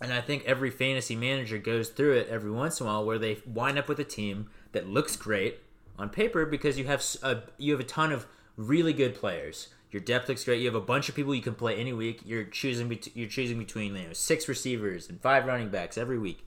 and 0.00 0.12
I 0.12 0.20
think 0.20 0.44
every 0.46 0.70
fantasy 0.70 1.14
manager 1.14 1.58
goes 1.58 1.90
through 1.90 2.14
it 2.14 2.28
every 2.28 2.50
once 2.50 2.80
in 2.80 2.86
a 2.86 2.90
while 2.90 3.04
where 3.04 3.18
they 3.18 3.38
wind 3.46 3.78
up 3.78 3.88
with 3.88 3.98
a 4.00 4.04
team 4.04 4.48
that 4.72 4.88
looks 4.88 5.16
great 5.16 5.60
on 5.98 6.08
paper 6.08 6.46
because 6.46 6.78
you 6.78 6.86
have 6.86 7.04
a 7.22 7.42
you 7.58 7.72
have 7.72 7.80
a 7.80 7.84
ton 7.84 8.12
of 8.12 8.26
really 8.56 8.92
good 8.92 9.14
players. 9.14 9.68
Your 9.90 10.02
depth 10.02 10.28
looks 10.28 10.44
great. 10.44 10.60
You 10.60 10.66
have 10.66 10.74
a 10.74 10.80
bunch 10.80 11.08
of 11.08 11.14
people 11.14 11.34
you 11.34 11.42
can 11.42 11.54
play 11.54 11.76
any 11.76 11.92
week. 11.92 12.20
You're 12.24 12.44
choosing 12.44 12.98
you're 13.14 13.28
choosing 13.28 13.58
between 13.58 13.94
you 13.96 14.08
know 14.08 14.12
six 14.12 14.48
receivers 14.48 15.08
and 15.08 15.20
five 15.20 15.46
running 15.46 15.68
backs 15.68 15.98
every 15.98 16.18
week. 16.18 16.44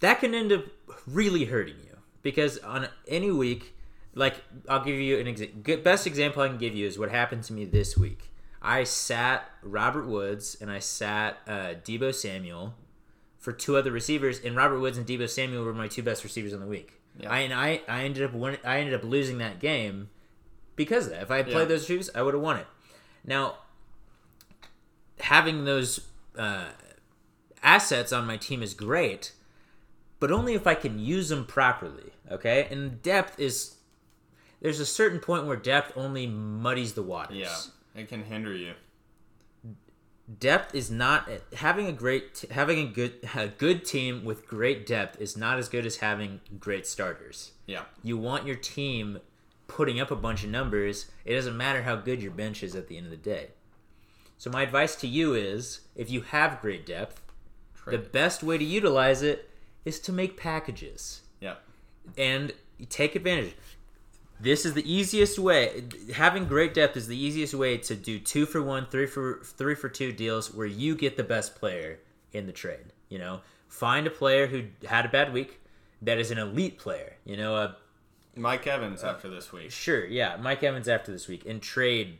That 0.00 0.20
can 0.20 0.34
end 0.34 0.52
up 0.52 0.64
really 1.06 1.44
hurting 1.44 1.76
you 1.84 1.98
because 2.22 2.58
on 2.58 2.88
any 3.06 3.30
week, 3.30 3.74
like 4.14 4.42
I'll 4.68 4.84
give 4.84 4.98
you 4.98 5.18
an 5.18 5.26
example. 5.26 5.76
Best 5.78 6.06
example 6.06 6.42
I 6.42 6.48
can 6.48 6.58
give 6.58 6.74
you 6.74 6.86
is 6.86 6.98
what 6.98 7.10
happened 7.10 7.44
to 7.44 7.52
me 7.52 7.64
this 7.64 7.96
week. 7.96 8.30
I 8.60 8.84
sat 8.84 9.50
Robert 9.62 10.06
Woods 10.06 10.56
and 10.60 10.70
I 10.70 10.78
sat 10.78 11.38
uh, 11.48 11.74
Deebo 11.84 12.14
Samuel 12.14 12.74
for 13.38 13.52
two 13.52 13.76
other 13.76 13.90
receivers, 13.90 14.38
and 14.38 14.54
Robert 14.54 14.78
Woods 14.78 14.96
and 14.96 15.06
Deebo 15.06 15.28
Samuel 15.28 15.64
were 15.64 15.74
my 15.74 15.88
two 15.88 16.02
best 16.02 16.22
receivers 16.22 16.52
in 16.52 16.60
the 16.60 16.66
week. 16.66 17.00
Yeah. 17.18 17.30
I 17.30 17.38
and 17.40 17.52
I, 17.52 17.80
I 17.88 18.04
ended 18.04 18.22
up 18.22 18.32
win- 18.32 18.58
I 18.64 18.78
ended 18.78 18.94
up 18.94 19.02
losing 19.02 19.38
that 19.38 19.58
game 19.58 20.10
because 20.76 21.06
of 21.06 21.12
that. 21.12 21.22
If 21.22 21.30
I 21.30 21.38
had 21.38 21.46
played 21.46 21.62
yeah. 21.62 21.64
those 21.64 21.86
shoes, 21.86 22.08
I 22.14 22.22
would 22.22 22.34
have 22.34 22.42
won 22.42 22.58
it. 22.58 22.66
Now, 23.24 23.56
having 25.20 25.64
those 25.64 26.08
uh, 26.38 26.66
assets 27.62 28.12
on 28.12 28.26
my 28.26 28.36
team 28.36 28.62
is 28.62 28.74
great, 28.74 29.32
but 30.20 30.30
only 30.30 30.54
if 30.54 30.66
I 30.66 30.74
can 30.74 30.98
use 30.98 31.28
them 31.28 31.44
properly. 31.44 32.12
Okay, 32.30 32.68
and 32.70 33.02
depth 33.02 33.40
is 33.40 33.74
there's 34.62 34.80
a 34.80 34.86
certain 34.86 35.20
point 35.20 35.46
where 35.46 35.56
depth 35.56 35.92
only 35.96 36.26
muddies 36.26 36.94
the 36.94 37.02
waters. 37.02 37.36
Yeah, 37.36 38.00
it 38.00 38.08
can 38.08 38.24
hinder 38.24 38.54
you. 38.54 38.72
Depth 40.38 40.74
is 40.74 40.90
not 40.90 41.28
having 41.54 41.86
a 41.86 41.92
great 41.92 42.46
having 42.50 42.78
a 42.78 42.90
good 42.90 43.28
a 43.34 43.48
good 43.48 43.84
team 43.84 44.24
with 44.24 44.46
great 44.46 44.86
depth 44.86 45.20
is 45.20 45.36
not 45.36 45.58
as 45.58 45.68
good 45.68 45.84
as 45.84 45.96
having 45.96 46.40
great 46.58 46.86
starters. 46.86 47.52
Yeah, 47.66 47.82
you 48.02 48.16
want 48.16 48.46
your 48.46 48.56
team 48.56 49.18
putting 49.66 50.00
up 50.00 50.10
a 50.10 50.16
bunch 50.16 50.44
of 50.44 50.50
numbers, 50.50 51.06
it 51.24 51.34
doesn't 51.34 51.56
matter 51.56 51.82
how 51.82 51.96
good 51.96 52.22
your 52.22 52.30
bench 52.30 52.62
is 52.62 52.74
at 52.74 52.88
the 52.88 52.96
end 52.96 53.06
of 53.06 53.10
the 53.10 53.16
day. 53.16 53.48
So 54.36 54.50
my 54.50 54.62
advice 54.62 54.94
to 54.96 55.06
you 55.06 55.34
is 55.34 55.80
if 55.94 56.10
you 56.10 56.22
have 56.22 56.60
great 56.60 56.84
depth, 56.84 57.22
Trade. 57.74 57.94
the 57.94 58.08
best 58.08 58.42
way 58.42 58.58
to 58.58 58.64
utilize 58.64 59.22
it 59.22 59.48
is 59.84 59.98
to 60.00 60.12
make 60.12 60.36
packages. 60.36 61.22
Yeah. 61.40 61.54
And 62.18 62.52
take 62.88 63.14
advantage. 63.14 63.54
This 64.42 64.66
is 64.66 64.74
the 64.74 64.92
easiest 64.92 65.38
way. 65.38 65.84
Having 66.14 66.46
great 66.46 66.74
depth 66.74 66.96
is 66.96 67.06
the 67.06 67.16
easiest 67.16 67.54
way 67.54 67.78
to 67.78 67.94
do 67.94 68.18
two 68.18 68.44
for 68.44 68.60
one, 68.60 68.86
three 68.86 69.06
for 69.06 69.40
three 69.44 69.76
for 69.76 69.88
two 69.88 70.10
deals 70.10 70.52
where 70.52 70.66
you 70.66 70.96
get 70.96 71.16
the 71.16 71.22
best 71.22 71.54
player 71.54 72.00
in 72.32 72.46
the 72.46 72.52
trade. 72.52 72.92
You 73.08 73.18
know, 73.20 73.40
find 73.68 74.04
a 74.04 74.10
player 74.10 74.48
who 74.48 74.64
had 74.84 75.06
a 75.06 75.08
bad 75.08 75.32
week 75.32 75.60
that 76.02 76.18
is 76.18 76.32
an 76.32 76.38
elite 76.38 76.76
player. 76.76 77.14
You 77.24 77.36
know, 77.36 77.54
a 77.54 77.76
Mike 78.34 78.66
Evans 78.66 79.04
after 79.04 79.28
this 79.28 79.52
week. 79.52 79.70
Sure, 79.70 80.04
yeah, 80.04 80.36
Mike 80.36 80.64
Evans 80.64 80.88
after 80.88 81.12
this 81.12 81.28
week, 81.28 81.46
and 81.46 81.62
trade 81.62 82.18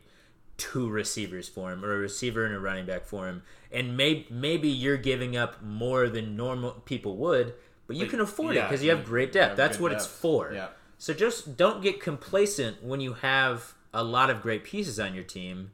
two 0.55 0.87
receivers 0.89 1.49
for 1.49 1.73
him, 1.73 1.83
or 1.83 1.93
a 1.93 1.97
receiver 1.97 2.45
and 2.45 2.55
a 2.55 2.59
running 2.59 2.85
back 2.85 3.03
for 3.03 3.27
him, 3.27 3.43
and 3.69 3.97
may, 3.97 4.25
maybe 4.29 4.69
you're 4.69 4.95
giving 4.95 5.35
up 5.35 5.61
more 5.61 6.07
than 6.07 6.37
normal 6.37 6.71
people 6.85 7.17
would, 7.17 7.53
but 7.85 7.97
you 7.97 8.05
can 8.05 8.21
afford 8.21 8.55
yeah, 8.55 8.61
it 8.61 8.69
because 8.69 8.83
you 8.83 8.91
have 8.91 9.03
great 9.03 9.33
depth. 9.33 9.57
That's 9.57 9.77
what 9.77 9.89
depth. 9.89 10.03
it's 10.03 10.07
for. 10.07 10.53
Yeah. 10.53 10.67
So 10.97 11.13
just 11.13 11.57
don't 11.57 11.81
get 11.81 11.99
complacent 11.99 12.83
when 12.83 13.01
you 13.01 13.13
have 13.13 13.73
a 13.93 14.03
lot 14.03 14.29
of 14.29 14.41
great 14.41 14.63
pieces 14.63 14.99
on 14.99 15.13
your 15.13 15.23
team, 15.23 15.71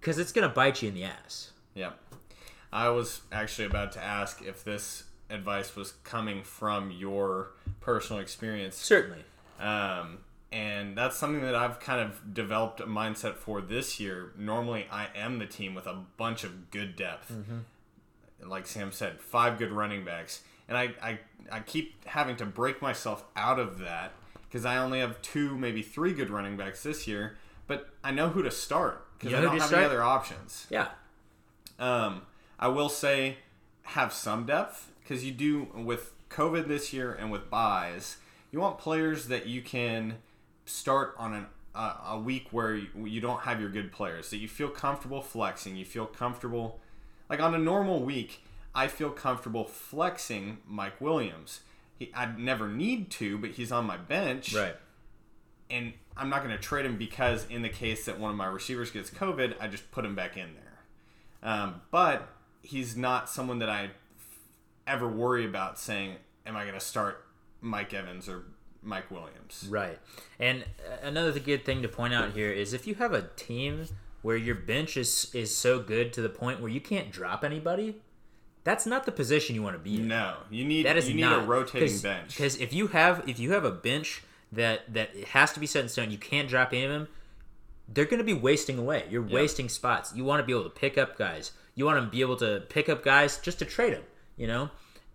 because 0.00 0.18
it's 0.18 0.32
gonna 0.32 0.48
bite 0.48 0.82
you 0.82 0.88
in 0.88 0.94
the 0.94 1.04
ass. 1.04 1.52
Yeah, 1.74 1.92
I 2.72 2.88
was 2.88 3.22
actually 3.30 3.66
about 3.66 3.92
to 3.92 4.02
ask 4.02 4.42
if 4.42 4.64
this 4.64 5.04
advice 5.30 5.76
was 5.76 5.92
coming 6.04 6.42
from 6.42 6.90
your 6.90 7.52
personal 7.80 8.20
experience. 8.20 8.76
Certainly. 8.76 9.24
Um, 9.60 10.18
and 10.52 10.98
that's 10.98 11.16
something 11.16 11.42
that 11.42 11.54
I've 11.54 11.78
kind 11.78 12.00
of 12.00 12.34
developed 12.34 12.80
a 12.80 12.86
mindset 12.86 13.36
for 13.36 13.60
this 13.60 14.00
year. 14.00 14.32
Normally, 14.36 14.86
I 14.90 15.06
am 15.14 15.38
the 15.38 15.46
team 15.46 15.74
with 15.74 15.86
a 15.86 16.02
bunch 16.16 16.42
of 16.42 16.70
good 16.72 16.96
depth. 16.96 17.32
Mm-hmm. 17.32 18.50
Like 18.50 18.66
Sam 18.66 18.90
said, 18.90 19.20
five 19.20 19.58
good 19.58 19.70
running 19.70 20.04
backs. 20.04 20.42
And 20.68 20.76
I, 20.76 20.94
I, 21.00 21.18
I 21.52 21.60
keep 21.60 22.04
having 22.06 22.36
to 22.36 22.46
break 22.46 22.82
myself 22.82 23.24
out 23.36 23.60
of 23.60 23.78
that 23.78 24.12
because 24.50 24.64
I 24.64 24.78
only 24.78 24.98
have 24.98 25.22
two, 25.22 25.56
maybe 25.56 25.80
three 25.80 26.12
good 26.12 26.28
running 26.28 26.56
backs 26.56 26.82
this 26.82 27.06
year. 27.06 27.36
But 27.68 27.88
I 28.02 28.10
know 28.10 28.30
who 28.30 28.42
to 28.42 28.50
start 28.50 29.06
because 29.16 29.32
I 29.32 29.40
don't 29.40 29.52
have 29.52 29.68
start? 29.68 29.82
any 29.82 29.86
other 29.86 30.02
options. 30.02 30.66
Yeah. 30.70 30.88
Um, 31.78 32.22
I 32.58 32.68
will 32.68 32.88
say 32.88 33.38
have 33.82 34.12
some 34.12 34.44
depth 34.44 34.90
because 35.02 35.24
you 35.24 35.30
do 35.30 35.68
with 35.74 36.12
COVID 36.30 36.66
this 36.66 36.92
year 36.92 37.12
and 37.12 37.30
with 37.30 37.48
byes, 37.48 38.16
you 38.50 38.60
want 38.60 38.78
players 38.78 39.28
that 39.28 39.46
you 39.46 39.62
can 39.62 40.18
start 40.66 41.14
on 41.16 41.32
an, 41.32 41.46
uh, 41.74 41.94
a 42.08 42.18
week 42.18 42.48
where 42.50 42.74
you, 42.74 42.88
you 43.04 43.20
don't 43.20 43.42
have 43.42 43.60
your 43.60 43.70
good 43.70 43.92
players 43.92 44.30
that 44.30 44.38
you 44.38 44.48
feel 44.48 44.68
comfortable 44.68 45.22
flexing. 45.22 45.76
You 45.76 45.84
feel 45.84 46.06
comfortable, 46.06 46.80
like 47.28 47.40
on 47.40 47.54
a 47.54 47.58
normal 47.58 48.00
week, 48.00 48.42
I 48.74 48.88
feel 48.88 49.10
comfortable 49.10 49.64
flexing 49.64 50.58
Mike 50.66 51.00
Williams. 51.00 51.60
He, 52.00 52.10
I'd 52.14 52.38
never 52.38 52.66
need 52.66 53.10
to, 53.12 53.38
but 53.38 53.50
he's 53.50 53.70
on 53.70 53.84
my 53.84 53.96
bench, 53.98 54.54
Right. 54.54 54.74
and 55.70 55.92
I'm 56.16 56.28
not 56.30 56.42
going 56.42 56.54
to 56.56 56.60
trade 56.60 56.84
him 56.86 56.96
because 56.96 57.46
in 57.48 57.62
the 57.62 57.68
case 57.68 58.06
that 58.06 58.18
one 58.18 58.30
of 58.32 58.36
my 58.36 58.46
receivers 58.46 58.90
gets 58.90 59.10
COVID, 59.10 59.54
I 59.60 59.68
just 59.68 59.90
put 59.92 60.04
him 60.04 60.14
back 60.16 60.36
in 60.36 60.48
there. 60.54 61.48
Um, 61.48 61.82
but 61.90 62.28
he's 62.62 62.96
not 62.96 63.28
someone 63.28 63.58
that 63.60 63.68
I 63.70 63.90
ever 64.86 65.06
worry 65.06 65.44
about 65.46 65.78
saying, 65.78 66.16
"Am 66.46 66.56
I 66.56 66.62
going 66.62 66.74
to 66.74 66.80
start 66.80 67.24
Mike 67.60 67.94
Evans 67.94 68.28
or 68.28 68.44
Mike 68.82 69.10
Williams?" 69.10 69.66
Right. 69.70 69.98
And 70.38 70.64
another 71.02 71.38
good 71.38 71.64
thing 71.64 71.82
to 71.82 71.88
point 71.88 72.12
out 72.14 72.32
here 72.32 72.50
is 72.50 72.72
if 72.72 72.86
you 72.86 72.94
have 72.96 73.12
a 73.12 73.28
team 73.36 73.86
where 74.22 74.36
your 74.36 74.54
bench 74.54 74.96
is 74.96 75.30
is 75.34 75.54
so 75.56 75.78
good 75.80 76.12
to 76.14 76.22
the 76.22 76.28
point 76.28 76.60
where 76.60 76.70
you 76.70 76.80
can't 76.80 77.10
drop 77.10 77.44
anybody, 77.44 77.96
that's 78.64 78.86
not 78.86 79.06
the 79.06 79.12
position 79.12 79.54
you 79.54 79.62
want 79.62 79.76
to 79.76 79.82
be 79.82 79.96
in. 79.96 80.08
No, 80.08 80.36
you 80.50 80.64
need 80.64 80.86
That 80.86 80.96
is 80.96 81.08
you 81.08 81.14
need 81.14 81.22
not 81.22 81.42
a 81.42 81.46
rotating 81.46 81.98
bench. 81.98 82.28
Because 82.28 82.56
if 82.56 82.72
you 82.72 82.88
have 82.88 83.28
if 83.28 83.38
you 83.38 83.52
have 83.52 83.64
a 83.64 83.70
bench 83.70 84.22
that 84.52 84.92
that 84.92 85.16
has 85.28 85.52
to 85.52 85.60
be 85.60 85.66
set 85.66 85.82
in 85.82 85.88
stone, 85.88 86.10
you 86.10 86.18
can't 86.18 86.48
drop 86.48 86.72
any 86.72 86.84
of 86.84 86.90
them. 86.90 87.08
They're 87.92 88.04
going 88.04 88.18
to 88.18 88.24
be 88.24 88.34
wasting 88.34 88.78
away. 88.78 89.04
You're 89.10 89.22
wasting 89.22 89.68
spots. 89.68 90.14
You 90.14 90.24
want 90.24 90.40
to 90.40 90.46
be 90.46 90.52
able 90.52 90.62
to 90.62 90.70
pick 90.70 90.96
up 90.96 91.18
guys. 91.18 91.52
You 91.74 91.84
want 91.84 92.00
to 92.04 92.08
be 92.08 92.20
able 92.20 92.36
to 92.36 92.62
pick 92.68 92.88
up 92.88 93.02
guys 93.02 93.38
just 93.38 93.58
to 93.60 93.64
trade 93.64 93.94
them. 93.94 94.04
You 94.36 94.46
know, 94.46 94.70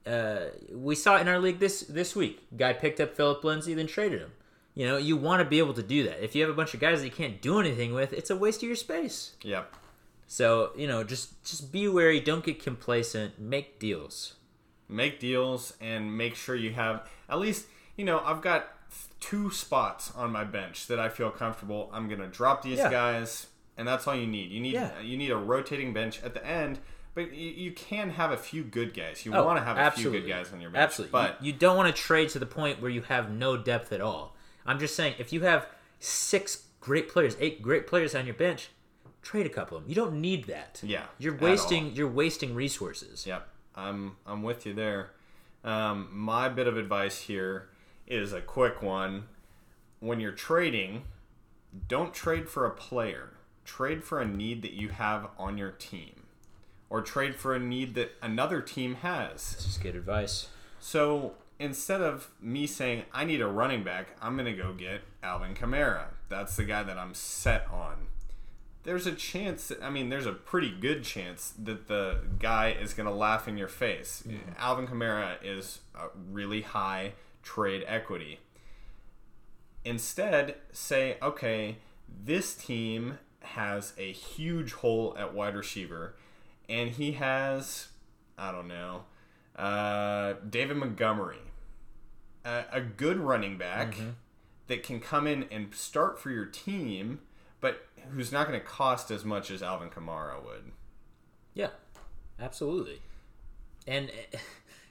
uh, 0.06 0.48
we 0.74 0.96
saw 0.96 1.18
it 1.18 1.22
in 1.22 1.28
our 1.28 1.40
league 1.40 1.60
this 1.60 1.82
this 1.82 2.16
week. 2.16 2.42
Guy 2.58 2.74
picked 2.74 3.00
up 3.00 3.16
Phillip 3.16 3.44
Lindsay, 3.44 3.74
then 3.74 3.88
traded 3.88 4.22
him. 4.22 4.32
You 4.74 4.86
know, 4.86 4.98
you 4.98 5.16
want 5.16 5.42
to 5.42 5.46
be 5.46 5.60
able 5.60 5.74
to 5.74 5.84
do 5.84 6.04
that. 6.04 6.22
If 6.22 6.36
you 6.36 6.42
have 6.42 6.52
a 6.52 6.54
bunch 6.54 6.74
of 6.74 6.82
guys 6.82 7.00
that 7.00 7.06
you 7.06 7.14
can't 7.14 7.42
do 7.42 7.60
anything 7.60 7.94
with, 7.94 8.12
it's 8.12 8.30
a 8.30 8.36
waste 8.36 8.62
of 8.62 8.68
your 8.68 8.76
space. 8.76 9.32
Yep. 9.42 9.74
So 10.28 10.72
you 10.76 10.88
know, 10.88 11.04
just 11.04 11.44
just 11.44 11.72
be 11.72 11.88
wary. 11.88 12.20
Don't 12.20 12.44
get 12.44 12.62
complacent. 12.62 13.40
Make 13.40 13.80
deals. 13.80 14.36
make 14.88 15.20
deals 15.20 15.74
and 15.82 16.16
make 16.16 16.36
sure 16.36 16.56
you 16.56 16.72
have 16.74 17.08
at 17.28 17.40
least 17.40 17.66
you 17.98 18.06
know 18.06 18.22
i've 18.24 18.40
got 18.44 18.68
two 19.20 19.50
spots 19.50 20.12
on 20.16 20.32
my 20.32 20.44
bench 20.44 20.86
that 20.86 21.00
i 21.00 21.10
feel 21.10 21.32
comfortable 21.32 21.90
i'm 21.92 22.08
gonna 22.08 22.28
drop 22.28 22.62
these 22.62 22.78
Yeah. 22.78 22.92
guys 22.92 23.48
and 23.78 23.88
that's 23.88 24.06
all 24.08 24.14
you 24.16 24.28
need 24.28 24.52
you 24.52 24.60
need 24.62 24.74
Yeah. 24.74 25.00
you 25.00 25.18
need 25.18 25.32
a 25.32 25.38
rotating 25.38 25.92
bench 25.92 26.22
at 26.22 26.36
the 26.36 26.46
end 26.46 26.78
but 27.16 27.34
you, 27.34 27.50
you 27.50 27.72
can 27.72 28.12
have 28.12 28.32
a 28.32 28.38
few 28.38 28.64
good 28.64 28.94
guys 28.94 29.26
you 29.26 29.34
Oh, 29.34 29.44
want 29.44 29.58
to 29.58 29.64
have 29.66 29.76
a 29.76 29.90
few 29.98 30.12
good 30.12 30.28
guys 30.28 30.54
on 30.54 30.62
your 30.62 30.70
bench 30.70 30.84
Absolutely. 30.84 31.12
but 31.14 31.42
you, 31.44 31.52
you 31.52 31.58
don't 31.58 31.78
want 31.78 31.88
to 31.96 32.00
trade 32.00 32.30
to 32.30 32.38
the 32.40 32.46
point 32.46 32.80
where 32.80 32.92
you 32.92 33.02
have 33.02 33.32
no 33.32 33.58
depth 33.58 33.92
at 33.92 34.02
all. 34.02 34.36
I'm 34.68 34.78
just 34.78 34.96
saying, 34.96 35.16
if 35.18 35.34
you 35.34 35.42
have 35.42 35.66
six 36.00 36.66
great 36.80 37.10
players, 37.10 37.36
eight 37.40 37.64
great 37.64 37.88
players 37.88 38.14
on 38.14 38.26
your 38.28 38.36
bench, 38.36 38.70
trade 39.26 39.46
a 39.46 39.50
couple 39.50 39.76
of 39.76 39.84
them. 39.84 39.90
You 39.90 39.96
don't 39.96 40.22
need 40.22 40.46
that. 40.46 40.80
Yeah, 40.84 41.04
you're 41.18 41.36
wasting. 41.36 41.94
You're 41.96 42.08
wasting 42.08 42.56
resources. 42.56 43.26
Yep, 43.26 43.46
I'm 43.76 44.16
I'm 44.26 44.44
with 44.44 44.66
you 44.66 44.74
there. 44.74 45.12
Um, 45.66 46.08
my 46.12 46.48
bit 46.48 46.68
of 46.68 46.78
advice 46.78 47.22
here 47.22 47.68
is 48.08 48.32
a 48.32 48.40
quick 48.40 48.82
one. 48.82 49.24
When 50.00 50.20
you're 50.20 50.32
trading, 50.32 51.06
don't 51.88 52.14
trade 52.14 52.48
for 52.48 52.66
a 52.66 52.72
player. 52.72 53.32
Trade 53.66 54.04
for 54.04 54.22
a 54.22 54.26
need 54.26 54.62
that 54.62 54.74
you 54.74 54.90
have 54.90 55.28
on 55.40 55.58
your 55.58 55.72
team, 55.72 56.28
or 56.90 57.02
trade 57.02 57.36
for 57.36 57.56
a 57.56 57.60
need 57.60 57.96
that 57.96 58.12
another 58.22 58.62
team 58.62 58.96
has. 58.96 59.56
This 59.56 59.68
is 59.68 59.78
good 59.80 59.96
advice. 59.96 60.50
So 60.80 61.34
instead 61.58 62.02
of 62.02 62.30
me 62.40 62.68
saying 62.68 63.06
I 63.12 63.26
need 63.26 63.42
a 63.42 63.48
running 63.48 63.84
back, 63.84 64.10
I'm 64.22 64.38
gonna 64.38 64.54
go 64.54 64.72
get 64.72 65.02
Alvin 65.24 65.56
Kamara. 65.56 66.06
That's 66.30 66.56
the 66.56 66.64
guy 66.64 66.84
that 66.84 66.98
I'm 66.98 67.16
set 67.16 67.68
on. 67.72 68.08
There's 68.86 69.08
a 69.08 69.12
chance. 69.12 69.72
I 69.82 69.90
mean, 69.90 70.10
there's 70.10 70.28
a 70.28 70.32
pretty 70.32 70.72
good 70.72 71.04
chance 71.04 71.54
that 71.62 71.88
the 71.88 72.20
guy 72.40 72.70
is 72.70 72.94
gonna 72.94 73.14
laugh 73.14 73.48
in 73.48 73.58
your 73.58 73.68
face. 73.68 74.24
Alvin 74.58 74.88
Kamara 74.88 75.38
is 75.44 75.80
a 75.96 76.08
really 76.32 76.62
high 76.62 77.14
trade 77.44 77.84
equity. 77.88 78.40
Instead, 79.84 80.56
say, 80.72 81.18
okay, 81.22 81.78
this 82.24 82.56
team 82.56 83.18
has 83.42 83.94
a 83.98 84.12
huge 84.12 84.74
hole 84.74 85.16
at 85.18 85.34
wide 85.34 85.56
receiver, 85.56 86.16
and 86.70 86.92
he 86.92 87.14
has, 87.14 87.90
I 88.38 88.52
don't 88.52 88.68
know, 88.68 89.04
uh, 89.56 90.34
David 90.50 90.78
Montgomery, 90.78 91.38
a, 92.44 92.64
a 92.72 92.82
good 92.82 93.18
running 93.18 93.58
back 93.58 93.96
that 94.68 94.84
can 94.84 95.00
come 95.00 95.28
in 95.28 95.44
and 95.52 95.74
start 95.76 96.20
for 96.20 96.32
your 96.32 96.46
team, 96.46 97.20
but 97.66 97.84
who's 98.12 98.32
not 98.32 98.48
going 98.48 98.60
to 98.60 98.64
cost 98.64 99.10
as 99.10 99.26
much 99.26 99.50
as 99.50 99.64
Alvin 99.64 99.90
Kamara 99.90 100.36
would. 100.46 100.72
Yeah, 101.56 101.70
absolutely. 102.40 103.02
And 103.88 104.12
eh, 104.34 104.38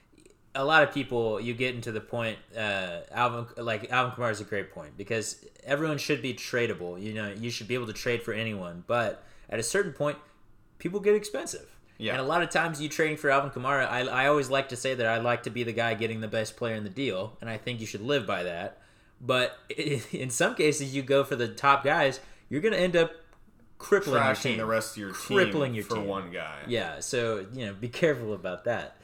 a 0.55 0.65
lot 0.65 0.83
of 0.83 0.93
people, 0.93 1.39
you 1.39 1.53
get 1.53 1.73
into 1.73 1.93
the 1.93 2.01
point. 2.01 2.37
Uh, 2.53 2.97
Alvin, 3.11 3.45
like 3.63 3.89
Alvin 3.89 4.13
Kamara 4.13 4.31
is 4.31 4.41
a 4.41 4.43
great 4.43 4.73
point 4.73 4.97
because 4.97 5.45
everyone 5.63 5.97
should 5.97 6.21
be 6.21 6.33
tradable. 6.33 7.01
You 7.01 7.13
know, 7.13 7.31
you 7.31 7.49
should 7.49 7.69
be 7.69 7.75
able 7.75 7.87
to 7.87 7.93
trade 7.93 8.21
for 8.21 8.33
anyone, 8.33 8.83
but 8.87 9.23
at 9.49 9.57
a 9.57 9.63
certain 9.63 9.93
point, 9.93 10.17
people 10.77 10.99
get 10.99 11.15
expensive. 11.15 11.77
Yeah. 11.97 12.11
And 12.11 12.19
a 12.19 12.25
lot 12.25 12.41
of 12.41 12.49
times, 12.49 12.81
you 12.81 12.89
trading 12.89 13.15
for 13.15 13.29
Alvin 13.29 13.51
Kamara, 13.51 13.89
I, 13.89 14.01
I 14.01 14.27
always 14.27 14.49
like 14.49 14.67
to 14.67 14.75
say 14.75 14.95
that 14.95 15.07
I 15.07 15.19
like 15.19 15.43
to 15.43 15.49
be 15.49 15.63
the 15.63 15.71
guy 15.71 15.93
getting 15.93 16.19
the 16.19 16.27
best 16.27 16.57
player 16.57 16.75
in 16.75 16.83
the 16.83 16.89
deal, 16.89 17.37
and 17.39 17.49
I 17.49 17.57
think 17.57 17.79
you 17.79 17.87
should 17.87 18.01
live 18.01 18.27
by 18.27 18.43
that. 18.43 18.81
But 19.21 19.57
in 20.11 20.29
some 20.29 20.55
cases, 20.55 20.93
you 20.93 21.03
go 21.03 21.23
for 21.23 21.37
the 21.37 21.47
top 21.47 21.85
guys, 21.85 22.19
you're 22.49 22.61
going 22.61 22.73
to 22.73 22.79
end 22.79 22.95
up 22.95 23.11
crippling 23.77 24.23
your 24.23 24.35
team. 24.35 24.57
the 24.57 24.65
rest 24.65 24.91
of 24.93 24.97
your 24.97 25.09
team 25.11 25.37
Crippling 25.37 25.73
your 25.75 25.83
for 25.83 25.95
team. 25.95 26.07
one 26.07 26.31
guy. 26.31 26.59
Yeah, 26.67 26.99
so 26.99 27.45
you 27.53 27.65
know, 27.65 27.73
be 27.73 27.87
careful 28.03 28.33
about 28.33 28.63
that. 28.65 28.97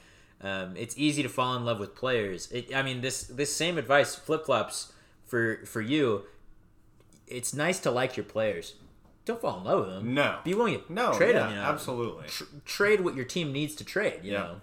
Um, 0.43 0.75
it's 0.75 0.97
easy 0.97 1.21
to 1.23 1.29
fall 1.29 1.55
in 1.55 1.65
love 1.65 1.79
with 1.79 1.93
players. 1.95 2.51
It, 2.51 2.73
I 2.75 2.81
mean, 2.81 3.01
this 3.01 3.23
this 3.23 3.55
same 3.55 3.77
advice 3.77 4.15
flip 4.15 4.45
flops 4.45 4.91
for 5.25 5.57
for 5.65 5.81
you. 5.81 6.23
It's 7.27 7.53
nice 7.53 7.79
to 7.81 7.91
like 7.91 8.17
your 8.17 8.23
players. 8.25 8.73
Don't 9.23 9.39
fall 9.39 9.59
in 9.59 9.63
love 9.65 9.85
with 9.85 9.89
them. 9.95 10.13
No. 10.15 10.39
be 10.43 10.53
willing 10.55 10.81
to 10.81 10.93
No, 10.93 11.13
trade 11.13 11.33
yeah, 11.35 11.39
them. 11.43 11.49
You 11.51 11.55
know, 11.57 11.61
absolutely. 11.63 12.27
Tr- 12.27 12.43
trade 12.65 13.01
what 13.01 13.15
your 13.15 13.23
team 13.23 13.53
needs 13.53 13.75
to 13.75 13.83
trade. 13.85 14.21
You 14.23 14.31
Yeah. 14.33 14.39
know, 14.39 14.55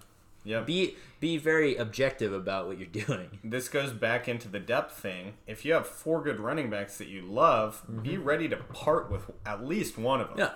Yep. 0.45 0.65
be 0.65 0.95
be 1.19 1.37
very 1.37 1.75
objective 1.75 2.31
about 2.33 2.67
what 2.67 2.77
you're 2.77 2.87
doing. 3.05 3.39
this 3.43 3.67
goes 3.67 3.91
back 3.91 4.27
into 4.27 4.47
the 4.47 4.59
depth 4.59 4.97
thing. 4.97 5.33
If 5.47 5.65
you 5.65 5.73
have 5.73 5.85
four 5.87 6.21
good 6.23 6.39
running 6.39 6.69
backs 6.69 6.97
that 6.97 7.07
you 7.07 7.21
love, 7.21 7.83
be 8.03 8.17
ready 8.17 8.47
to 8.49 8.55
part 8.57 9.11
with 9.11 9.29
at 9.45 9.65
least 9.65 9.97
one 9.97 10.21
of 10.21 10.29
them. 10.29 10.37
Yeah, 10.39 10.51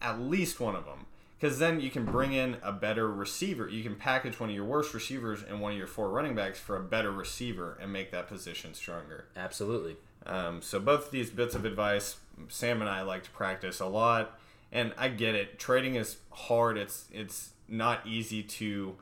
At 0.00 0.20
least 0.20 0.60
one 0.60 0.76
of 0.76 0.84
them. 0.84 1.06
Because 1.40 1.60
then 1.60 1.80
you 1.80 1.88
can 1.88 2.04
bring 2.04 2.32
in 2.32 2.56
a 2.64 2.72
better 2.72 3.08
receiver. 3.08 3.68
You 3.68 3.84
can 3.84 3.94
package 3.94 4.40
one 4.40 4.48
of 4.50 4.56
your 4.56 4.64
worst 4.64 4.92
receivers 4.92 5.40
and 5.44 5.60
one 5.60 5.70
of 5.70 5.78
your 5.78 5.86
four 5.86 6.10
running 6.10 6.34
backs 6.34 6.58
for 6.58 6.76
a 6.76 6.82
better 6.82 7.12
receiver 7.12 7.78
and 7.80 7.92
make 7.92 8.10
that 8.10 8.26
position 8.26 8.74
stronger. 8.74 9.26
absolutely. 9.36 9.96
Um, 10.26 10.60
so 10.62 10.80
both 10.80 11.12
these 11.12 11.30
bits 11.30 11.54
of 11.54 11.64
advice, 11.64 12.16
Sam 12.48 12.80
and 12.80 12.90
I 12.90 13.02
like 13.02 13.22
to 13.22 13.30
practice 13.30 13.78
a 13.78 13.86
lot, 13.86 14.38
and 14.72 14.92
I 14.98 15.08
get 15.10 15.36
it. 15.36 15.60
Trading 15.60 15.94
is 15.94 16.16
hard. 16.32 16.76
It's 16.76 17.06
it's 17.12 17.50
not 17.68 18.06
easy 18.06 18.42
to 18.42 18.96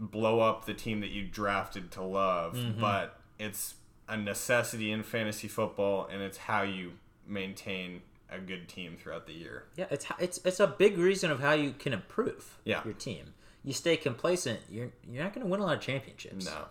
blow 0.00 0.40
up 0.40 0.64
the 0.66 0.74
team 0.74 1.00
that 1.00 1.10
you 1.10 1.24
drafted 1.24 1.90
to 1.92 2.02
love, 2.02 2.56
but 2.80 3.18
it's 3.38 3.74
a 4.08 4.16
necessity 4.16 4.92
in 4.92 5.02
fantasy 5.02 5.48
football, 5.48 6.06
and 6.10 6.22
it's 6.22 6.38
how 6.38 6.62
you 6.62 6.92
maintain 7.26 8.02
a 8.30 8.38
good 8.38 8.68
team 8.68 8.96
throughout 8.96 9.26
the 9.26 9.32
year. 9.32 9.64
Yeah, 9.76 9.86
it's 9.90 10.06
it's 10.18 10.38
it's 10.44 10.60
a 10.60 10.66
big 10.66 10.98
reason 10.98 11.30
of 11.30 11.40
how 11.40 11.52
you 11.52 11.72
can 11.72 11.92
improve 11.92 12.58
Yeah. 12.64 12.82
your 12.84 12.94
team. 12.94 13.34
You 13.64 13.72
stay 13.72 13.96
complacent, 13.96 14.60
you're 14.70 14.90
you're 15.10 15.24
not 15.24 15.32
going 15.34 15.44
to 15.46 15.50
win 15.50 15.60
a 15.60 15.64
lot 15.64 15.76
of 15.76 15.80
championships. 15.82 16.44
No. 16.46 16.66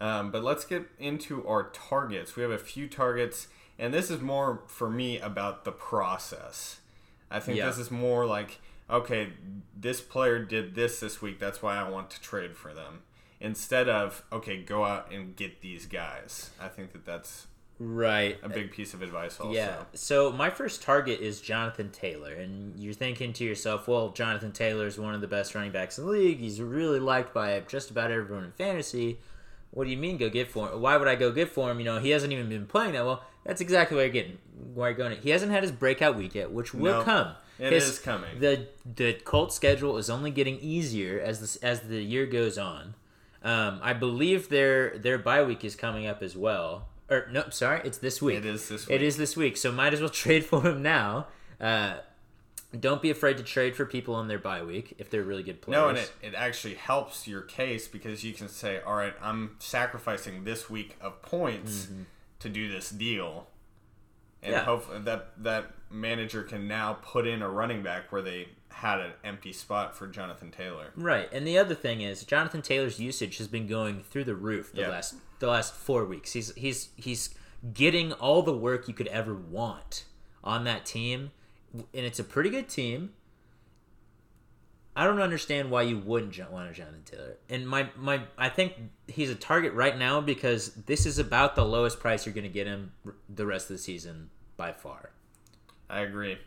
Um, 0.00 0.30
but 0.30 0.42
let's 0.44 0.64
get 0.64 0.86
into 0.98 1.46
our 1.46 1.70
targets. 1.70 2.36
We 2.36 2.42
have 2.42 2.50
a 2.52 2.58
few 2.58 2.88
targets, 2.88 3.48
and 3.78 3.92
this 3.94 4.10
is 4.10 4.20
more 4.20 4.62
for 4.66 4.90
me 4.90 5.18
about 5.18 5.64
the 5.64 5.72
process. 5.72 6.80
I 7.30 7.40
think 7.40 7.58
Yeah. 7.58 7.66
this 7.66 7.78
is 7.78 7.90
more 7.90 8.26
like, 8.26 8.60
okay, 8.90 9.32
this 9.78 10.00
player 10.00 10.38
did 10.44 10.74
this 10.74 11.00
this 11.00 11.20
week. 11.22 11.38
That's 11.38 11.62
why 11.62 11.76
I 11.76 11.88
want 11.88 12.10
to 12.10 12.20
trade 12.20 12.56
for 12.56 12.72
them. 12.74 13.02
Instead 13.40 13.88
of, 13.88 14.22
okay, 14.32 14.62
go 14.62 14.84
out 14.84 15.12
and 15.12 15.36
get 15.36 15.60
these 15.60 15.86
guys. 15.86 16.50
I 16.60 16.68
think 16.68 16.92
that 16.92 17.04
that's 17.04 17.46
Right. 17.78 18.38
a 18.42 18.48
big 18.48 18.70
piece 18.70 18.94
of 18.94 19.02
advice 19.02 19.38
also. 19.40 19.52
Yeah. 19.52 19.82
So 19.94 20.30
my 20.32 20.48
first 20.48 20.80
target 20.82 21.20
is 21.20 21.40
Jonathan 21.40 21.90
Taylor, 21.90 22.32
and 22.32 22.78
you're 22.78 22.94
thinking 22.94 23.32
to 23.34 23.44
yourself, 23.44 23.88
well, 23.88 24.10
Jonathan 24.10 24.52
Taylor 24.52 24.86
is 24.86 24.98
one 24.98 25.14
of 25.14 25.20
the 25.20 25.26
best 25.26 25.54
running 25.54 25.72
backs 25.72 25.98
in 25.98 26.04
the 26.06 26.10
league. 26.10 26.38
He's 26.38 26.60
really 26.60 27.00
liked 27.00 27.34
by 27.34 27.58
just 27.68 27.90
about 27.90 28.10
everyone 28.12 28.44
in 28.44 28.52
fantasy. 28.52 29.18
What 29.72 29.84
do 29.84 29.90
you 29.90 29.96
mean 29.96 30.16
go 30.18 30.30
get 30.30 30.48
for 30.48 30.68
him? 30.70 30.80
Why 30.80 30.96
would 30.96 31.08
I 31.08 31.16
go 31.16 31.32
get 31.32 31.48
for 31.50 31.68
him? 31.70 31.80
You 31.80 31.84
know, 31.84 31.98
he 31.98 32.10
hasn't 32.10 32.32
even 32.32 32.48
been 32.48 32.64
playing 32.66 32.92
that 32.92 33.04
well. 33.04 33.24
That's 33.44 33.60
exactly 33.60 33.96
why 33.96 34.04
you're 34.04 34.12
getting 34.12 34.38
why 34.72 34.88
you're 34.90 34.96
going. 34.96 35.18
He 35.20 35.30
hasn't 35.30 35.50
had 35.50 35.64
his 35.64 35.72
breakout 35.72 36.16
week 36.16 36.36
yet, 36.36 36.52
which 36.52 36.72
will 36.72 36.98
No. 36.98 37.02
come. 37.02 37.34
It 37.58 37.72
His- 37.72 37.88
is 37.88 37.98
coming. 37.98 38.40
The 38.40 38.66
the 38.84 39.14
Colts 39.24 39.54
schedule 39.54 39.96
is 39.98 40.10
only 40.10 40.30
getting 40.30 40.58
easier 40.58 41.20
as 41.20 41.40
this 41.40 41.56
as 41.56 41.80
the 41.80 42.02
year 42.02 42.26
goes 42.26 42.58
on. 42.58 42.94
Um, 43.42 43.78
I 43.82 43.92
believe 43.92 44.48
their 44.48 44.98
their 44.98 45.18
bye 45.18 45.42
week 45.42 45.64
is 45.64 45.76
coming 45.76 46.06
up 46.06 46.22
as 46.22 46.36
well. 46.36 46.88
Or 47.10 47.28
no, 47.30 47.50
sorry, 47.50 47.82
it's 47.84 47.98
this 47.98 48.22
week. 48.22 48.38
It 48.38 48.46
is 48.46 48.68
this 48.68 48.88
week. 48.88 49.00
is 49.02 49.16
this 49.16 49.36
week, 49.36 49.56
so 49.56 49.70
might 49.70 49.92
as 49.92 50.00
well 50.00 50.08
trade 50.24 50.44
for 50.44 50.62
him 50.62 50.82
now. 50.82 51.26
Uh, 51.60 51.96
don't 52.78 53.00
be 53.02 53.10
afraid 53.10 53.36
to 53.36 53.42
trade 53.42 53.76
for 53.76 53.84
people 53.84 54.14
on 54.14 54.26
their 54.26 54.38
bye 54.38 54.62
week 54.62 54.94
if 54.98 55.10
they're 55.10 55.22
really 55.22 55.42
good 55.42 55.60
players. 55.62 55.80
No, 55.80 55.88
and 55.90 55.98
it, 55.98 56.12
it 56.22 56.34
actually 56.34 56.74
helps 56.74 57.28
your 57.28 57.42
case 57.42 57.86
because 57.86 58.24
you 58.24 58.32
can 58.32 58.48
say, 58.48 58.80
all 58.84 58.96
right, 58.96 59.14
I'm 59.22 59.56
sacrificing 59.60 60.42
this 60.44 60.68
week 60.68 60.96
of 61.00 61.22
points 61.22 61.88
to 62.40 62.48
do 62.48 62.68
this 62.68 62.90
deal. 62.90 63.46
And 64.44 64.52
Yeah. 64.52 64.64
hope 64.64 64.86
that 65.04 65.42
that 65.42 65.72
manager 65.90 66.42
can 66.42 66.68
now 66.68 66.94
put 67.02 67.26
in 67.26 67.40
a 67.42 67.48
running 67.48 67.82
back 67.82 68.12
where 68.12 68.22
they 68.22 68.48
had 68.68 69.00
an 69.00 69.12
empty 69.24 69.52
spot 69.52 69.96
for 69.96 70.06
Jonathan 70.06 70.50
Taylor. 70.50 70.90
Right, 70.96 71.28
and 71.32 71.46
the 71.46 71.56
other 71.56 71.74
thing 71.74 72.00
is 72.02 72.24
Jonathan 72.24 72.60
Taylor's 72.60 72.98
usage 73.00 73.38
has 73.38 73.48
been 73.48 73.66
going 73.66 74.02
through 74.02 74.24
the 74.24 74.34
roof 74.34 74.72
the 74.72 74.82
Yeah. 74.82 74.88
last 74.90 75.14
the 75.38 75.46
last 75.46 75.74
four 75.74 76.04
weeks. 76.04 76.32
He's 76.32 76.54
he's 76.56 76.88
he's 76.96 77.34
getting 77.72 78.12
all 78.12 78.42
the 78.42 78.56
work 78.56 78.86
you 78.88 78.94
could 78.94 79.06
ever 79.08 79.34
want 79.34 80.04
on 80.42 80.64
that 80.64 80.84
team, 80.84 81.30
and 81.72 81.86
it's 81.92 82.18
a 82.18 82.24
pretty 82.24 82.50
good 82.50 82.68
team. 82.68 83.14
I 84.96 85.04
don't 85.04 85.20
understand 85.20 85.70
why 85.70 85.82
you 85.82 85.98
wouldn't 85.98 86.38
want 86.52 86.70
a 86.70 86.72
Jonathan 86.72 87.02
Taylor. 87.04 87.36
And 87.48 87.68
my 87.68 87.88
my 87.96 88.22
I 88.38 88.48
think 88.48 88.74
he's 89.08 89.30
a 89.30 89.34
target 89.34 89.72
right 89.72 89.98
now 89.98 90.20
because 90.20 90.72
this 90.86 91.04
is 91.04 91.18
about 91.18 91.56
the 91.56 91.64
lowest 91.64 91.98
price 91.98 92.26
you're 92.26 92.34
going 92.34 92.44
to 92.44 92.52
get 92.52 92.66
him 92.66 92.92
the 93.28 93.46
rest 93.46 93.70
of 93.70 93.76
the 93.76 93.82
season 93.82 94.30
by 94.56 94.72
far. 94.72 95.10
I 95.90 96.00
agree. 96.00 96.38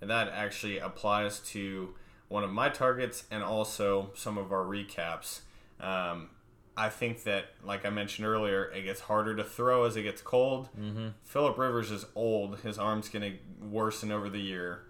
And 0.00 0.10
that 0.10 0.28
actually 0.28 0.78
applies 0.78 1.40
to 1.50 1.94
one 2.28 2.42
of 2.42 2.50
my 2.50 2.68
targets 2.68 3.24
and 3.30 3.42
also 3.42 4.10
some 4.14 4.38
of 4.38 4.52
our 4.52 4.64
recaps. 4.64 5.40
Um, 5.80 6.30
I 6.76 6.88
think 6.88 7.22
that, 7.24 7.46
like 7.64 7.86
I 7.86 7.90
mentioned 7.90 8.26
earlier, 8.26 8.64
it 8.64 8.82
gets 8.82 9.02
harder 9.02 9.36
to 9.36 9.44
throw 9.44 9.84
as 9.84 9.96
it 9.96 10.02
gets 10.02 10.20
cold. 10.20 10.68
Mm-hmm. 10.78 11.08
Philip 11.22 11.56
Rivers 11.56 11.90
is 11.90 12.04
old. 12.14 12.60
His 12.60 12.78
arm's 12.78 13.08
going 13.08 13.32
to 13.32 13.64
worsen 13.64 14.10
over 14.10 14.28
the 14.28 14.40
year. 14.40 14.82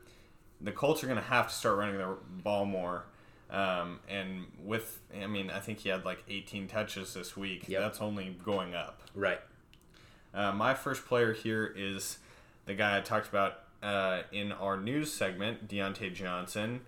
The 0.65 0.73
Colts 0.73 1.05
are 1.05 1.07
going 1.07 1.19
to 1.19 1.25
have 1.25 1.49
to 1.49 1.55
start 1.55 1.79
running 1.79 1.99
the 1.99 2.17
ball 2.43 2.65
more. 2.65 3.05
Um, 3.51 4.01
and 4.09 4.47
with, 4.65 5.01
I 5.23 5.27
mean, 5.27 5.51
I 5.51 5.61
think 5.61 5.79
he 5.81 5.91
had 5.91 6.05
like 6.05 6.25
18 6.29 6.67
touches 6.67 7.15
this 7.15 7.37
week. 7.37 7.69
Yep. 7.69 7.81
That's 7.81 8.01
only 8.01 8.37
going 8.45 8.75
up. 8.75 9.03
Right. 9.15 9.41
Uh, 10.33 10.53
my 10.53 10.75
first 10.75 11.05
player 11.07 11.33
here 11.33 11.73
is 11.77 12.19
the 12.67 12.75
guy 12.75 12.97
I 12.97 13.01
talked 13.01 13.29
about 13.29 13.61
uh, 13.83 14.23
in 14.33 14.51
our 14.53 14.77
news 14.77 15.13
segment, 15.13 15.69
Diontae 15.69 16.13
Johnson. 16.15 16.81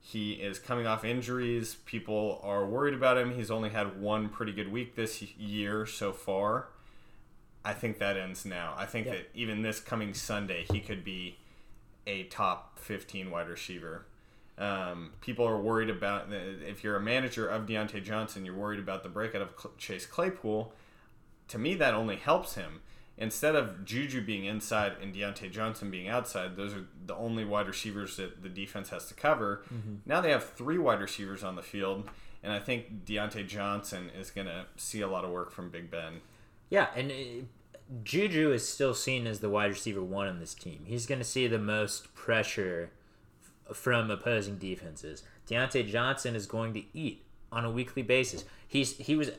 He 0.00 0.34
is 0.34 0.58
coming 0.58 0.86
off 0.86 1.04
injuries. 1.04 1.76
People 1.86 2.40
are 2.42 2.64
worried 2.64 2.94
about 2.94 3.18
him. 3.18 3.34
He's 3.34 3.50
only 3.50 3.70
had 3.70 4.00
one 4.00 4.28
pretty 4.28 4.52
good 4.52 4.70
week 4.70 4.94
this 4.94 5.22
year 5.22 5.84
so 5.86 6.12
far. 6.12 6.68
I 7.64 7.72
think 7.72 7.98
that 7.98 8.16
ends 8.16 8.44
now. 8.44 8.74
I 8.76 8.86
think 8.86 9.06
Yeah. 9.06 9.12
that 9.14 9.30
even 9.34 9.62
this 9.62 9.80
coming 9.80 10.14
Sunday, 10.14 10.64
he 10.70 10.80
could 10.80 11.02
be 11.04 11.36
a 12.06 12.24
top 12.24 12.78
15 12.78 13.30
wide 13.30 13.48
receiver. 13.48 14.06
Um, 14.56 15.12
people 15.20 15.46
are 15.46 15.60
worried 15.60 15.90
about 15.90 16.28
if 16.30 16.84
you're 16.84 16.96
a 16.96 17.00
manager 17.00 17.48
of 17.48 17.66
Diontae 17.66 18.04
Johnson, 18.04 18.44
you're 18.44 18.54
worried 18.54 18.78
about 18.78 19.02
the 19.02 19.08
breakout 19.08 19.42
of 19.42 19.78
Chase 19.78 20.06
Claypool. 20.06 20.72
To 21.48 21.58
me, 21.58 21.74
that 21.74 21.94
only 21.94 22.16
helps 22.16 22.54
him. 22.54 22.80
Instead 23.16 23.54
of 23.54 23.84
Juju 23.84 24.24
being 24.24 24.44
inside 24.44 24.92
and 25.00 25.14
Diontae 25.14 25.50
Johnson 25.50 25.90
being 25.90 26.08
outside, 26.08 26.56
those 26.56 26.74
are 26.74 26.84
the 27.06 27.14
only 27.14 27.44
wide 27.44 27.68
receivers 27.68 28.16
that 28.16 28.42
the 28.42 28.48
defense 28.48 28.88
has 28.90 29.06
to 29.06 29.14
cover. 29.14 29.62
Now 30.04 30.20
they 30.20 30.30
have 30.30 30.44
three 30.44 30.78
wide 30.78 31.00
receivers 31.00 31.44
on 31.44 31.54
the 31.54 31.62
field, 31.62 32.08
and 32.42 32.52
I 32.52 32.58
think 32.58 33.04
Diontae 33.04 33.46
Johnson 33.46 34.10
is 34.18 34.30
going 34.30 34.48
to 34.48 34.66
see 34.76 35.00
a 35.00 35.08
lot 35.08 35.24
of 35.24 35.30
work 35.30 35.52
from 35.52 35.70
Big 35.70 35.90
Ben. 35.90 36.20
Yeah, 36.70 36.88
and 36.96 37.10
uh, 37.10 37.44
Juju 38.02 38.52
is 38.52 38.66
still 38.68 38.94
seen 38.94 39.26
as 39.26 39.40
the 39.40 39.50
wide 39.50 39.70
receiver 39.70 40.02
one 40.02 40.26
on 40.26 40.40
this 40.40 40.54
team. 40.54 40.84
He's 40.86 41.06
going 41.06 41.18
to 41.20 41.24
see 41.24 41.46
the 41.46 41.58
most 41.58 42.14
pressure 42.14 42.90
f- 43.68 43.76
from 43.76 44.10
opposing 44.10 44.56
defenses. 44.56 45.22
Diontae 45.48 45.86
Johnson 45.88 46.34
is 46.34 46.46
going 46.46 46.72
to 46.74 46.82
eat 46.94 47.22
on 47.52 47.64
a 47.64 47.70
weekly 47.70 48.02
basis. 48.02 48.44
He's 48.66 48.96
he 48.96 49.14
was 49.16 49.30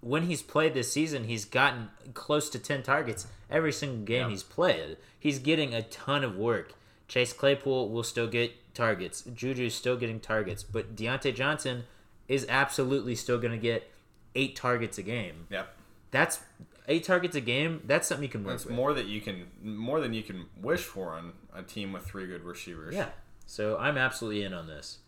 when 0.00 0.24
he's 0.24 0.42
played 0.42 0.74
this 0.74 0.92
season, 0.92 1.24
he's 1.24 1.44
gotten 1.44 1.88
close 2.14 2.48
to 2.50 2.58
ten 2.58 2.82
targets 2.82 3.26
every 3.50 3.72
single 3.72 4.04
game 4.04 4.22
Yeah. 4.26 4.30
he's 4.30 4.42
played. 4.42 4.96
He's 5.18 5.38
getting 5.38 5.74
a 5.74 5.82
ton 5.82 6.24
of 6.24 6.36
work. 6.36 6.72
Chase 7.08 7.32
Claypool 7.32 7.88
will 7.90 8.02
still 8.02 8.26
get 8.26 8.52
targets. 8.74 9.22
Juju's 9.22 9.74
still 9.74 9.96
getting 9.96 10.20
targets, 10.20 10.62
but 10.62 10.94
Diontae 10.94 11.34
Johnson 11.34 11.84
is 12.28 12.46
absolutely 12.48 13.14
still 13.14 13.38
going 13.38 13.52
to 13.52 13.58
get 13.58 13.90
eight 14.34 14.54
targets 14.54 14.98
a 14.98 15.02
game 15.02 15.46
Yep. 15.50 15.74
that's 16.10 16.40
eight 16.88 17.04
targets 17.04 17.36
a 17.36 17.40
game. 17.40 17.82
That's 17.84 18.08
something 18.08 18.24
you 18.24 18.28
can 18.28 18.42
work 18.44 18.54
It's 18.56 18.64
with. 18.64 18.74
more 18.74 18.92
that 18.94 19.06
you 19.06 19.20
can 19.20 19.46
more 19.62 20.00
than 20.00 20.12
you 20.14 20.22
can 20.22 20.46
wish 20.60 20.80
for 20.80 21.12
on 21.12 21.32
a 21.54 21.62
team 21.62 21.92
with 21.92 22.04
three 22.04 22.26
good 22.26 22.42
receivers. 22.42 22.94
Yeah. 22.94 23.08
So 23.46 23.76
I'm 23.78 23.96
absolutely 23.96 24.42
in 24.42 24.52
on 24.52 24.66
this. 24.66 24.98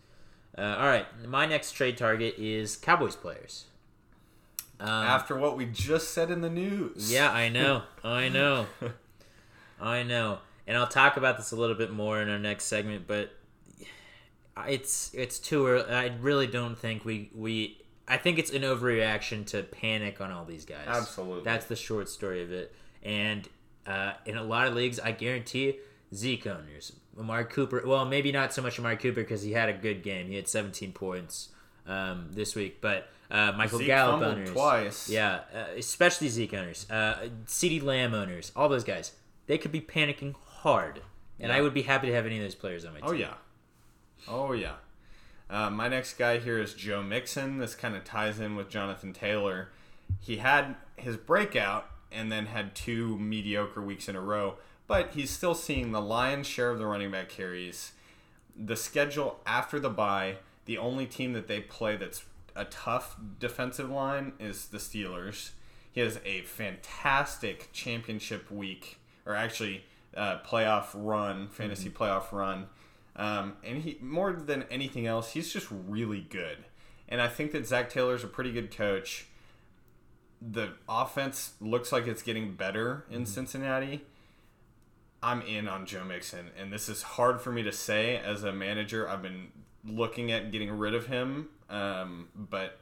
Uh, 0.57 0.61
all 0.79 0.87
right, 0.87 1.05
my 1.27 1.45
next 1.45 1.71
trade 1.73 1.97
target 1.97 2.35
is 2.37 2.75
Cowboys 2.75 3.15
players. 3.15 3.65
Um, 4.79 4.89
After 4.89 5.37
what 5.37 5.55
we 5.57 5.65
just 5.67 6.11
said 6.13 6.31
in 6.31 6.41
the 6.41 6.49
news. 6.49 7.11
yeah, 7.11 7.31
I 7.31 7.49
know, 7.57 7.83
I 8.03 8.29
know, 8.29 8.65
I 9.79 10.03
know, 10.03 10.39
and 10.67 10.75
I'll 10.77 10.87
talk 10.87 11.17
about 11.17 11.37
this 11.37 11.51
a 11.51 11.55
little 11.55 11.75
bit 11.75 11.91
more 11.91 12.21
in 12.21 12.29
our 12.29 12.39
next 12.39 12.65
segment. 12.65 13.07
But 13.07 13.31
it's 14.67 15.13
it's 15.13 15.39
too 15.39 15.67
early. 15.67 15.89
I 15.91 16.07
really 16.19 16.47
don't 16.47 16.77
think 16.77 17.05
we 17.05 17.29
we. 17.33 17.80
I 18.07 18.17
think 18.17 18.39
it's 18.39 18.51
an 18.51 18.63
overreaction 18.63 19.45
to 19.47 19.63
panic 19.63 20.19
on 20.21 20.31
all 20.31 20.45
these 20.45 20.65
guys. 20.65 20.85
Absolutely. 20.87 21.43
That's 21.43 21.65
the 21.65 21.75
short 21.75 22.09
story 22.09 22.41
of 22.43 22.51
it. 22.51 22.73
And 23.03 23.47
uh, 23.87 24.13
in 24.25 24.37
a 24.37 24.43
lot 24.43 24.67
of 24.67 24.73
leagues, 24.75 24.99
I 24.99 25.11
guarantee 25.11 25.77
Zeke 26.13 26.47
owners, 26.47 26.93
Amari 27.17 27.45
Cooper. 27.45 27.83
Well, 27.85 28.05
maybe 28.05 28.31
not 28.31 28.53
so 28.53 28.61
much 28.61 28.77
Amari 28.79 28.97
Cooper 28.97 29.21
because 29.21 29.41
he 29.43 29.53
had 29.53 29.69
a 29.69 29.73
good 29.73 30.03
game. 30.03 30.27
He 30.27 30.35
had 30.35 30.47
17 30.47 30.91
points 30.91 31.49
um, 31.87 32.29
this 32.31 32.55
week. 32.55 32.81
But 32.81 33.07
uh, 33.29 33.53
Michael 33.53 33.79
Zeke 33.79 33.87
Gallup 33.87 34.21
owners, 34.21 34.51
twice. 34.51 35.09
yeah, 35.09 35.41
uh, 35.55 35.65
especially 35.77 36.27
Zeke 36.27 36.53
owners, 36.53 36.85
uh, 36.89 37.27
CeeDee 37.45 37.81
Lamb 37.81 38.13
owners, 38.13 38.51
all 38.55 38.67
those 38.67 38.83
guys, 38.83 39.13
they 39.47 39.57
could 39.57 39.71
be 39.71 39.81
panicking 39.81 40.35
hard. 40.45 41.01
And 41.39 41.51
I 41.51 41.61
would 41.61 41.73
be 41.73 41.81
happy 41.81 42.07
to 42.07 42.13
have 42.13 42.27
any 42.27 42.37
of 42.37 42.43
those 42.43 42.53
players 42.53 42.85
on 42.85 42.93
my 42.93 42.99
team. 42.99 43.09
Oh 43.09 43.13
yeah. 43.13 43.33
Oh 44.27 44.51
yeah. 44.51 44.73
Uh, 45.51 45.69
my 45.69 45.89
next 45.89 46.13
guy 46.13 46.39
here 46.39 46.57
is 46.57 46.73
Joe 46.73 47.03
Mixon. 47.03 47.57
This 47.57 47.75
kind 47.75 47.93
of 47.93 48.05
ties 48.05 48.39
in 48.39 48.55
with 48.55 48.69
Jonathan 48.69 49.11
Taylor. 49.11 49.67
He 50.21 50.37
had 50.37 50.75
his 50.95 51.17
breakout 51.17 51.87
and 52.09 52.31
then 52.31 52.45
had 52.45 52.73
two 52.73 53.17
mediocre 53.17 53.81
weeks 53.81 54.07
in 54.07 54.15
a 54.15 54.21
row, 54.21 54.55
but 54.87 55.11
he's 55.11 55.29
still 55.29 55.53
seeing 55.53 55.91
the 55.91 56.01
lion's 56.01 56.47
share 56.47 56.69
of 56.69 56.79
the 56.79 56.85
running 56.85 57.11
back 57.11 57.27
carries. 57.27 57.91
The 58.57 58.77
schedule 58.77 59.41
after 59.45 59.77
the 59.77 59.89
bye, 59.89 60.37
the 60.65 60.77
only 60.77 61.05
team 61.05 61.33
that 61.33 61.47
they 61.47 61.59
play 61.59 61.97
that's 61.97 62.23
a 62.55 62.63
tough 62.65 63.17
defensive 63.39 63.89
line 63.89 64.33
is 64.39 64.67
the 64.67 64.77
Steelers. 64.77 65.51
He 65.91 65.99
has 65.99 66.19
a 66.23 66.43
fantastic 66.43 67.69
championship 67.73 68.49
week, 68.49 68.99
or 69.25 69.35
actually 69.35 69.83
uh, 70.15 70.39
playoff 70.45 70.87
run, 70.93 71.49
fantasy 71.49 71.89
playoff 71.89 72.31
run. 72.31 72.67
Um, 73.15 73.57
and 73.63 73.81
he 73.83 73.97
more 74.01 74.31
than 74.33 74.63
anything 74.71 75.05
else, 75.05 75.31
he's 75.33 75.51
just 75.51 75.67
really 75.69 76.21
good. 76.29 76.65
And 77.09 77.21
I 77.21 77.27
think 77.27 77.51
that 77.51 77.65
Zac 77.67 77.89
Taylor's 77.89 78.23
a 78.23 78.27
pretty 78.27 78.51
good 78.51 78.75
coach. 78.75 79.25
The 80.41 80.73
offense 80.87 81.53
looks 81.59 81.91
like 81.91 82.07
it's 82.07 82.23
getting 82.23 82.53
better 82.55 83.05
in 83.11 83.25
Cincinnati. 83.25 84.01
I'm 85.21 85.41
in 85.43 85.67
on 85.67 85.85
Joe 85.85 86.03
Mixon, 86.03 86.49
and 86.59 86.73
this 86.73 86.89
is 86.89 87.03
hard 87.03 87.41
for 87.41 87.51
me 87.51 87.61
to 87.63 87.71
say 87.71 88.17
as 88.17 88.43
a 88.43 88.51
manager. 88.51 89.07
I've 89.07 89.21
been 89.21 89.49
looking 89.85 90.31
at 90.31 90.51
getting 90.51 90.71
rid 90.71 90.95
of 90.95 91.07
him, 91.07 91.49
um, 91.69 92.29
but 92.35 92.79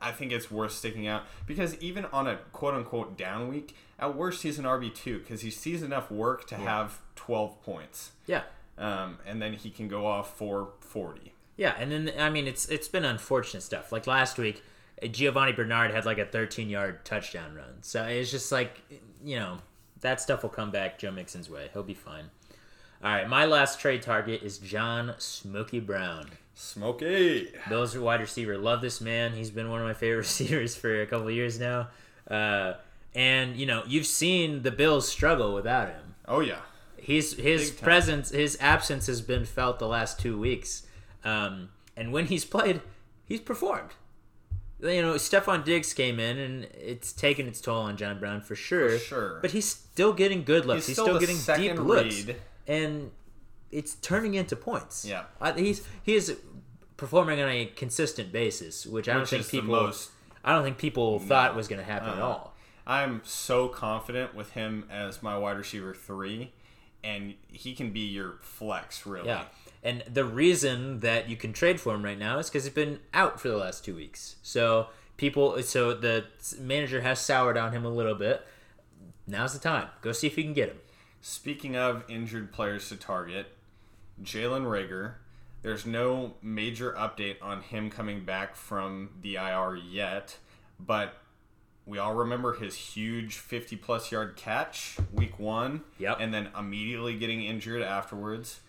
I 0.00 0.12
think 0.12 0.32
it's 0.32 0.50
worth 0.50 0.72
sticking 0.72 1.06
out 1.06 1.24
because 1.46 1.76
even 1.76 2.06
on 2.06 2.26
a 2.26 2.36
quote 2.52 2.72
unquote 2.74 3.18
down 3.18 3.48
week, 3.48 3.76
at 3.98 4.16
worst 4.16 4.42
he's 4.44 4.58
an 4.58 4.64
RB 4.64 4.94
two 4.94 5.18
because 5.18 5.42
he 5.42 5.50
sees 5.50 5.82
enough 5.82 6.10
work 6.10 6.46
to 6.48 6.56
have 6.56 7.00
12 7.16 7.62
points, 7.62 8.12
Yeah. 8.26 8.42
Um, 8.78 9.18
and 9.26 9.42
then 9.42 9.54
he 9.54 9.70
can 9.70 9.88
go 9.88 10.06
off 10.06 10.36
for 10.36 10.70
40. 10.80 11.32
Yeah, 11.56 11.74
and 11.76 11.90
then 11.90 12.12
I 12.18 12.30
mean 12.30 12.46
it's 12.46 12.68
it's 12.68 12.86
been 12.88 13.04
unfortunate 13.04 13.62
stuff. 13.62 13.90
Like 13.90 14.06
last 14.06 14.38
week, 14.38 14.62
Giovani 15.02 15.52
Bernard 15.52 15.90
had 15.90 16.06
like 16.06 16.18
a 16.18 16.24
13 16.24 16.70
yard 16.70 17.04
touchdown 17.04 17.54
run. 17.54 17.82
So 17.82 18.04
it's 18.04 18.30
just 18.30 18.52
like 18.52 18.80
you 19.24 19.36
know 19.36 19.58
that 20.00 20.20
stuff 20.20 20.42
will 20.42 20.50
come 20.50 20.70
back 20.70 20.98
Joe 20.98 21.10
Mixon's 21.10 21.50
way. 21.50 21.68
He'll 21.72 21.82
be 21.82 21.94
fine. 21.94 22.30
All 23.02 23.10
right, 23.10 23.28
my 23.28 23.44
last 23.44 23.80
trade 23.80 24.02
target 24.02 24.42
is 24.42 24.58
John 24.58 25.14
Smokey 25.18 25.80
Brown. 25.80 26.30
Smokey. 26.54 27.48
Bills 27.68 27.96
wide 27.96 28.20
receiver. 28.20 28.58
Love 28.58 28.80
this 28.80 29.00
man. 29.00 29.32
He's 29.32 29.50
been 29.50 29.68
one 29.70 29.80
of 29.80 29.86
my 29.86 29.94
favorite 29.94 30.18
receivers 30.18 30.76
for 30.76 31.02
a 31.02 31.06
couple 31.06 31.28
of 31.28 31.34
years 31.34 31.58
now. 31.58 31.88
Uh, 32.28 32.74
and 33.14 33.56
you 33.56 33.66
know 33.66 33.82
you've 33.86 34.06
seen 34.06 34.62
the 34.62 34.70
Bills 34.70 35.08
struggle 35.08 35.54
without 35.54 35.88
him. 35.88 36.14
Oh 36.26 36.38
yeah. 36.40 36.60
He's 37.00 37.34
his 37.36 37.70
presence, 37.70 38.30
his 38.30 38.56
absence 38.60 39.06
has 39.06 39.20
been 39.20 39.44
felt 39.44 39.78
the 39.78 39.88
last 39.88 40.18
two 40.20 40.38
weeks, 40.38 40.86
um, 41.24 41.70
and 41.96 42.12
when 42.12 42.26
he's 42.26 42.44
played, 42.44 42.80
he's 43.24 43.40
performed. 43.40 43.90
You 44.80 45.02
know, 45.02 45.14
Stefon 45.14 45.64
Diggs 45.64 45.92
came 45.92 46.20
in, 46.20 46.38
and 46.38 46.64
it's 46.74 47.12
taken 47.12 47.48
its 47.48 47.60
toll 47.60 47.82
on 47.82 47.96
John 47.96 48.20
Brown 48.20 48.40
for 48.40 48.54
sure. 48.54 48.90
For 48.90 48.98
sure. 48.98 49.38
but 49.42 49.50
he's 49.50 49.64
still 49.68 50.12
getting 50.12 50.44
good 50.44 50.66
looks. 50.66 50.86
He's 50.86 50.96
He's, 50.96 51.04
still 51.04 51.18
getting 51.18 51.38
deep 51.56 51.78
looks, 51.84 52.24
read. 52.26 52.36
and 52.68 53.10
it's 53.72 53.94
turning 53.96 54.34
into 54.34 54.54
points. 54.54 55.04
Yeah. 55.04 55.24
Uh, 55.40 55.52
he's 55.54 55.82
he 56.02 56.14
is 56.14 56.36
performing 56.96 57.40
on 57.40 57.48
a 57.48 57.66
consistent 57.66 58.30
basis, 58.32 58.86
which 58.86 59.08
I 59.08 59.12
don't 59.14 59.22
Which 59.22 59.30
think 59.30 59.48
people. 59.48 59.68
most- 59.74 60.10
I 60.44 60.52
don't 60.54 60.62
think 60.64 60.78
people 60.78 61.18
thought 61.18 61.56
was 61.56 61.66
going 61.68 61.80
to 61.80 61.84
happen 61.84 62.10
at 62.10 62.18
Uh-uh. 62.18 62.26
all. 62.26 62.54
I'm 62.86 63.20
so 63.24 63.68
confident 63.68 64.34
with 64.34 64.52
him 64.52 64.84
as 64.90 65.22
my 65.22 65.36
wide 65.36 65.58
receiver 65.58 65.92
three, 65.92 66.52
and 67.02 67.34
he 67.48 67.74
can 67.74 67.92
be 67.92 68.00
your 68.00 68.38
flex 68.40 69.06
really. 69.06 69.28
Yeah. 69.28 69.44
And 69.82 70.02
the 70.12 70.24
reason 70.24 71.00
that 71.00 71.28
you 71.28 71.36
can 71.36 71.52
trade 71.52 71.80
for 71.80 71.94
him 71.94 72.04
right 72.04 72.18
now 72.18 72.38
is 72.38 72.48
because 72.48 72.64
he's 72.64 72.72
been 72.72 72.98
out 73.14 73.40
for 73.40 73.48
the 73.48 73.56
last 73.56 73.84
two 73.84 73.94
weeks. 73.94 74.36
So 74.42 74.88
people, 75.16 75.62
so 75.62 75.94
the 75.94 76.24
manager 76.58 77.00
has 77.02 77.20
soured 77.20 77.56
on 77.56 77.72
him 77.72 77.84
a 77.84 77.90
little 77.90 78.14
bit. 78.14 78.44
Now's 79.26 79.52
the 79.52 79.58
time. 79.58 79.88
Go 80.00 80.12
see 80.12 80.26
if 80.26 80.36
you 80.36 80.44
can 80.44 80.54
get 80.54 80.70
him. 80.70 80.78
Speaking 81.20 81.76
of 81.76 82.04
injured 82.08 82.52
players 82.52 82.88
to 82.88 82.96
target, 82.96 83.46
Jalen 84.22 84.64
Reagor. 84.64 85.14
There's 85.62 85.84
no 85.84 86.34
major 86.40 86.92
update 86.92 87.36
on 87.42 87.62
him 87.62 87.90
coming 87.90 88.24
back 88.24 88.54
from 88.54 89.10
the 89.22 89.34
IR 89.34 89.74
yet, 89.76 90.38
but 90.78 91.16
we 91.88 91.98
all 91.98 92.14
remember 92.14 92.52
his 92.54 92.74
huge 92.76 93.36
50 93.36 93.76
plus 93.76 94.12
yard 94.12 94.36
catch 94.36 94.96
week 95.12 95.38
one, 95.38 95.82
Yep. 95.98 96.18
and 96.20 96.32
then 96.34 96.50
immediately 96.56 97.16
getting 97.16 97.42
injured 97.42 97.82
afterwards. 97.82 98.60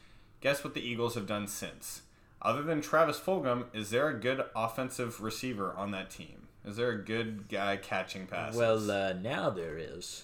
Guess 0.42 0.64
what 0.64 0.74
the 0.74 0.82
Eagles 0.82 1.16
have 1.16 1.28
done 1.28 1.48
since? 1.48 2.02
Other 2.42 2.64
than 2.64 2.80
Travis 2.82 3.20
Fulgham, 3.20 3.66
is 3.74 3.90
there 3.90 4.08
a 4.08 4.14
good 4.18 4.46
offensive 4.56 5.22
receiver 5.22 5.74
on 5.76 5.92
that 5.92 6.10
team? 6.10 6.48
Is 6.66 6.78
there 6.78 6.92
a 6.92 6.98
good 7.04 7.50
guy 7.50 7.76
catching 7.78 8.26
passes? 8.26 8.58
Well, 8.58 8.90
uh, 8.90 9.14
now 9.14 9.50
there 9.50 9.78
is. 9.78 10.24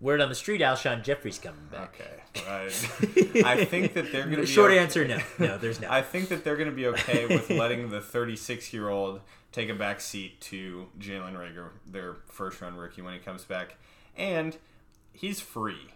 Word 0.00 0.22
on 0.22 0.30
the 0.30 0.34
street, 0.34 0.62
Alshon 0.62 1.02
Jeffery's 1.04 1.38
coming 1.38 1.66
back. 1.70 2.00
okay. 2.00 2.46
Right. 2.48 3.44
I 3.44 3.66
think 3.66 3.92
that 3.92 4.10
they're 4.10 4.22
going 4.24 4.36
to 4.36 4.40
be 4.42 4.46
Short 4.46 4.70
okay- 4.70 4.80
answer, 4.80 5.06
no. 5.06 5.18
No, 5.38 5.58
there's 5.58 5.78
no. 5.82 5.90
I 5.90 6.00
think 6.00 6.30
that 6.30 6.42
they're 6.42 6.56
going 6.56 6.70
to 6.70 6.74
be 6.74 6.86
okay 6.86 7.26
with 7.26 7.50
letting 7.50 7.90
the 7.90 8.00
36 8.00 8.72
year 8.72 8.88
old 8.88 9.20
take 9.52 9.68
a 9.68 9.74
back 9.74 10.00
seat 10.00 10.40
to 10.42 10.88
Jalen 10.98 11.34
Reagor, 11.34 11.70
their 11.86 12.16
first 12.26 12.60
round 12.60 12.78
rookie, 12.78 13.02
when 13.02 13.14
he 13.14 13.18
comes 13.20 13.44
back, 13.44 13.76
and 14.16 14.56
he's 15.12 15.40
free. 15.40 15.92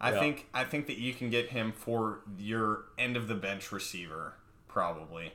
I 0.00 0.12
Yeah. 0.12 0.20
think 0.20 0.48
I 0.52 0.64
think 0.64 0.86
that 0.86 0.98
you 0.98 1.14
can 1.14 1.30
get 1.30 1.50
him 1.50 1.72
for 1.72 2.20
your 2.38 2.84
end 2.98 3.16
of 3.16 3.28
the 3.28 3.34
bench 3.34 3.72
receiver 3.72 4.34
probably. 4.68 5.32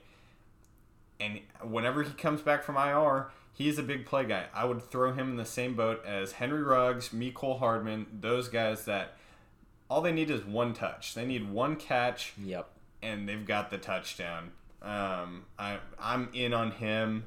And 1.19 1.41
whenever 1.63 2.03
he 2.03 2.11
comes 2.11 2.41
back 2.41 2.63
from 2.63 2.75
IR, 2.77 3.27
he's 3.53 3.77
a 3.77 3.83
big 3.83 4.05
play 4.05 4.25
guy. 4.25 4.45
I 4.53 4.65
would 4.65 4.81
throw 4.81 5.13
him 5.13 5.29
in 5.29 5.35
the 5.37 5.45
same 5.45 5.75
boat 5.75 6.03
as 6.05 6.33
Henry 6.33 6.61
Ruggs, 6.61 7.09
Cole 7.33 7.57
Hardman, 7.57 8.07
those 8.19 8.47
guys 8.49 8.85
that 8.85 9.15
all 9.89 10.01
they 10.01 10.11
need 10.11 10.29
is 10.29 10.45
one 10.45 10.73
touch. 10.73 11.13
They 11.13 11.25
need 11.25 11.49
one 11.49 11.75
catch 11.77 12.33
yep. 12.37 12.69
and 13.01 13.27
they've 13.27 13.45
got 13.45 13.69
the 13.69 13.77
touchdown. 13.77 14.51
Um, 14.81 15.45
I 15.57 15.79
I'm 15.99 16.29
in 16.33 16.53
on 16.53 16.71
him, 16.71 17.25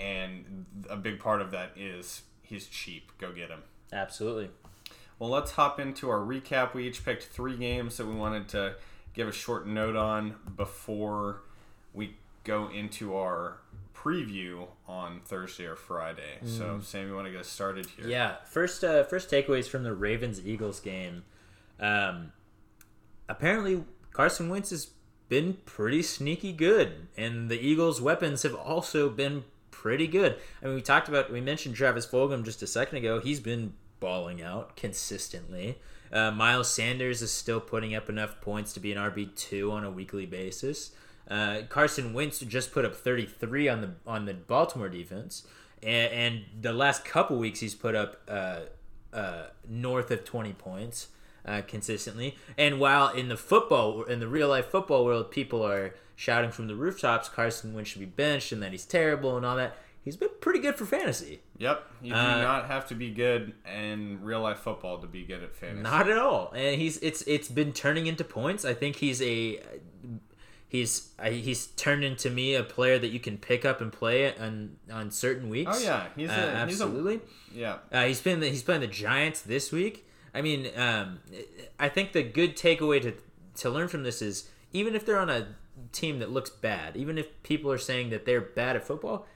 and 0.00 0.66
a 0.88 0.96
big 0.96 1.20
part 1.20 1.40
of 1.40 1.50
that 1.50 1.72
is 1.76 2.22
he's 2.42 2.66
cheap. 2.66 3.12
Go 3.18 3.32
get 3.32 3.50
him. 3.50 3.62
Absolutely. 3.92 4.50
Well, 5.18 5.30
let's 5.30 5.52
hop 5.52 5.78
into 5.78 6.08
our 6.08 6.20
recap. 6.20 6.72
We 6.74 6.86
each 6.86 7.04
picked 7.04 7.24
three 7.24 7.56
games 7.56 7.98
that 7.98 8.06
we 8.06 8.14
wanted 8.14 8.48
to 8.48 8.76
give 9.12 9.28
a 9.28 9.32
short 9.32 9.66
note 9.66 9.96
on 9.96 10.36
before 10.56 11.42
we 11.92 12.16
go 12.44 12.70
into 12.70 13.16
our 13.16 13.58
preview 13.94 14.66
on 14.88 15.20
Thursday 15.26 15.66
or 15.66 15.76
Friday. 15.76 16.38
So, 16.44 16.80
Sam, 16.82 17.08
you 17.08 17.14
want 17.14 17.26
to 17.26 17.32
get 17.32 17.44
started 17.44 17.86
here? 17.86 18.08
Yeah. 18.08 18.36
First, 18.46 18.82
uh, 18.82 19.04
first 19.04 19.30
takeaways 19.30 19.68
from 19.68 19.82
the 19.82 19.92
Ravens 19.92 20.40
Eagles 20.44 20.80
game. 20.80 21.24
Um, 21.78 22.32
apparently, 23.28 23.84
Carson 24.12 24.48
Wentz 24.48 24.70
has 24.70 24.88
been 25.28 25.58
pretty 25.66 26.02
sneaky 26.02 26.52
good, 26.52 27.08
and 27.16 27.50
the 27.50 27.60
Eagles' 27.60 28.00
weapons 28.00 28.42
have 28.42 28.54
also 28.54 29.10
been 29.10 29.44
pretty 29.80 30.06
good. 30.06 30.36
I 30.62 30.66
mean, 30.66 30.74
we 30.74 30.82
talked 30.82 31.08
about, 31.08 31.32
we 31.32 31.40
mentioned 31.40 31.74
Travis 31.74 32.06
Fulgham 32.06 32.44
just 32.44 32.62
a 32.62 32.66
second 32.66 32.98
ago. 32.98 33.18
He's 33.18 33.40
been 33.40 33.72
balling 33.98 34.42
out 34.42 34.76
consistently. 34.76 35.78
Uh, 36.12 36.30
Miles 36.30 36.68
Sanders 36.68 37.22
is 37.22 37.32
still 37.32 37.60
putting 37.60 37.94
up 37.94 38.10
enough 38.10 38.42
points 38.42 38.74
to 38.74 38.80
be 38.80 38.92
an 38.92 38.98
RB 38.98 39.34
two 39.34 39.72
on 39.72 39.84
a 39.84 39.90
weekly 39.90 40.26
basis. 40.26 40.90
Uh, 41.30 41.62
Carson 41.70 42.12
Wentz 42.12 42.40
just 42.40 42.72
put 42.72 42.84
up 42.84 42.94
33 42.94 43.68
on 43.68 43.80
the 43.80 43.90
on 44.06 44.26
the 44.26 44.34
Baltimore 44.34 44.88
defense, 44.88 45.46
and, 45.82 46.12
and 46.12 46.44
the 46.60 46.72
last 46.72 47.04
couple 47.04 47.38
weeks 47.38 47.60
he's 47.60 47.74
put 47.74 47.94
up 47.94 48.20
uh, 48.28 48.60
uh, 49.14 49.44
north 49.66 50.10
of 50.10 50.24
20 50.24 50.52
points 50.54 51.08
uh, 51.46 51.62
consistently. 51.66 52.36
And 52.58 52.78
while 52.80 53.08
in 53.08 53.28
the 53.28 53.36
football, 53.36 54.02
in 54.04 54.20
the 54.20 54.28
real 54.28 54.48
life 54.48 54.66
football 54.66 55.04
world, 55.04 55.30
people 55.30 55.64
are 55.66 55.94
shouting 56.16 56.50
from 56.50 56.66
the 56.66 56.74
rooftops 56.74 57.28
Carson 57.28 57.72
Wentz 57.74 57.90
should 57.90 58.00
be 58.00 58.06
benched 58.06 58.52
and 58.52 58.62
that 58.62 58.72
he's 58.72 58.84
terrible 58.84 59.36
and 59.36 59.46
all 59.46 59.56
that, 59.56 59.76
he's 60.04 60.16
been 60.16 60.28
pretty 60.40 60.58
good 60.58 60.74
for 60.76 60.84
fantasy. 60.84 61.40
Yep. 61.58 61.82
You 62.02 62.12
do 62.12 62.18
Uh, 62.18 62.42
not 62.42 62.66
have 62.66 62.86
to 62.88 62.94
be 62.94 63.10
good 63.10 63.54
in 63.74 64.22
real 64.22 64.40
life 64.40 64.58
football 64.58 64.98
to 64.98 65.06
be 65.06 65.22
good 65.24 65.42
at 65.42 65.54
fantasy. 65.54 65.82
Not 65.82 66.08
at 66.10 66.18
all. 66.18 66.52
And 66.54 66.80
he's 66.80 66.98
it's 66.98 67.22
it's 67.22 67.48
been 67.48 67.72
turning 67.72 68.06
into 68.06 68.24
points. 68.24 68.64
I 68.64 68.74
think 68.74 68.96
he's 68.96 69.20
a 69.22 69.60
he's 70.68 71.10
he's 71.24 71.66
turned 71.68 72.04
into 72.04 72.30
me 72.30 72.54
a 72.54 72.62
player 72.62 72.98
that 72.98 73.08
you 73.08 73.20
can 73.20 73.36
pick 73.38 73.64
up 73.64 73.80
and 73.80 73.92
play 73.92 74.34
on 74.36 74.76
on 74.92 75.10
certain 75.10 75.48
weeks. 75.48 75.70
Oh 75.74 75.82
yeah, 75.82 76.06
he's 76.16 76.30
Uh, 76.30 76.32
a 76.32 76.66
he's 76.66 76.80
a 76.80 76.84
absolutely. 76.84 77.20
yeah. 77.52 77.78
Uh, 77.92 78.04
he's 78.06 78.20
been 78.20 78.40
the, 78.40 78.48
he's 78.48 78.62
playing 78.62 78.80
the 78.82 78.86
Giants 78.86 79.40
this 79.42 79.72
week. 79.72 80.06
I 80.34 80.42
mean, 80.42 80.68
um, 80.76 81.20
I 81.78 81.88
think 81.88 82.12
the 82.12 82.22
good 82.22 82.56
takeaway 82.56 83.00
to 83.02 83.14
to 83.62 83.70
learn 83.70 83.88
from 83.88 84.02
this 84.04 84.22
is 84.22 84.48
even 84.72 84.94
if 84.94 85.04
they're 85.04 85.18
on 85.18 85.30
a 85.30 85.48
team 85.92 86.18
that 86.20 86.30
looks 86.30 86.50
bad, 86.50 86.96
even 86.96 87.18
if 87.18 87.42
people 87.42 87.70
are 87.72 87.78
saying 87.78 88.10
that 88.10 88.24
they're 88.26 88.40
bad 88.40 88.76
at 88.76 88.86
football, 88.86 89.26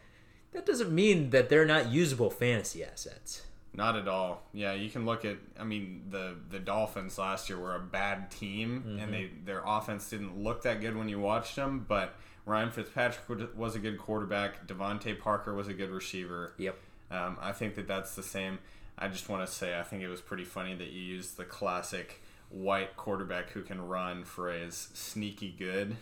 that 0.53 0.65
doesn't 0.67 0.93
mean 0.93 1.31
that 1.31 1.49
they're 1.49 1.65
not 1.67 1.91
usable 1.91 2.31
fantasy 2.31 2.85
assets. 2.85 3.43
Not 3.77 3.97
at 3.97 4.07
all. 4.07 4.43
Yeah, 4.53 4.73
you 4.75 4.89
can 4.89 5.05
look 5.05 5.25
at. 5.25 5.37
I 5.59 5.65
mean, 5.65 6.05
the 6.11 6.37
the 6.51 6.61
Dolphins 6.61 7.19
last 7.19 7.49
year 7.49 7.59
were 7.59 7.75
a 7.75 7.81
bad 7.81 8.31
team, 8.31 8.85
Mm-hmm. 8.87 8.99
and 9.01 9.13
they 9.13 9.31
their 9.45 9.63
offense 9.67 10.09
didn't 10.09 10.39
look 10.41 10.63
that 10.63 10.81
good 10.81 10.97
when 10.97 11.09
you 11.09 11.19
watched 11.19 11.57
them. 11.57 11.85
But 11.89 12.15
Ryan 12.47 12.71
Fitzpatrick 12.71 13.57
was- 13.57 13.75
a 13.75 13.79
good 13.81 13.99
quarterback. 13.99 14.67
DeVante 14.69 15.19
Parker 15.19 15.55
was 15.55 15.67
a 15.67 15.75
good 15.75 15.91
receiver. 15.91 16.53
Yep. 16.59 16.77
Um, 17.11 17.37
I 17.41 17.51
think 17.53 17.75
that 17.75 17.89
that's 17.89 18.15
the 18.15 18.23
same. 18.23 18.59
I 18.99 19.09
just 19.09 19.29
want 19.29 19.47
to 19.47 19.53
say 19.53 19.79
I 19.79 19.83
think 19.83 20.03
it 20.03 20.09
was 20.09 20.21
pretty 20.21 20.45
funny 20.45 20.75
that 20.75 20.91
you 20.91 21.01
used 21.01 21.37
the 21.37 21.45
classic 21.45 22.23
white 22.49 22.97
quarterback 22.97 23.51
who 23.51 23.63
can 23.63 23.81
run 23.87 24.25
phrase, 24.25 24.89
sneaky 24.95 25.55
good. 25.59 25.97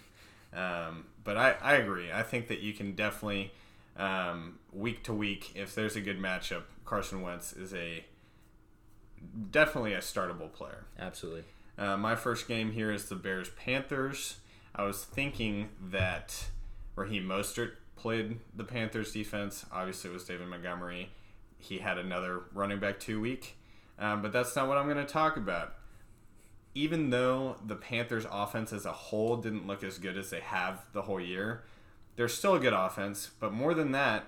Um, 0.55 1.07
but 1.25 1.37
I, 1.37 1.57
I 1.63 1.75
agree. 1.75 2.13
I 2.13 2.23
think 2.23 2.49
that 2.49 2.61
you 2.61 2.75
can 2.75 2.93
definitely, 2.93 3.53
um, 3.97 4.59
week 4.73 5.03
to 5.05 5.15
week, 5.15 5.53
if 5.55 5.75
there's 5.75 5.97
a 5.97 6.01
good 6.01 6.21
matchup, 6.21 6.65
Carson 6.85 7.23
Wentz 7.23 7.55
is 7.55 7.73
a 7.73 8.05
definitely 9.51 9.95
a 9.95 9.99
startable 9.99 10.53
player. 10.53 10.85
Absolutely. 10.99 11.45
Uh, 11.79 11.97
my 11.97 12.15
first 12.15 12.47
game 12.49 12.73
here 12.73 12.91
is 12.91 13.09
the 13.09 13.15
Bears 13.15 13.49
Panthers. 13.51 14.37
I 14.75 14.85
was 14.85 15.05
thinking 15.05 15.71
that 15.81 16.47
Raheem 16.97 17.25
Mostert 17.25 17.73
played 17.97 18.41
the 18.55 18.65
Panthers 18.65 19.13
defense. 19.13 19.65
Obviously, 19.73 20.11
it 20.11 20.13
was 20.13 20.25
David 20.25 20.49
Montgomery. 20.49 21.11
He 21.63 21.79
had 21.79 21.97
another 21.97 22.43
running 22.53 22.81
back 22.81 22.99
two 22.99 23.21
week, 23.21 23.57
um, 23.97 24.21
but 24.21 24.33
that's 24.33 24.57
not 24.57 24.67
what 24.67 24.79
I'm 24.79 24.87
going 24.87 25.05
to 25.05 25.11
talk 25.11 25.37
about. 25.37 25.75
Even 26.75 27.11
though 27.11 27.57
the 27.65 27.77
Panthers' 27.77 28.27
offense 28.31 28.73
as 28.73 28.85
a 28.85 28.93
whole 28.93 29.37
didn't 29.37 29.67
look 29.67 29.85
as 29.85 29.99
good 29.99 30.19
as 30.19 30.31
they 30.31 30.41
have 30.41 30.85
the 30.93 31.03
whole 31.03 31.21
year, 31.21 31.63
they're 32.17 32.27
still 32.29 32.57
a 32.57 32.59
good 32.59 32.73
offense. 32.73 33.31
But 33.39 33.53
more 33.53 33.75
than 33.75 33.93
that, 33.93 34.27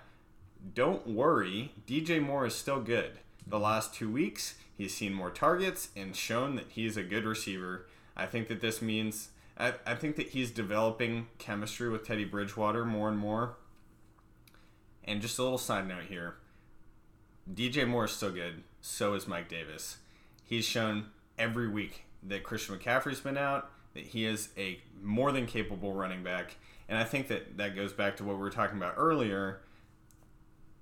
don't 0.75 1.09
worry, 1.09 1.73
DJ 1.89 2.23
Moore 2.23 2.47
is 2.47 2.55
still 2.55 2.81
good. 2.81 3.19
The 3.45 3.59
last 3.59 3.93
two 3.93 4.11
weeks, 4.11 4.55
he's 4.79 4.95
seen 4.95 5.13
more 5.13 5.31
targets 5.31 5.89
and 5.97 6.15
shown 6.15 6.55
that 6.55 6.67
he's 6.69 6.97
a 6.97 7.03
good 7.03 7.25
receiver. 7.25 7.87
I 8.17 8.27
think 8.27 8.47
that 8.47 8.61
this 8.61 8.81
means, 8.81 9.31
I, 9.59 9.75
I 9.85 9.97
think 9.97 10.15
that 10.17 10.29
he's 10.29 10.53
developing 10.53 11.27
chemistry 11.39 11.89
with 11.89 12.07
Teddy 12.07 12.25
Bridgewater 12.25 12.85
more 12.85 13.09
and 13.09 13.19
more. 13.19 13.57
And 15.03 15.21
just 15.21 15.39
a 15.39 15.43
little 15.43 15.59
side 15.59 15.89
note 15.89 16.05
here 16.09 16.37
DJ 17.53 17.87
Moore 17.87 18.07
is 18.07 18.13
still 18.13 18.33
good, 18.33 18.63
so 18.81 19.15
is 19.15 19.29
Mike 19.29 19.49
Davis. 19.49 19.99
He's 20.45 20.65
shown 20.65 21.07
every 21.39 21.69
week 21.69 22.05
that 22.23 22.43
Christian 22.43 22.77
McCaffrey's 22.77 23.21
been 23.21 23.37
out, 23.37 23.71
that 23.95 24.05
he 24.05 24.25
is 24.25 24.49
a 24.57 24.81
more 25.03 25.33
than 25.33 25.47
capable 25.47 25.93
running 25.93 26.23
back. 26.23 26.57
And 26.89 26.99
I 26.99 27.05
think 27.05 27.29
that 27.29 27.57
that 27.59 27.77
goes 27.77 27.93
back 27.93 28.17
to 28.17 28.25
what 28.25 28.37
we 28.37 28.41
were 28.41 28.51
talking 28.51 28.77
about 28.77 28.95
earlier 28.97 29.61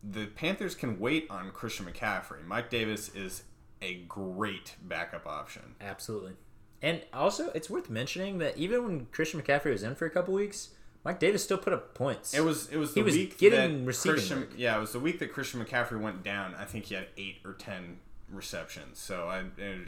the 0.02 0.26
Panthers 0.26 0.74
can 0.74 0.98
wait 0.98 1.26
on 1.30 1.50
Christian 1.52 1.86
McCaffrey. 1.86 2.44
Mike 2.44 2.70
Davis 2.70 3.08
is 3.14 3.44
a 3.80 3.94
great 4.08 4.76
backup 4.82 5.26
option. 5.26 5.76
Absolutely. 5.80 6.32
And 6.80 7.02
also, 7.12 7.50
it's 7.50 7.70
worth 7.70 7.88
mentioning 7.88 8.38
that 8.38 8.56
even 8.56 8.84
when 8.84 9.06
Christian 9.06 9.40
McCaffrey 9.40 9.70
was 9.70 9.84
in 9.84 9.94
for 9.94 10.06
a 10.06 10.10
couple 10.10 10.34
weeks, 10.34 10.70
Mike 11.04 11.18
Davis 11.18 11.42
still 11.42 11.58
put 11.58 11.72
up 11.72 11.94
points. 11.94 12.34
It 12.34 12.44
was 12.44 12.68
it 12.68 12.76
was 12.76 12.94
the 12.94 13.00
He 13.00 13.04
was 13.04 13.14
week 13.14 13.38
getting 13.38 13.80
that 13.80 13.86
receiving 13.86 14.16
Christian 14.16 14.48
yeah 14.56 14.76
it 14.76 14.80
was 14.80 14.92
the 14.92 15.00
week 15.00 15.18
that 15.18 15.32
Christian 15.32 15.64
McCaffrey 15.64 16.00
went 16.00 16.22
down. 16.22 16.54
I 16.54 16.64
think 16.64 16.86
he 16.86 16.94
had 16.94 17.06
eight 17.16 17.38
or 17.44 17.52
ten 17.52 17.98
receptions. 18.30 18.98
So 18.98 19.28
I 19.28 19.44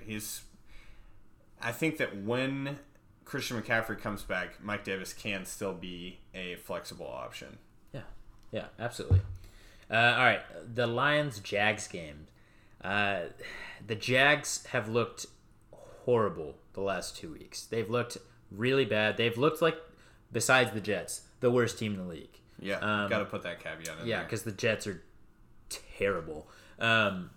he's 0.06 0.42
I 1.62 1.72
think 1.72 1.98
that 1.98 2.22
when 2.22 2.78
Christian 3.24 3.60
McCaffrey 3.60 3.98
comes 3.98 4.22
back, 4.22 4.62
Mike 4.62 4.84
Davis 4.84 5.12
can 5.12 5.44
still 5.46 5.72
be 5.72 6.18
a 6.34 6.56
flexible 6.56 7.06
option. 7.06 7.58
Yeah, 7.92 8.02
yeah, 8.52 8.66
absolutely. 8.78 9.20
Uh, 9.90 9.94
all 9.94 10.24
right, 10.24 10.40
the 10.74 10.86
Lions 10.86 11.38
Jags 11.40 11.88
game. 11.88 12.26
Uh, 12.82 13.20
the 13.86 13.94
Jags 13.94 14.66
have 14.66 14.88
looked 14.88 15.26
horrible 16.04 16.56
the 16.74 16.82
last 16.82 17.16
two 17.16 17.32
weeks. 17.32 17.64
They've 17.64 17.88
looked 17.88 18.18
really 18.50 18.84
bad. 18.84 19.16
They've 19.16 19.36
looked 19.36 19.62
like, 19.62 19.76
besides 20.34 20.72
the 20.72 20.80
Jets, 20.80 21.22
the 21.40 21.50
worst 21.50 21.78
team 21.78 21.94
in 21.94 21.98
the 22.00 22.04
league. 22.12 22.38
Yeah, 22.60 22.76
Um, 22.80 23.08
got 23.08 23.20
to 23.20 23.24
put 23.24 23.42
that 23.44 23.62
caveat 23.64 24.00
in 24.02 24.06
Yeah, 24.06 24.22
because 24.22 24.42
the 24.42 24.52
Jets 24.52 24.86
are 24.86 25.02
terrible. 25.70 26.46
Um, 26.78 27.30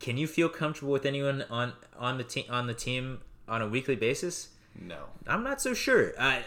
can 0.00 0.16
you 0.16 0.26
feel 0.26 0.48
comfortable 0.48 0.92
with 0.92 1.04
anyone 1.04 1.44
on 1.50 1.72
on 1.98 2.18
the 2.18 2.24
team 2.24 2.44
on 2.48 2.66
the 2.66 2.74
team 2.74 3.20
on 3.46 3.60
a 3.62 3.68
weekly 3.68 3.96
basis? 3.96 4.50
No. 4.80 5.04
I'm 5.26 5.42
not 5.42 5.60
so 5.60 5.74
sure. 5.74 6.12
I 6.18 6.42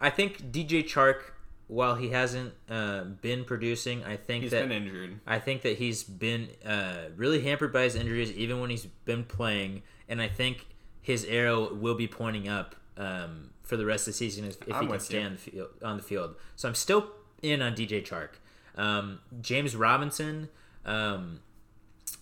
I 0.00 0.10
think 0.10 0.50
DJ 0.50 0.82
Chark, 0.84 1.20
while 1.68 1.94
he 1.94 2.10
hasn't 2.10 2.54
uh, 2.68 3.04
been 3.04 3.44
producing, 3.44 4.04
I 4.04 4.16
think 4.16 4.42
He's 4.42 4.50
that 4.52 4.68
been 4.68 4.82
injured. 4.84 5.20
I 5.26 5.38
think 5.38 5.62
that 5.62 5.78
he's 5.78 6.02
been 6.02 6.48
uh, 6.64 7.10
really 7.16 7.42
hampered 7.42 7.72
by 7.72 7.82
his 7.82 7.94
injuries, 7.94 8.32
even 8.32 8.60
when 8.60 8.70
he's 8.70 8.86
been 9.04 9.24
playing. 9.24 9.82
And 10.08 10.20
I 10.20 10.28
think 10.28 10.66
his 11.02 11.24
arrow 11.24 11.72
will 11.72 11.94
be 11.94 12.08
pointing 12.08 12.48
up 12.48 12.74
um, 12.96 13.50
for 13.66 13.76
the 13.76 13.84
rest 13.84 14.06
of 14.06 14.14
the 14.14 14.18
season 14.18 14.44
if, 14.46 14.56
if 14.66 14.80
he 14.80 14.86
can 14.86 15.00
stay 15.00 15.20
you. 15.20 15.26
on 15.26 15.32
the 15.32 15.38
field. 15.38 15.68
On 15.82 15.96
the 15.96 16.02
field, 16.02 16.36
so 16.54 16.68
I'm 16.68 16.74
still 16.74 17.10
in 17.42 17.60
on 17.60 17.74
DJ 17.74 18.02
Chark. 18.06 18.30
Um, 18.76 19.20
James 19.40 19.74
Robinson, 19.74 20.48
um, 20.84 21.40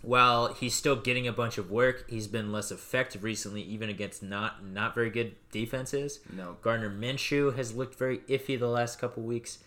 while 0.03 0.55
he's 0.55 0.75
still 0.75 0.97
getting 0.97 1.29
a 1.29 1.33
bunch 1.33 1.59
of 1.59 1.71
work, 1.71 2.09
he's 2.09 2.27
been 2.27 2.53
less 2.53 2.71
effective 2.71 3.23
recently, 3.23 3.63
even 3.63 3.89
against 3.89 4.23
not 4.23 4.65
not 4.65 4.95
very 4.95 5.11
good 5.11 5.35
defenses. 5.53 6.21
No. 6.33 6.57
Gardner 6.63 6.91
Minshew 6.91 7.55
has 7.57 7.75
looked 7.75 7.97
very 7.97 8.19
iffy 8.21 8.59
the 8.59 8.69
last 8.69 8.99
couple 8.99 9.23
weeks. 9.23 9.59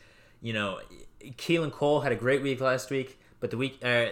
You 0.42 0.54
know, 0.54 0.80
Keelan 1.22 1.72
Cole 1.72 2.02
had 2.02 2.12
a 2.12 2.16
great 2.16 2.42
week 2.42 2.62
last 2.62 2.90
week, 2.90 3.20
but 3.40 3.52
the 3.52 3.58
week 3.58 3.80
uh, 3.84 4.08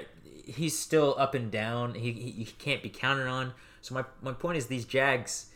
he's 0.45 0.77
still 0.77 1.15
up 1.17 1.33
and 1.33 1.51
down. 1.51 1.95
He, 1.95 2.11
he, 2.11 2.31
he 2.31 2.45
can't 2.45 2.83
be 2.83 2.89
counted 2.89 3.27
on. 3.27 3.53
So 3.81 3.93
my, 3.93 4.03
my 4.21 4.33
point 4.33 4.57
is 4.57 4.67
these 4.67 4.85
Jags 4.85 5.51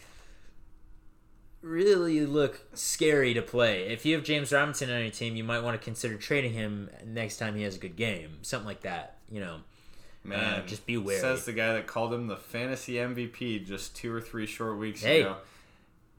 really 1.62 2.26
look 2.26 2.62
scary 2.74 3.34
to 3.34 3.42
play. 3.42 3.88
If 3.88 4.06
you 4.06 4.16
have 4.16 4.24
James 4.24 4.52
Robinson 4.52 4.90
on 4.90 5.02
your 5.02 5.12
team, 5.12 5.36
you 5.36 5.44
might 5.44 5.62
want 5.62 5.80
to 5.80 5.84
consider 5.84 6.16
trading 6.18 6.54
him 6.54 6.90
next 7.06 7.38
time 7.38 7.56
he 7.56 7.64
has 7.64 7.76
a 7.76 7.80
good 7.80 7.96
game, 7.96 8.38
something 8.42 8.68
like 8.68 8.82
that. 8.82 9.18
You 9.30 9.42
know, 9.42 9.58
Man, 10.24 10.66
just 10.68 10.86
be 10.86 10.98
wary. 10.98 11.20
Says 11.20 11.46
the 11.46 11.54
guy 11.54 11.74
that 11.74 11.88
called 11.88 12.14
him 12.14 12.28
the 12.28 12.38
fantasy 12.38 12.94
MVP 12.96 13.66
just 13.66 13.96
two 13.96 14.14
or 14.14 14.22
three 14.22 14.46
short 14.46 14.78
weeks 14.78 15.02
Hey. 15.04 15.22
ago. 15.22 15.38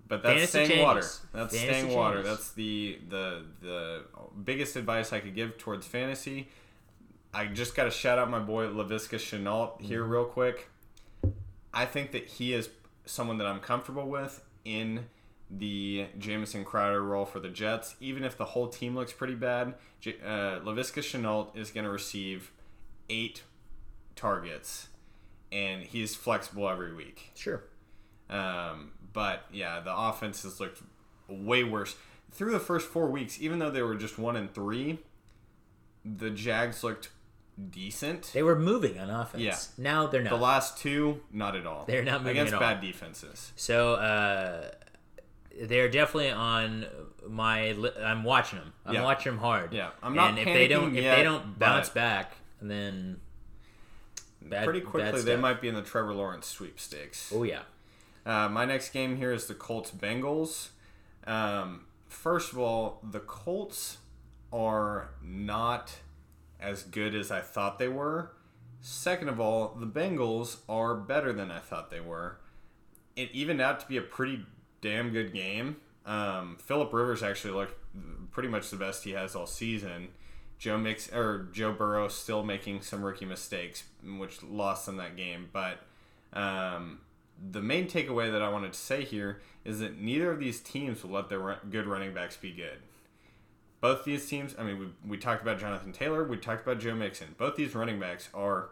But 0.08 0.24
that's 0.24 0.50
Fantasy 0.50 0.64
staying 0.66 0.82
water. 0.84 1.00
That's 1.32 1.54
Fantasy 1.56 1.58
staying 1.58 1.94
water. 1.96 2.16
changes. 2.16 2.30
That's 2.30 2.50
the 2.52 2.98
the 3.08 3.42
the 3.62 4.02
biggest 4.44 4.74
advice 4.74 5.12
I 5.12 5.20
could 5.20 5.36
give 5.36 5.56
towards 5.56 5.86
fantasy. 5.86 6.48
I 7.32 7.46
just 7.46 7.76
got 7.76 7.84
to 7.84 7.92
shout 7.92 8.18
out 8.18 8.28
my 8.28 8.40
boy 8.40 8.66
Laviska 8.66 9.18
Shenault 9.20 9.80
here 9.80 10.02
Mm-hmm. 10.02 10.10
real 10.10 10.24
quick. 10.24 10.68
I 11.72 11.84
think 11.86 12.10
that 12.10 12.26
he 12.26 12.52
is 12.54 12.70
someone 13.06 13.38
that 13.38 13.46
I'm 13.46 13.60
comfortable 13.60 14.08
with 14.08 14.42
in 14.64 15.04
the 15.50 16.06
Jamison 16.18 16.64
Crowder 16.64 17.02
role 17.02 17.24
for 17.24 17.40
the 17.40 17.48
Jets. 17.48 17.96
Even 18.00 18.22
if 18.24 18.36
the 18.36 18.44
whole 18.44 18.68
team 18.68 18.94
looks 18.94 19.12
pretty 19.12 19.34
bad, 19.34 19.74
J- 20.00 20.16
uh, 20.24 20.60
Laviska 20.60 21.00
Shenault 21.02 21.56
is 21.56 21.70
going 21.70 21.84
to 21.84 21.90
receive 21.90 22.52
eight 23.08 23.42
targets, 24.14 24.88
and 25.50 25.82
he's 25.82 26.14
flexible 26.14 26.68
every 26.68 26.94
week. 26.94 27.30
sure. 27.34 27.64
Um, 28.28 28.92
but 29.12 29.44
yeah, 29.52 29.80
the 29.80 29.92
offense 29.96 30.44
has 30.44 30.60
looked 30.60 30.82
way 31.28 31.64
worse 31.64 31.96
through 32.30 32.52
the 32.52 32.60
first 32.60 32.86
four 32.88 33.08
weeks. 33.08 33.40
Even 33.40 33.58
though 33.58 33.70
they 33.70 33.82
were 33.82 33.96
just 33.96 34.18
one 34.20 34.36
and 34.36 34.54
three, 34.54 35.00
the 36.04 36.30
Jags 36.30 36.84
looked 36.84 37.10
decent. 37.70 38.30
They 38.32 38.44
were 38.44 38.56
moving 38.56 39.00
on 39.00 39.10
offense. 39.10 39.42
Yeah. 39.42 39.58
Now 39.82 40.06
they're 40.06 40.22
not. 40.22 40.30
The 40.30 40.36
last 40.36 40.78
two, 40.78 41.20
not 41.32 41.56
at 41.56 41.66
all. 41.66 41.84
They're 41.86 42.04
not 42.04 42.20
moving 42.22 42.36
against 42.36 42.52
at 42.54 42.62
all. 42.62 42.68
bad 42.68 42.80
defenses. 42.80 43.52
So 43.56 43.94
uh, 43.94 44.70
they're 45.60 45.88
definitely 45.88 46.30
on 46.30 46.86
my. 47.28 47.72
Li- 47.72 47.92
I'm 48.02 48.24
watching 48.24 48.58
them. 48.58 48.72
I'm 48.86 48.94
Yeah. 48.94 49.02
watching 49.02 49.32
them 49.32 49.40
hard. 49.40 49.72
Yeah, 49.72 49.90
I'm 50.02 50.14
not 50.14 50.30
And 50.30 50.38
if 50.40 50.44
they 50.46 50.68
don't, 50.68 50.92
panicking 50.92 50.96
if 50.98 51.16
they 51.16 51.22
don't 51.22 51.58
bounce 51.58 51.88
back, 51.88 52.36
then 52.60 53.20
bad, 54.42 54.64
Pretty 54.64 54.80
quickly, 54.80 55.22
they 55.22 55.36
might 55.36 55.60
be 55.60 55.68
in 55.68 55.74
the 55.74 55.82
Trevor 55.82 56.14
Lawrence 56.14 56.46
sweepstakes. 56.46 57.32
Oh 57.34 57.42
yeah. 57.42 57.62
Uh, 58.26 58.48
my 58.48 58.64
next 58.64 58.90
game 58.90 59.16
here 59.16 59.32
is 59.32 59.46
the 59.46 59.54
Colts 59.54 59.90
Bengals. 59.90 60.68
Um, 61.26 61.86
first 62.08 62.52
of 62.52 62.58
all, 62.58 63.00
the 63.02 63.20
Colts 63.20 63.98
are 64.52 65.10
not 65.22 65.96
as 66.60 66.82
good 66.82 67.14
as 67.14 67.30
I 67.30 67.40
thought 67.40 67.78
they 67.78 67.88
were. 67.88 68.32
Second 68.82 69.28
of 69.28 69.40
all, 69.40 69.74
the 69.78 69.86
Bengals 69.86 70.58
are 70.68 70.94
better 70.94 71.32
than 71.32 71.50
I 71.50 71.58
thought 71.58 71.90
they 71.90 72.00
were. 72.00 72.38
It 73.16 73.30
evened 73.32 73.60
out 73.60 73.80
to 73.80 73.86
be 73.86 73.96
a 73.96 74.02
pretty 74.02 74.44
damn 74.80 75.10
good 75.10 75.32
game. 75.32 75.76
Um, 76.06 76.56
Philip 76.60 76.92
Rivers 76.92 77.22
actually 77.22 77.54
looked 77.54 77.74
pretty 78.30 78.48
much 78.48 78.70
the 78.70 78.76
best 78.76 79.04
he 79.04 79.12
has 79.12 79.34
all 79.34 79.46
season. 79.46 80.08
Joe 80.58 80.76
Mix 80.76 81.10
or 81.12 81.48
Joe 81.52 81.72
Burrow 81.72 82.08
still 82.08 82.42
making 82.42 82.82
some 82.82 83.02
rookie 83.02 83.24
mistakes, 83.24 83.84
which 84.04 84.42
lost 84.42 84.86
them 84.86 84.96
that 84.98 85.16
game. 85.16 85.48
But 85.52 85.78
um, 86.32 87.00
the 87.50 87.62
main 87.62 87.86
takeaway 87.86 88.30
that 88.30 88.42
I 88.42 88.50
wanted 88.50 88.74
to 88.74 88.78
say 88.78 89.04
here 89.04 89.40
is 89.64 89.80
that 89.80 89.98
neither 89.98 90.30
of 90.30 90.38
these 90.38 90.60
teams 90.60 91.02
will 91.02 91.12
let 91.12 91.28
their 91.28 91.38
run- 91.38 91.58
good 91.70 91.86
running 91.86 92.12
backs 92.12 92.36
be 92.36 92.52
good. 92.52 92.78
Both 93.80 94.04
these 94.04 94.26
teams, 94.28 94.54
I 94.58 94.64
mean, 94.64 94.78
we, 94.78 95.10
we 95.12 95.16
talked 95.16 95.40
about 95.40 95.58
Jonathan 95.58 95.92
Taylor, 95.92 96.24
we 96.24 96.36
talked 96.36 96.62
about 96.62 96.78
Joe 96.78 96.94
Mixon. 96.94 97.34
Both 97.38 97.56
these 97.56 97.74
running 97.74 97.98
backs 97.98 98.28
are, 98.34 98.68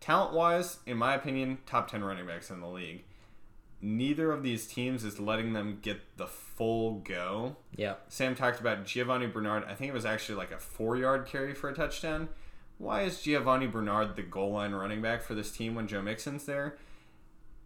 talent 0.00 0.32
wise, 0.32 0.78
in 0.86 0.96
my 0.96 1.14
opinion, 1.14 1.58
top 1.66 1.90
10 1.90 2.04
running 2.04 2.26
backs 2.26 2.50
in 2.50 2.60
the 2.60 2.68
league. 2.68 3.02
Neither 3.80 4.32
of 4.32 4.42
these 4.42 4.66
teams 4.66 5.04
is 5.04 5.20
letting 5.20 5.52
them 5.52 5.78
get 5.82 6.00
the 6.16 6.26
full 6.26 7.00
go. 7.00 7.56
Yeah. 7.76 7.94
Sam 8.08 8.34
talked 8.34 8.58
about 8.58 8.84
Giovani 8.84 9.28
Bernard. 9.28 9.64
I 9.68 9.74
think 9.74 9.90
it 9.90 9.94
was 9.94 10.04
actually 10.04 10.34
like 10.34 10.50
a 10.50 10.58
four 10.58 10.96
yard 10.96 11.26
carry 11.26 11.54
for 11.54 11.68
a 11.68 11.74
touchdown. 11.74 12.28
Why 12.78 13.02
is 13.02 13.20
Giovani 13.20 13.68
Bernard 13.68 14.16
the 14.16 14.22
goal 14.22 14.52
line 14.52 14.72
running 14.72 15.00
back 15.00 15.22
for 15.22 15.34
this 15.34 15.52
team 15.52 15.74
when 15.74 15.86
Joe 15.86 16.02
Mixon's 16.02 16.44
there? 16.44 16.76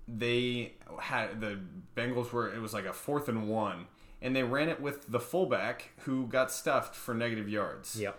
They 0.07 0.75
had 1.01 1.41
the 1.41 1.61
Bengals 1.97 2.33
were 2.33 2.53
it 2.53 2.61
was 2.61 2.75
like 2.75 2.85
a 2.87 2.93
fourth 2.93 3.29
and 3.29 3.49
one, 3.49 3.87
and 4.21 4.37
they 4.37 4.43
ran 4.43 4.69
it 4.69 4.81
with 4.81 5.11
the 5.11 5.21
fullback 5.21 5.91
who 6.01 6.27
got 6.27 6.51
stuffed 6.51 6.95
for 6.95 7.15
negative 7.15 7.49
yards. 7.49 7.99
Yep. 7.99 8.19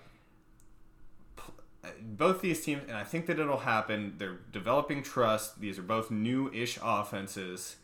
Both 2.02 2.42
these 2.42 2.64
teams, 2.64 2.84
and 2.88 2.96
I 2.96 3.04
think 3.04 3.26
that 3.26 3.40
it'll 3.40 3.58
happen. 3.58 4.14
They're 4.18 4.40
developing 4.52 5.04
trust. 5.04 5.60
These 5.60 5.78
are 5.78 5.84
both 5.84 6.10
new-ish 6.10 6.80
offenses. 6.82 7.76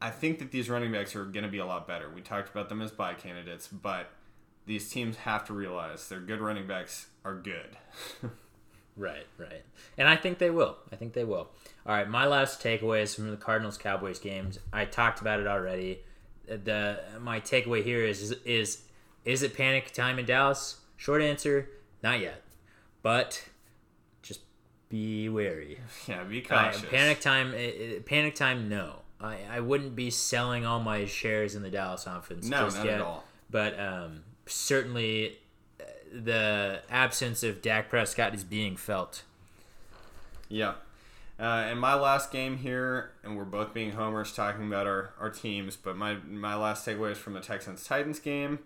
I 0.00 0.10
think 0.10 0.38
that 0.38 0.50
these 0.50 0.70
running 0.70 0.92
backs 0.92 1.16
are 1.16 1.24
going 1.24 1.44
to 1.44 1.50
be 1.50 1.58
a 1.58 1.66
lot 1.66 1.86
better. 1.88 2.08
We 2.08 2.20
talked 2.20 2.50
about 2.50 2.68
them 2.68 2.80
as 2.82 2.90
buy 2.92 3.14
candidates, 3.14 3.66
but 3.68 4.10
these 4.66 4.88
teams 4.90 5.16
have 5.18 5.44
to 5.46 5.52
realize 5.54 6.08
their 6.08 6.20
good 6.20 6.40
running 6.40 6.66
backs 6.66 7.08
are 7.24 7.34
good. 7.34 7.76
Right, 8.96 9.26
right. 9.38 9.62
And 9.96 10.08
I 10.08 10.16
think 10.16 10.38
they 10.38 10.50
will. 10.50 10.76
I 10.92 10.96
think 10.96 11.12
they 11.12 11.22
will. 11.22 11.50
All 11.86 11.94
right, 11.94 12.08
my 12.10 12.26
last 12.26 12.60
takeaways 12.60 13.14
from 13.14 13.30
the 13.30 13.36
Cardinals 13.36 13.78
Cowboys 13.78 14.18
games. 14.18 14.58
I 14.72 14.86
talked 14.86 15.20
about 15.20 15.38
it 15.38 15.46
already. 15.46 16.00
The 16.48 16.98
my 17.20 17.38
takeaway 17.40 17.84
here 17.84 18.02
is 18.02 18.32
is 18.44 18.82
is 19.24 19.44
it 19.44 19.54
panic 19.56 19.92
time 19.92 20.18
in 20.18 20.24
Dallas? 20.26 20.80
Short 20.96 21.22
answer, 21.22 21.70
not 22.02 22.18
yet. 22.18 22.42
But 23.02 23.44
just 24.20 24.40
be 24.88 25.28
wary. 25.28 25.78
yeah, 26.08 26.24
be 26.24 26.44
Uh, 26.44 26.48
cautious. 26.48 26.84
panic 26.90 27.20
time 27.20 27.54
eh, 27.54 27.58
eh, 27.78 27.98
panic 28.04 28.34
time 28.34 28.68
no. 28.68 29.02
I, 29.20 29.38
I 29.50 29.60
wouldn't 29.60 29.96
be 29.96 30.10
selling 30.10 30.64
all 30.64 30.80
my 30.80 31.04
shares 31.06 31.54
in 31.54 31.62
the 31.62 31.70
Dallas 31.70 32.06
offense 32.06 32.46
No, 32.48 32.64
just 32.64 32.76
not 32.78 32.86
yet. 32.86 32.94
at 32.96 33.00
all. 33.00 33.24
But 33.50 33.78
um, 33.80 34.22
certainly 34.46 35.38
uh, 35.80 35.84
the 36.12 36.80
absence 36.90 37.42
of 37.42 37.60
Dak 37.62 37.88
Prescott 37.90 38.34
is 38.34 38.44
being 38.44 38.76
felt. 38.76 39.22
Yeah. 40.48 40.74
Uh, 41.40 41.66
and 41.70 41.78
my 41.80 41.94
last 41.94 42.32
game 42.32 42.56
here, 42.58 43.12
and 43.22 43.36
we're 43.36 43.44
both 43.44 43.72
being 43.72 43.92
homers 43.92 44.32
talking 44.32 44.66
about 44.66 44.86
our, 44.86 45.12
our 45.20 45.30
teams, 45.30 45.76
but 45.76 45.96
my, 45.96 46.14
my 46.28 46.56
last 46.56 46.84
takeaway 46.86 47.12
is 47.12 47.18
from 47.18 47.34
the 47.34 47.40
Texans 47.40 47.84
Titans 47.84 48.18
game. 48.18 48.58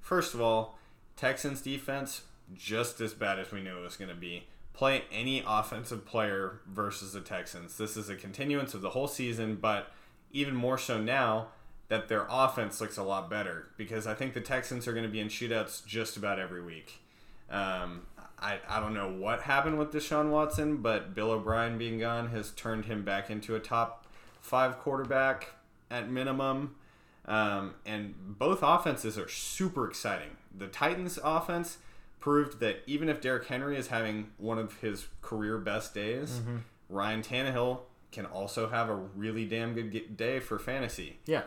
First 0.00 0.34
of 0.34 0.40
all, 0.40 0.78
Texans 1.16 1.60
defense, 1.60 2.22
just 2.54 3.00
as 3.00 3.14
bad 3.14 3.38
as 3.38 3.50
we 3.50 3.60
knew 3.60 3.76
it 3.78 3.82
was 3.82 3.96
going 3.96 4.10
to 4.10 4.14
be. 4.16 4.46
Play 4.72 5.02
any 5.12 5.42
offensive 5.46 6.06
player 6.06 6.60
versus 6.68 7.12
the 7.12 7.20
Texans. 7.20 7.76
This 7.76 7.96
is 7.96 8.08
a 8.08 8.14
continuance 8.14 8.74
of 8.74 8.80
the 8.80 8.90
whole 8.90 9.08
season, 9.08 9.56
but 9.56 9.90
even 10.32 10.54
more 10.54 10.78
so 10.78 11.00
now 11.00 11.48
that 11.88 12.08
their 12.08 12.26
offense 12.30 12.80
looks 12.80 12.96
a 12.96 13.02
lot 13.02 13.28
better 13.28 13.68
because 13.76 14.06
I 14.06 14.14
think 14.14 14.34
the 14.34 14.40
Texans 14.40 14.86
are 14.86 14.92
going 14.92 15.04
to 15.04 15.10
be 15.10 15.20
in 15.20 15.28
shootouts 15.28 15.84
just 15.84 16.16
about 16.16 16.38
every 16.38 16.62
week. 16.62 17.00
Um, 17.50 18.02
I, 18.38 18.58
I 18.68 18.78
don't 18.80 18.94
know 18.94 19.10
what 19.10 19.42
happened 19.42 19.78
with 19.78 19.92
Deshaun 19.92 20.30
Watson, 20.30 20.78
but 20.78 21.14
Bill 21.14 21.32
O'Brien 21.32 21.78
being 21.78 21.98
gone 21.98 22.28
has 22.30 22.52
turned 22.52 22.84
him 22.84 23.04
back 23.04 23.28
into 23.28 23.56
a 23.56 23.60
top 23.60 24.06
five 24.40 24.78
quarterback 24.78 25.48
at 25.90 26.08
minimum. 26.08 26.76
Um, 27.26 27.74
and 27.84 28.14
both 28.16 28.60
offenses 28.62 29.18
are 29.18 29.28
super 29.28 29.88
exciting. 29.88 30.30
The 30.56 30.68
Titans 30.68 31.18
offense 31.22 31.78
proved 32.18 32.60
that 32.60 32.82
even 32.86 33.08
if 33.08 33.20
Derrick 33.20 33.46
Henry 33.48 33.76
is 33.76 33.88
having 33.88 34.28
one 34.38 34.58
of 34.58 34.80
his 34.80 35.06
career 35.22 35.58
best 35.58 35.92
days, 35.94 36.40
Mm-hmm. 36.40 36.56
Ryan 36.88 37.22
Tannehill 37.22 37.80
can 38.12 38.26
also 38.26 38.68
have 38.68 38.88
a 38.88 38.94
really 38.94 39.44
damn 39.44 39.74
good 39.74 40.16
day 40.16 40.40
for 40.40 40.58
fantasy. 40.58 41.18
Yeah. 41.26 41.42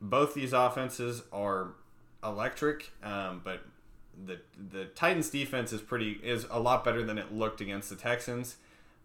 Both 0.00 0.34
these 0.34 0.52
offenses 0.52 1.22
are 1.32 1.74
electric, 2.22 2.90
um, 3.02 3.40
but 3.44 3.62
the 4.26 4.40
the 4.70 4.86
Titans 4.86 5.30
defense 5.30 5.72
is 5.72 5.80
pretty 5.80 6.20
is 6.22 6.46
a 6.50 6.60
lot 6.60 6.84
better 6.84 7.02
than 7.02 7.18
it 7.18 7.32
looked 7.32 7.60
against 7.60 7.90
the 7.90 7.96
Texans. 7.96 8.56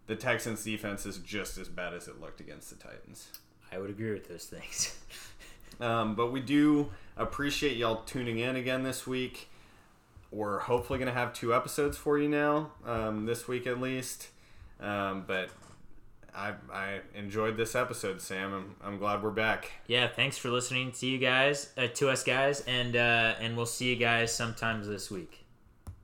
The 0.06 0.16
Texans 0.16 0.64
defense 0.64 1.06
is 1.06 1.18
just 1.18 1.56
as 1.58 1.68
bad 1.68 1.94
as 1.94 2.08
it 2.08 2.20
looked 2.20 2.40
against 2.40 2.70
the 2.70 2.76
Titans. 2.76 3.28
I 3.72 3.78
would 3.78 3.90
agree 3.90 4.12
with 4.12 4.28
those 4.28 4.46
things. 4.46 4.96
Um, 5.80 6.14
but 6.14 6.30
we 6.30 6.40
do 6.40 6.90
appreciate 7.16 7.76
y'all 7.76 8.02
tuning 8.02 8.38
in 8.38 8.56
again 8.56 8.82
this 8.82 9.06
week. 9.06 9.48
We're 10.30 10.60
hopefully 10.60 10.98
going 10.98 11.12
to 11.12 11.18
have 11.18 11.32
two 11.32 11.54
episodes 11.54 11.96
for 11.96 12.18
you 12.18 12.28
now, 12.28 12.72
um, 12.84 13.26
this 13.26 13.48
week 13.48 13.66
at 13.66 13.80
least. 13.80 14.28
Um, 14.78 15.24
but 15.26 15.50
I, 16.34 16.54
I 16.72 17.00
enjoyed 17.14 17.56
this 17.56 17.74
episode, 17.74 18.20
Sam. 18.20 18.52
I'm, 18.52 18.76
I'm 18.82 18.98
glad 18.98 19.22
we're 19.22 19.30
back. 19.30 19.70
yeah, 19.86 20.08
thanks 20.08 20.38
for 20.38 20.50
listening 20.50 20.92
to 20.92 21.06
you 21.06 21.18
guys, 21.18 21.70
uh, 21.76 21.88
to 21.88 22.08
us 22.10 22.22
guys, 22.24 22.60
and 22.62 22.96
uh, 22.96 23.34
and 23.40 23.56
we'll 23.56 23.66
see 23.66 23.90
you 23.90 23.96
guys 23.96 24.32
sometimes 24.34 24.86
this 24.86 25.10
week. 25.10 25.39